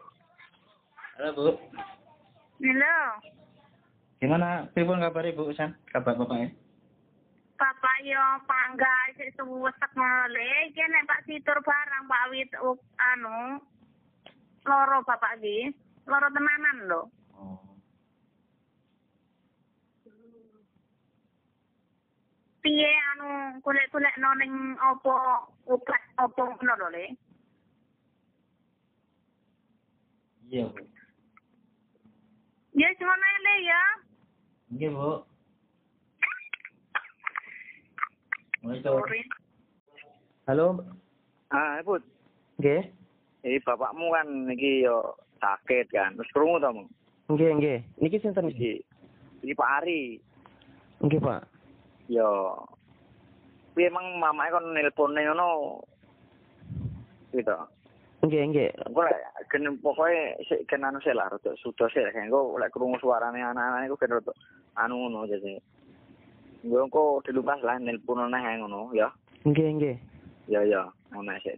[1.19, 1.51] halo bu.
[2.59, 2.97] Halo.
[4.17, 4.67] Gimana?
[4.73, 5.77] Pripun kabar ibu San?
[5.93, 6.49] Kabar bapaknya?
[7.59, 12.51] Bapak yo pangga sik suwesek ngele iki nek Pak Situr barang Pak Wit
[13.11, 13.59] anu
[14.63, 15.67] loro bapak iki
[16.07, 17.01] loro tenanan lho
[17.39, 17.55] Oh.
[22.59, 23.29] piye anu
[23.63, 25.13] golek-golek no ning opo
[25.67, 27.05] obat opo ngono lho le
[30.49, 30.81] Iya bu.
[32.75, 33.81] ya ngono le ya
[34.69, 35.11] Nggih bu.
[36.19, 36.47] Mulai
[38.11, 38.48] sorry
[40.45, 40.83] Halo,
[41.49, 42.03] Ah, Put.
[42.59, 42.83] nggih.
[43.39, 46.11] Iki bapakmu kan iki yo sakit kan.
[46.19, 46.87] Terus krungu to, Mung?
[47.31, 47.79] Nggih, nggih.
[47.97, 48.83] Niki sinten iki?
[49.41, 50.19] Iki Pak Ari.
[50.99, 51.41] Nggih, Pak.
[52.11, 52.27] Yo
[53.73, 55.47] piye emang mamake kon nelpone ngono
[57.31, 57.55] gitu.
[58.27, 58.69] Nggih, nggih.
[58.91, 62.75] Engko lek gen pokoke sik gen anu sik lah rada sudo sik lek engko lek
[62.75, 64.33] krungu suarane anak-anak iku gen rada
[64.75, 65.55] anu ngono jadi.
[66.59, 69.07] Engko engko dilupas lah nelpon neh ae ngono ya.
[69.47, 69.95] Nggih, nggih.
[70.51, 70.83] Ya ya,
[71.15, 71.55] ngono sik.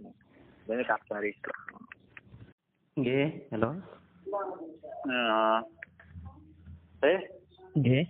[0.70, 1.34] Dene kabari.
[3.02, 3.82] Nggih, halo.
[5.10, 5.60] Nah.
[7.02, 7.18] Eh,
[7.74, 8.06] Nggih.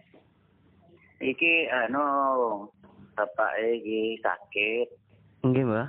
[1.21, 2.03] iki anu
[3.15, 4.89] bapak iki sakit
[5.47, 5.87] Nggih, Mbak.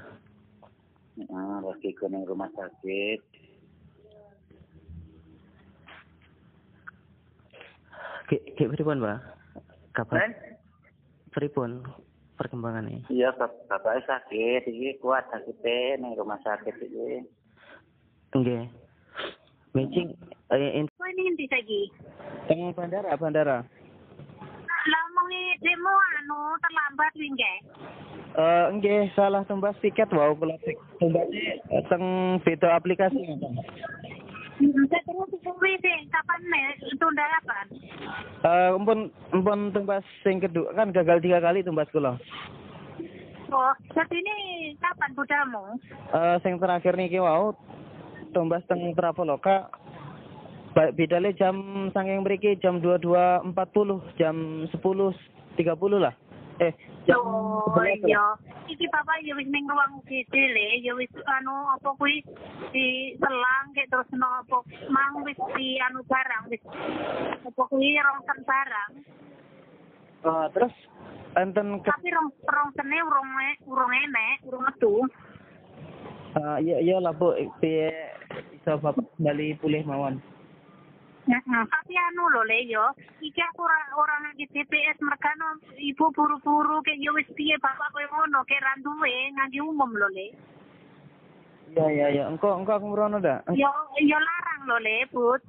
[1.18, 3.20] Heeh, lagi ke rumah sakit
[8.30, 9.18] Ki ki pripun, Mbak?
[9.92, 10.51] Kabar Ben?
[11.32, 11.82] Pripun
[12.34, 13.02] perkembangannya?
[13.08, 17.24] iya bap- bapaknya sakit iki kuat sakitnya ning rumah sakit iki
[18.32, 18.64] Nggih.
[19.72, 20.16] Mencing
[20.48, 21.88] eh in- kowe ning ndi saiki
[22.46, 23.58] teng bandara, bandara.
[24.82, 27.54] lah omongi demo anu terlambat winge
[28.32, 32.04] Eh nggih, salah tembas tiket wau kula tik- tumbasnya eh, teng
[32.40, 33.20] beda aplikasi
[34.62, 35.26] Hmm, terus
[35.82, 37.66] sih kapan nih tunda kapan?
[38.46, 42.14] Eh, umpun umpun tumbas sing kedua kan gagal tiga kali tumbas kula.
[43.50, 44.36] Oh, jadi ini
[44.78, 45.82] kapan budalmu?
[46.14, 47.58] Eh, sing terakhir niki wau
[48.30, 49.66] tumbas teng Traveloka
[50.94, 53.50] bidale jam sanging mriki jam 22.40
[54.16, 56.14] jam 10.30 lah.
[56.62, 56.72] Eh,
[57.04, 58.08] jam Oh 11 lah.
[58.08, 58.24] iya.
[58.72, 62.24] Iki bapak ya wis ning ruang UGD le, ya wis anu apa kuwi
[62.72, 64.58] di selang kayak terus no apa
[64.90, 66.62] mang wis di anu barang wis
[67.46, 68.90] apa kuwi rongsen barang.
[70.22, 70.74] Eh, terus
[71.34, 74.94] enten ke Tapi rong rongsene urung e- urung enek, urung metu.
[76.32, 77.90] eh, iya iya lah Bu, piye
[78.54, 80.16] iso Bapak kembali pulih mawon.
[81.22, 82.82] Heeh, tapi anu lho le yo,
[83.22, 87.94] iki aku ora ora nang di TPS merkano ibu buru-buru kayak yo wis piye bapak
[87.94, 90.26] kowe ngono kayak ra duwe ngangge umum lho le.
[91.72, 93.40] Iya iya iya, engko engko aku merono dah.
[93.56, 93.72] Yo
[94.04, 95.40] yo larang lho le, Bud.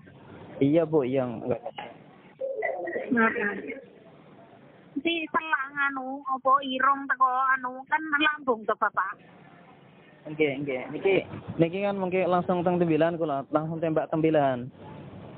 [0.64, 1.60] Iya Bu, iya enggak.
[3.11, 3.52] Heeh.
[5.03, 7.27] Di selang anu apa irung teko
[7.60, 9.19] anu kan lambung to bapak.
[10.32, 11.27] Nggih nggih, niki
[11.60, 14.72] niki kan mungkin langsung teng tembilan kula, langsung tembak tembilan.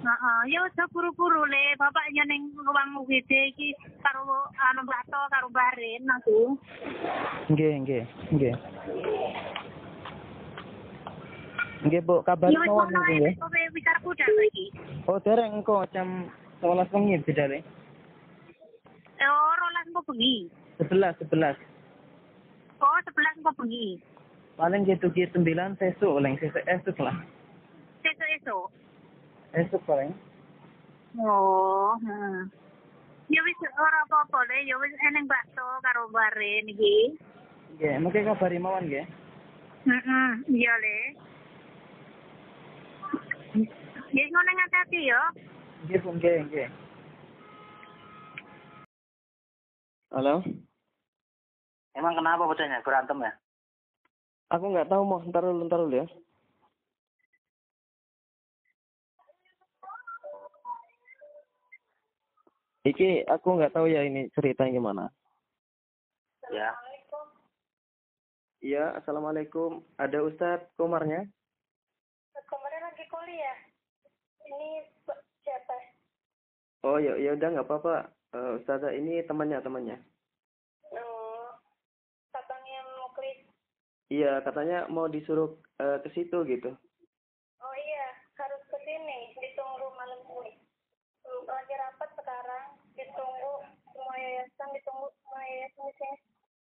[0.06, 3.74] Heeh, yo aja buru-buru le, bapak ning ruang UGD iki
[4.06, 4.22] karo
[4.70, 6.54] anu bato karo Baren aku.
[7.50, 8.04] Nggih nggih
[8.38, 8.54] nggih.
[11.86, 13.70] Nggih Bu, kabar wis mawon niki nggih.
[13.70, 14.66] bicara kuda lagi.
[15.06, 17.62] Oh, dereng engko jam 11 wengi bidale.
[19.22, 20.50] Oh, rolas kok bengi.
[20.82, 21.62] 11 11.
[22.82, 24.02] Oh, sebelas kok bengi.
[24.58, 27.14] Paling gitu ki 9 sesuk paling sesuk esuk lah.
[28.02, 28.66] Esok-esok.
[29.54, 30.10] Esuk paling.
[31.22, 32.50] Oh, hmm.
[33.30, 37.14] Ya wis ora apa-apa le, ya wis eneng bakso karo Baren iki.
[37.78, 39.06] Nggih, mungkin kabari mawon nggih.
[39.86, 40.98] Heeh, iya le.
[43.56, 45.22] Ya ngono ngati yo.
[45.88, 46.68] Nggih Bu, nggih nggih.
[50.12, 50.44] Halo?
[51.96, 53.34] Emang kenapa bocahnya berantem ya?
[54.52, 56.08] Aku nggak tahu mau ntar dulu ntar dulu ya.
[62.86, 65.04] Iki aku nggak tahu ya ini ceritanya gimana.
[66.52, 66.76] Ya.
[68.60, 69.80] Iya, assalamualaikum.
[69.96, 71.26] Ada Ustadz Komarnya?
[73.36, 73.60] Kuliah.
[74.48, 74.70] Ini
[75.44, 75.76] siapa?
[76.88, 78.08] Oh ya, ya udah nggak apa-apa.
[78.32, 80.00] Eh, Ustazah ini temannya temannya.
[80.96, 81.52] Oh,
[82.32, 83.44] abangnya Muklis.
[84.08, 85.52] Iya, katanya mau disuruh
[85.84, 86.72] eh, ke situ gitu.
[87.60, 88.08] Oh iya,
[88.40, 89.36] harus ke sini.
[89.36, 90.56] Ditunggu malam ini.
[91.28, 92.80] Lagi rapat sekarang.
[92.96, 96.18] Ditunggu semua yayasan, ditunggu semua yayasan di sini.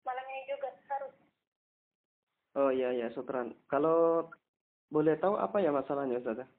[0.06, 1.18] Malam ini juga harus.
[2.54, 3.58] Oh iya iya, Sutran.
[3.66, 4.30] Kalau
[4.90, 6.50] boleh tahu apa ya masalahnya Ustazah?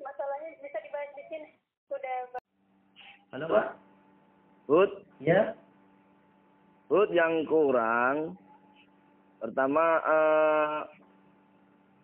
[0.00, 1.50] Masalahnya bisa dibahas di sini.
[1.84, 2.32] Sudah
[3.34, 3.66] Halo Pak.
[4.66, 5.54] Bud, Ya.
[6.86, 8.38] Bud yang kurang.
[9.42, 10.78] Pertama eh,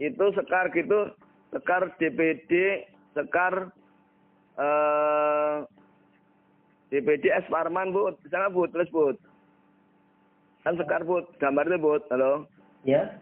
[0.02, 1.15] itu sekar gitu,
[1.55, 2.83] sekar DPD,
[3.15, 3.70] sekar
[4.59, 5.57] eh
[6.91, 8.70] DPD S Parman Bud, bisa nggak Bud?
[8.75, 9.17] Terus Bud.
[10.67, 11.02] Kan sekar
[11.39, 12.47] gambar itu Bud, halo.
[12.83, 13.18] Ya.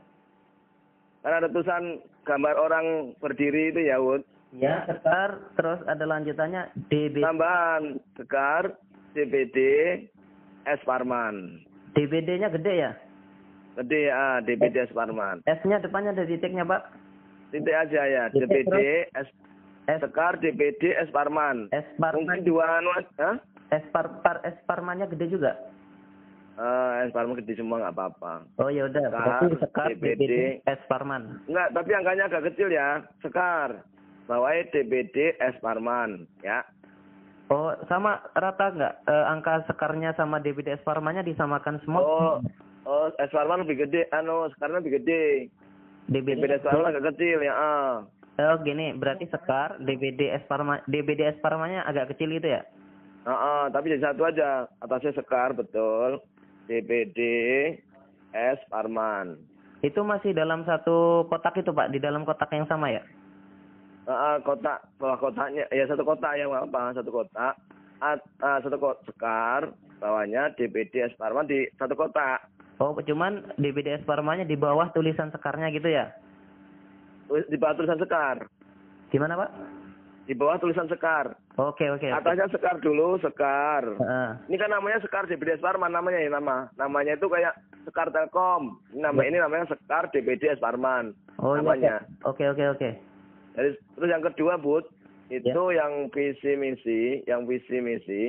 [1.21, 4.25] Kan ada tulisan gambar orang berdiri itu ya Bud.
[4.51, 8.75] Ya, sekar terus ada lanjutannya DB Tambahan sekar
[9.15, 9.59] DPD
[10.67, 11.63] S Parman.
[11.95, 12.93] DBD-nya gede ya?
[13.79, 15.43] Gede ah DPD S Parman.
[15.47, 16.83] S-nya depannya ada titiknya, Pak.
[17.55, 18.75] Titik aja ya, Titik DPD
[19.15, 19.29] S
[19.87, 21.71] S Sekar DPD S Parman.
[21.71, 22.27] S Parman.
[22.27, 23.39] Mungkin dua anu Hah?
[23.71, 25.55] S par, par S Parmannya gede juga.
[26.59, 28.33] Eh, S Parman gede semua nggak apa-apa.
[28.59, 30.19] Oh ya udah, Sekar, sekar DBD.
[30.19, 30.35] DBD
[30.67, 31.39] S Parman.
[31.47, 33.03] Enggak, tapi angkanya agak kecil ya.
[33.23, 33.87] Sekar.
[34.31, 36.63] Bawahnya DPD S Parman, ya.
[37.51, 41.99] Oh, sama rata nggak eh, angka sekarnya sama DBD S Parmannya disamakan semua?
[41.99, 42.35] Oh,
[42.87, 45.51] oh S Parman lebih gede, anu sekarang lebih gede.
[46.07, 47.55] DBD, DPD S Parman agak kecil ya.
[47.59, 47.95] Ah.
[48.39, 52.63] Oh gini, berarti sekar DBD S Parma DBD S Parmannya agak kecil gitu ya?
[53.27, 54.71] Ah, ah, tapi jadi satu aja.
[54.79, 56.23] Atasnya Sekar betul.
[56.71, 57.19] DPD
[58.31, 59.35] S Parman.
[59.83, 63.03] Itu masih dalam satu kotak itu Pak, di dalam kotak yang sama ya?
[64.11, 67.55] Ah, kotak bawah kotaknya ya satu kotak ya apa satu kotak
[68.03, 69.61] At, ah, satu kotak sekar
[70.03, 72.43] bawahnya DPD S Parman di satu kotak
[72.81, 76.17] Oh, cuman DBD S Parmannya di bawah tulisan sekarnya gitu ya?
[77.29, 78.37] Di bawah tulisan sekar
[79.13, 79.51] Gimana Pak?
[80.27, 82.07] di bawah tulisan sekar Oke oke.
[82.07, 82.19] oke.
[82.23, 84.31] atasnya sekar dulu sekar Heeh.
[84.47, 87.51] ini kan namanya sekar DPD S Parman namanya ya nama namanya itu kayak
[87.83, 91.11] sekar Telkom nama ini namanya sekar DPD S Parman
[91.43, 92.31] Oh iya, namanya Pak.
[92.31, 92.91] Oke oke oke.
[93.57, 94.87] Jadi, terus yang kedua, Bud,
[95.31, 95.87] itu Ya.
[95.87, 98.23] yang visi misi, yang visi misi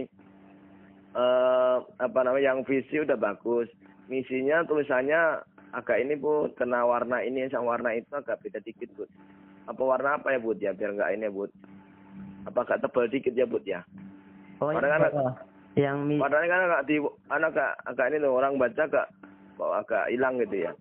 [1.12, 2.56] eh apa namanya?
[2.56, 3.68] Yang visi udah bagus.
[4.08, 5.44] Misinya tulisannya
[5.76, 9.12] agak ini, Bud, kena warna ini sama warna itu agak beda dikit, Bud.
[9.68, 10.58] Apa warna apa ya, Bud?
[10.60, 11.52] Ya biar enggak ini, Bud.
[12.48, 13.84] Apa agak tebal dikit ya, Bud ya?
[14.62, 15.12] Oh, yang Warna kan.
[15.72, 16.96] Yang mi Warnanya kan agak di
[17.32, 19.08] anak agak, agak ini loh, orang baca agak
[19.56, 20.72] kok agak hilang gitu ya.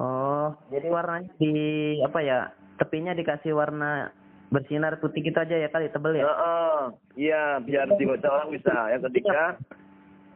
[0.00, 1.54] Oh, jadi warnanya di
[2.00, 2.48] apa ya?
[2.80, 4.08] Tepinya dikasih warna
[4.48, 6.24] bersinar putih gitu aja ya kali tebel ya.
[6.26, 6.80] Heeh.
[7.20, 8.74] Iya, biar dibaca orang bisa.
[8.90, 9.60] Yang ketiga,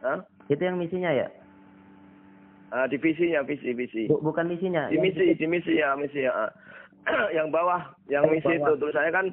[0.05, 0.21] Hah?
[0.45, 1.27] Itu yang misinya ya?
[2.69, 4.05] Ah, divisinya, visi, visi.
[4.05, 4.85] Bu- bukan misinya.
[4.93, 6.33] Di yang misi, di misi ya, misi ya.
[6.33, 6.51] ah.
[7.37, 8.77] yang bawah, yang misi bawah.
[8.77, 9.27] itu tulisannya kan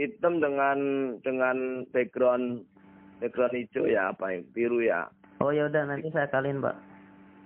[0.00, 0.78] hitam dengan
[1.20, 2.64] dengan background
[3.20, 5.08] background hijau ya, apa ya, biru ya.
[5.44, 6.76] Oh ya udah nanti saya kaliin, Pak.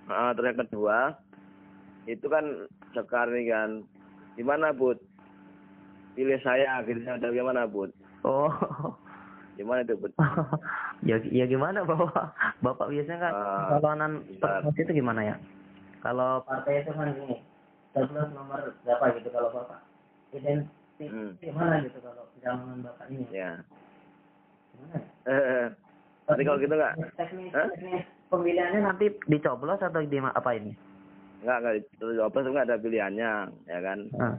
[0.07, 0.97] Ah, terus yang kedua,
[2.07, 2.45] itu kan
[2.95, 3.69] sekarang kan,
[4.39, 4.99] gimana Bud?
[6.19, 7.95] Pilih saya, gitu ada gimana Bud?
[8.27, 8.51] Oh.
[9.55, 10.11] Gimana itu Bud?
[11.07, 12.35] ya ya gimana Bapak?
[12.59, 13.33] Bapak biasanya kan
[13.79, 14.59] calonan bentar.
[14.59, 15.35] promosi itu gimana ya?
[16.03, 17.39] Kalau partai itu kan gini,
[17.95, 19.79] sebelum nomor berapa gitu kalau Bapak
[20.35, 20.67] identik
[20.99, 21.39] Hmm.
[21.39, 23.23] gimana gitu kalau jalanan Bapak ini?
[23.31, 23.63] Ya.
[24.75, 25.07] Gimana ya?
[25.31, 25.67] Eh,
[26.27, 26.93] Nanti kalau gitu nggak?
[27.15, 27.67] Teknis, Hah?
[27.71, 30.75] teknis pemilihannya nanti dicoblos atau di apa ini?
[31.39, 31.73] Enggak, enggak.
[31.95, 33.31] Terus apa nggak ada pilihannya,
[33.71, 33.99] ya kan?
[34.19, 34.35] Ah,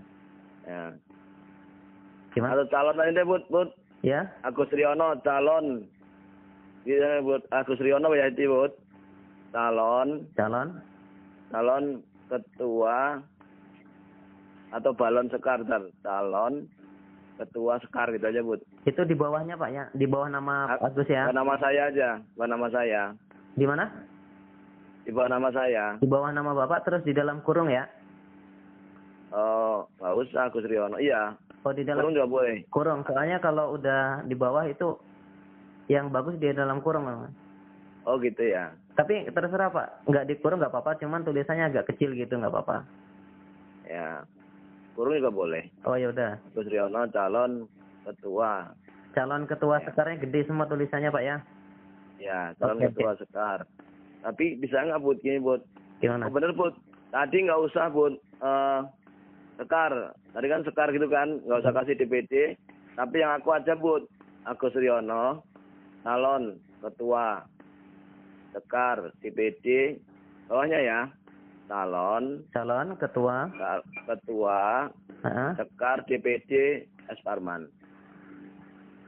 [0.68, 0.92] Ya.
[2.32, 2.54] Gimana?
[2.56, 3.68] Atau calon lain deh, Bud, Bud.
[4.00, 4.26] Ya?
[4.42, 5.84] Agus Riono, calon.
[6.84, 7.42] Gitu, Bud.
[7.50, 8.72] Agus Riono ya itu, Bud.
[9.50, 10.78] Calon, Calon?
[11.50, 11.84] calon
[12.30, 13.18] ketua
[14.70, 15.58] atau balon sekar,
[16.06, 16.70] calon
[17.34, 18.62] ketua sekar gitu aja, Bud.
[18.86, 19.84] Itu di bawahnya Pak ya?
[19.90, 21.26] Di bawah nama Ah, Agus ya?
[21.34, 23.02] Nama saya aja, bukan nama saya.
[23.58, 23.90] Di mana?
[25.02, 25.98] Di bawah nama saya.
[25.98, 27.90] Di bawah nama Bapak terus di dalam kurung ya?
[29.34, 31.02] Oh, usah Agus Riono.
[31.02, 32.56] Iya, Oh di dalam kurung juga boleh.
[32.72, 33.00] kurung.
[33.04, 34.96] Soalnya kalau udah di bawah itu
[35.92, 37.32] yang bagus di dalam kurung memang.
[38.08, 38.72] Oh gitu ya.
[38.96, 42.88] Tapi terserah Pak, nggak dikurung nggak apa-apa, cuman tulisannya agak kecil gitu nggak apa-apa.
[43.84, 44.24] Ya.
[44.96, 45.68] Kurung juga boleh.
[45.84, 46.40] Oh ya udah.
[46.40, 47.52] Agus Riono calon
[48.08, 48.72] ketua.
[49.12, 49.86] Calon ketua Ya.
[49.92, 51.36] sekarang gede semua tulisannya Pak ya?
[52.20, 53.58] Ya, calon Oke, ketua sekar.
[54.20, 55.60] Tapi bisa nggak Bud gini Bud?
[56.00, 56.28] Gimana?
[56.28, 56.76] Oh, bener Bud.
[57.08, 58.16] Tadi nggak usah Bud.
[58.40, 58.80] Eh,
[59.60, 60.16] sekar.
[60.32, 61.44] Tadi kan sekar gitu kan.
[61.44, 62.56] Nggak usah kasih DPD.
[62.96, 64.08] Tapi yang aku aja Bud.
[64.48, 65.44] Agus Riono.
[66.00, 67.44] Calon ketua.
[68.56, 69.12] Sekar.
[69.20, 70.00] DPD.
[70.48, 71.00] Bawahnya ya.
[71.68, 72.48] Calon.
[72.56, 73.52] Calon ketua.
[74.08, 74.88] Ketua.
[75.28, 75.50] Heeh.
[75.60, 76.82] Sekar DPD.
[77.12, 77.20] S.
[77.20, 77.68] Parman.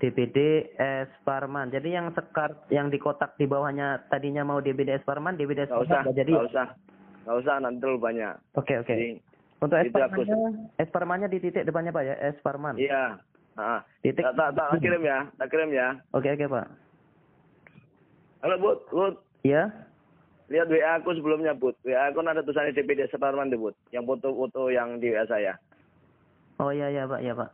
[0.02, 1.70] DPD S Parman.
[1.70, 5.70] Jadi yang sekar yang di kotak di bawahnya tadinya mau DPD S Parman, DPD S
[5.70, 6.02] usah.
[6.02, 6.32] Parman nggak jadi.
[6.34, 6.66] Nggak usah.
[7.22, 7.55] Nggak usah.
[7.62, 8.34] Nanti terlalu banyak.
[8.58, 8.90] Oke oke.
[8.90, 9.08] Jadi,
[9.62, 10.39] Untuk S itu aku- Parmannya,
[10.74, 12.74] S Parmannya di titik depannya Pak ya, S Parman.
[12.74, 13.23] Iya.
[13.52, 14.24] Ah, Titik.
[14.24, 16.00] tak, tak, tak, kirim ya, tak kirim ya.
[16.10, 16.66] Oke oke Pak.
[18.42, 19.70] Halo Bud, Bud, Iya.
[20.49, 21.76] lihat WA aku sebelumnya Bud.
[21.84, 23.76] WA aku kan ada tulisannya DPD Separman deh Bud.
[23.92, 25.60] Yang foto-foto yang di WA saya.
[26.57, 27.50] Oh iya iya Pak, iya Pak.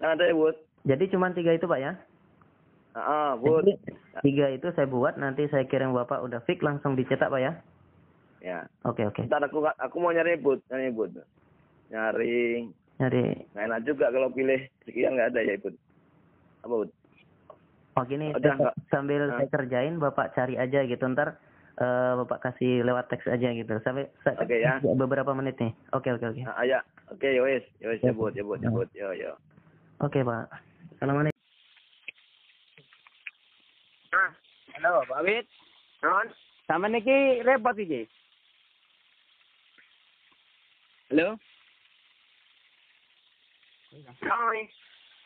[0.00, 0.56] Yang ada ya Bud.
[0.86, 1.92] Jadi cuma tiga itu Pak ya?
[2.94, 3.66] Ah, ah, Bud.
[3.66, 3.74] Jadi,
[4.22, 7.52] tiga itu saya buat, nanti saya kirim Bapak udah fix langsung dicetak Pak ya?
[8.44, 8.68] Ya.
[8.84, 9.24] Oke oke.
[9.24, 11.16] Ntar aku aku mau nyari Bud, nyari Bud.
[11.88, 13.24] Nyari Nyari.
[13.50, 15.72] nggak enak juga kalau pilih sekian nggak ada ya Bud.
[16.60, 16.90] Apa Bud?
[17.94, 19.38] Oh gini, Udah, saya- sambil Ah.
[19.38, 21.40] saya kerjain Bapak cari aja gitu ntar
[21.74, 23.80] eh, Bapak kasih lewat teks aja gitu.
[23.80, 24.76] Sampai sa- Oke, ya.
[24.94, 25.72] beberapa menit nih.
[25.90, 26.42] Oke oke oke.
[26.44, 26.78] Ah, ya.
[27.08, 28.86] Oke, ya wes, ya wes ya Bud, ya Bud, ya Bud.
[28.92, 29.32] Yo yo.
[29.98, 30.52] Oke Pak.
[30.94, 31.32] Assalamualaikum.
[34.74, 35.46] Halo, Pak Wit.
[36.00, 36.26] Non,
[36.66, 38.04] sama niki repot iki.
[41.14, 41.38] Halo.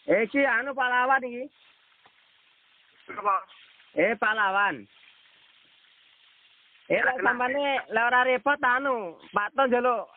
[0.05, 1.49] Eh, iki anu pahlawan iki.
[3.09, 3.37] Apa?
[3.97, 4.85] Eh, pahlawan.
[6.93, 10.13] Eh, lek sampane lek ora repot anu, Pak Ton njaluk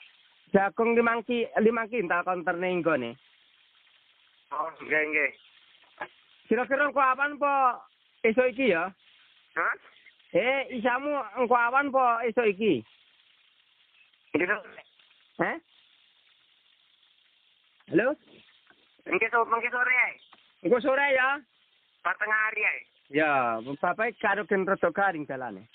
[0.51, 3.16] jagung limang ki limang kintal konterne nggone.
[4.51, 5.32] Oh, nggih, nggih.
[6.51, 7.80] Kira-kira engko awan po
[8.27, 8.91] esuk iki ya?
[9.56, 9.75] Hah?
[10.35, 12.83] Eh, isamu engko awan po esuk iki?
[14.35, 14.59] Gitu.
[15.42, 15.58] Eh?
[17.90, 18.14] Halo?
[19.10, 20.14] Mungkin so, mungkin sore ae.
[20.61, 21.42] Engko sore ya?
[22.06, 22.80] Patengah hari ae.
[23.11, 25.66] Ya, bapak karo gen rada garing dalane.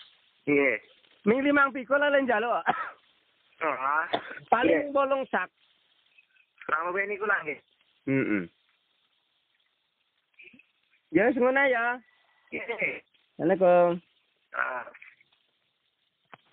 [0.46, 0.78] Nggih.
[1.26, 2.62] Ming limang pikul lek njaluk.
[3.66, 4.04] Oh.
[4.52, 5.50] Paling bolong sak.
[6.70, 7.58] Kamu ben iku lah nggih.
[8.06, 8.44] Heeh.
[11.10, 11.98] Ya, wis ngono ya.
[12.54, 13.02] Nggih.
[13.34, 13.98] Assalamualaikum.
[14.54, 14.86] Ah.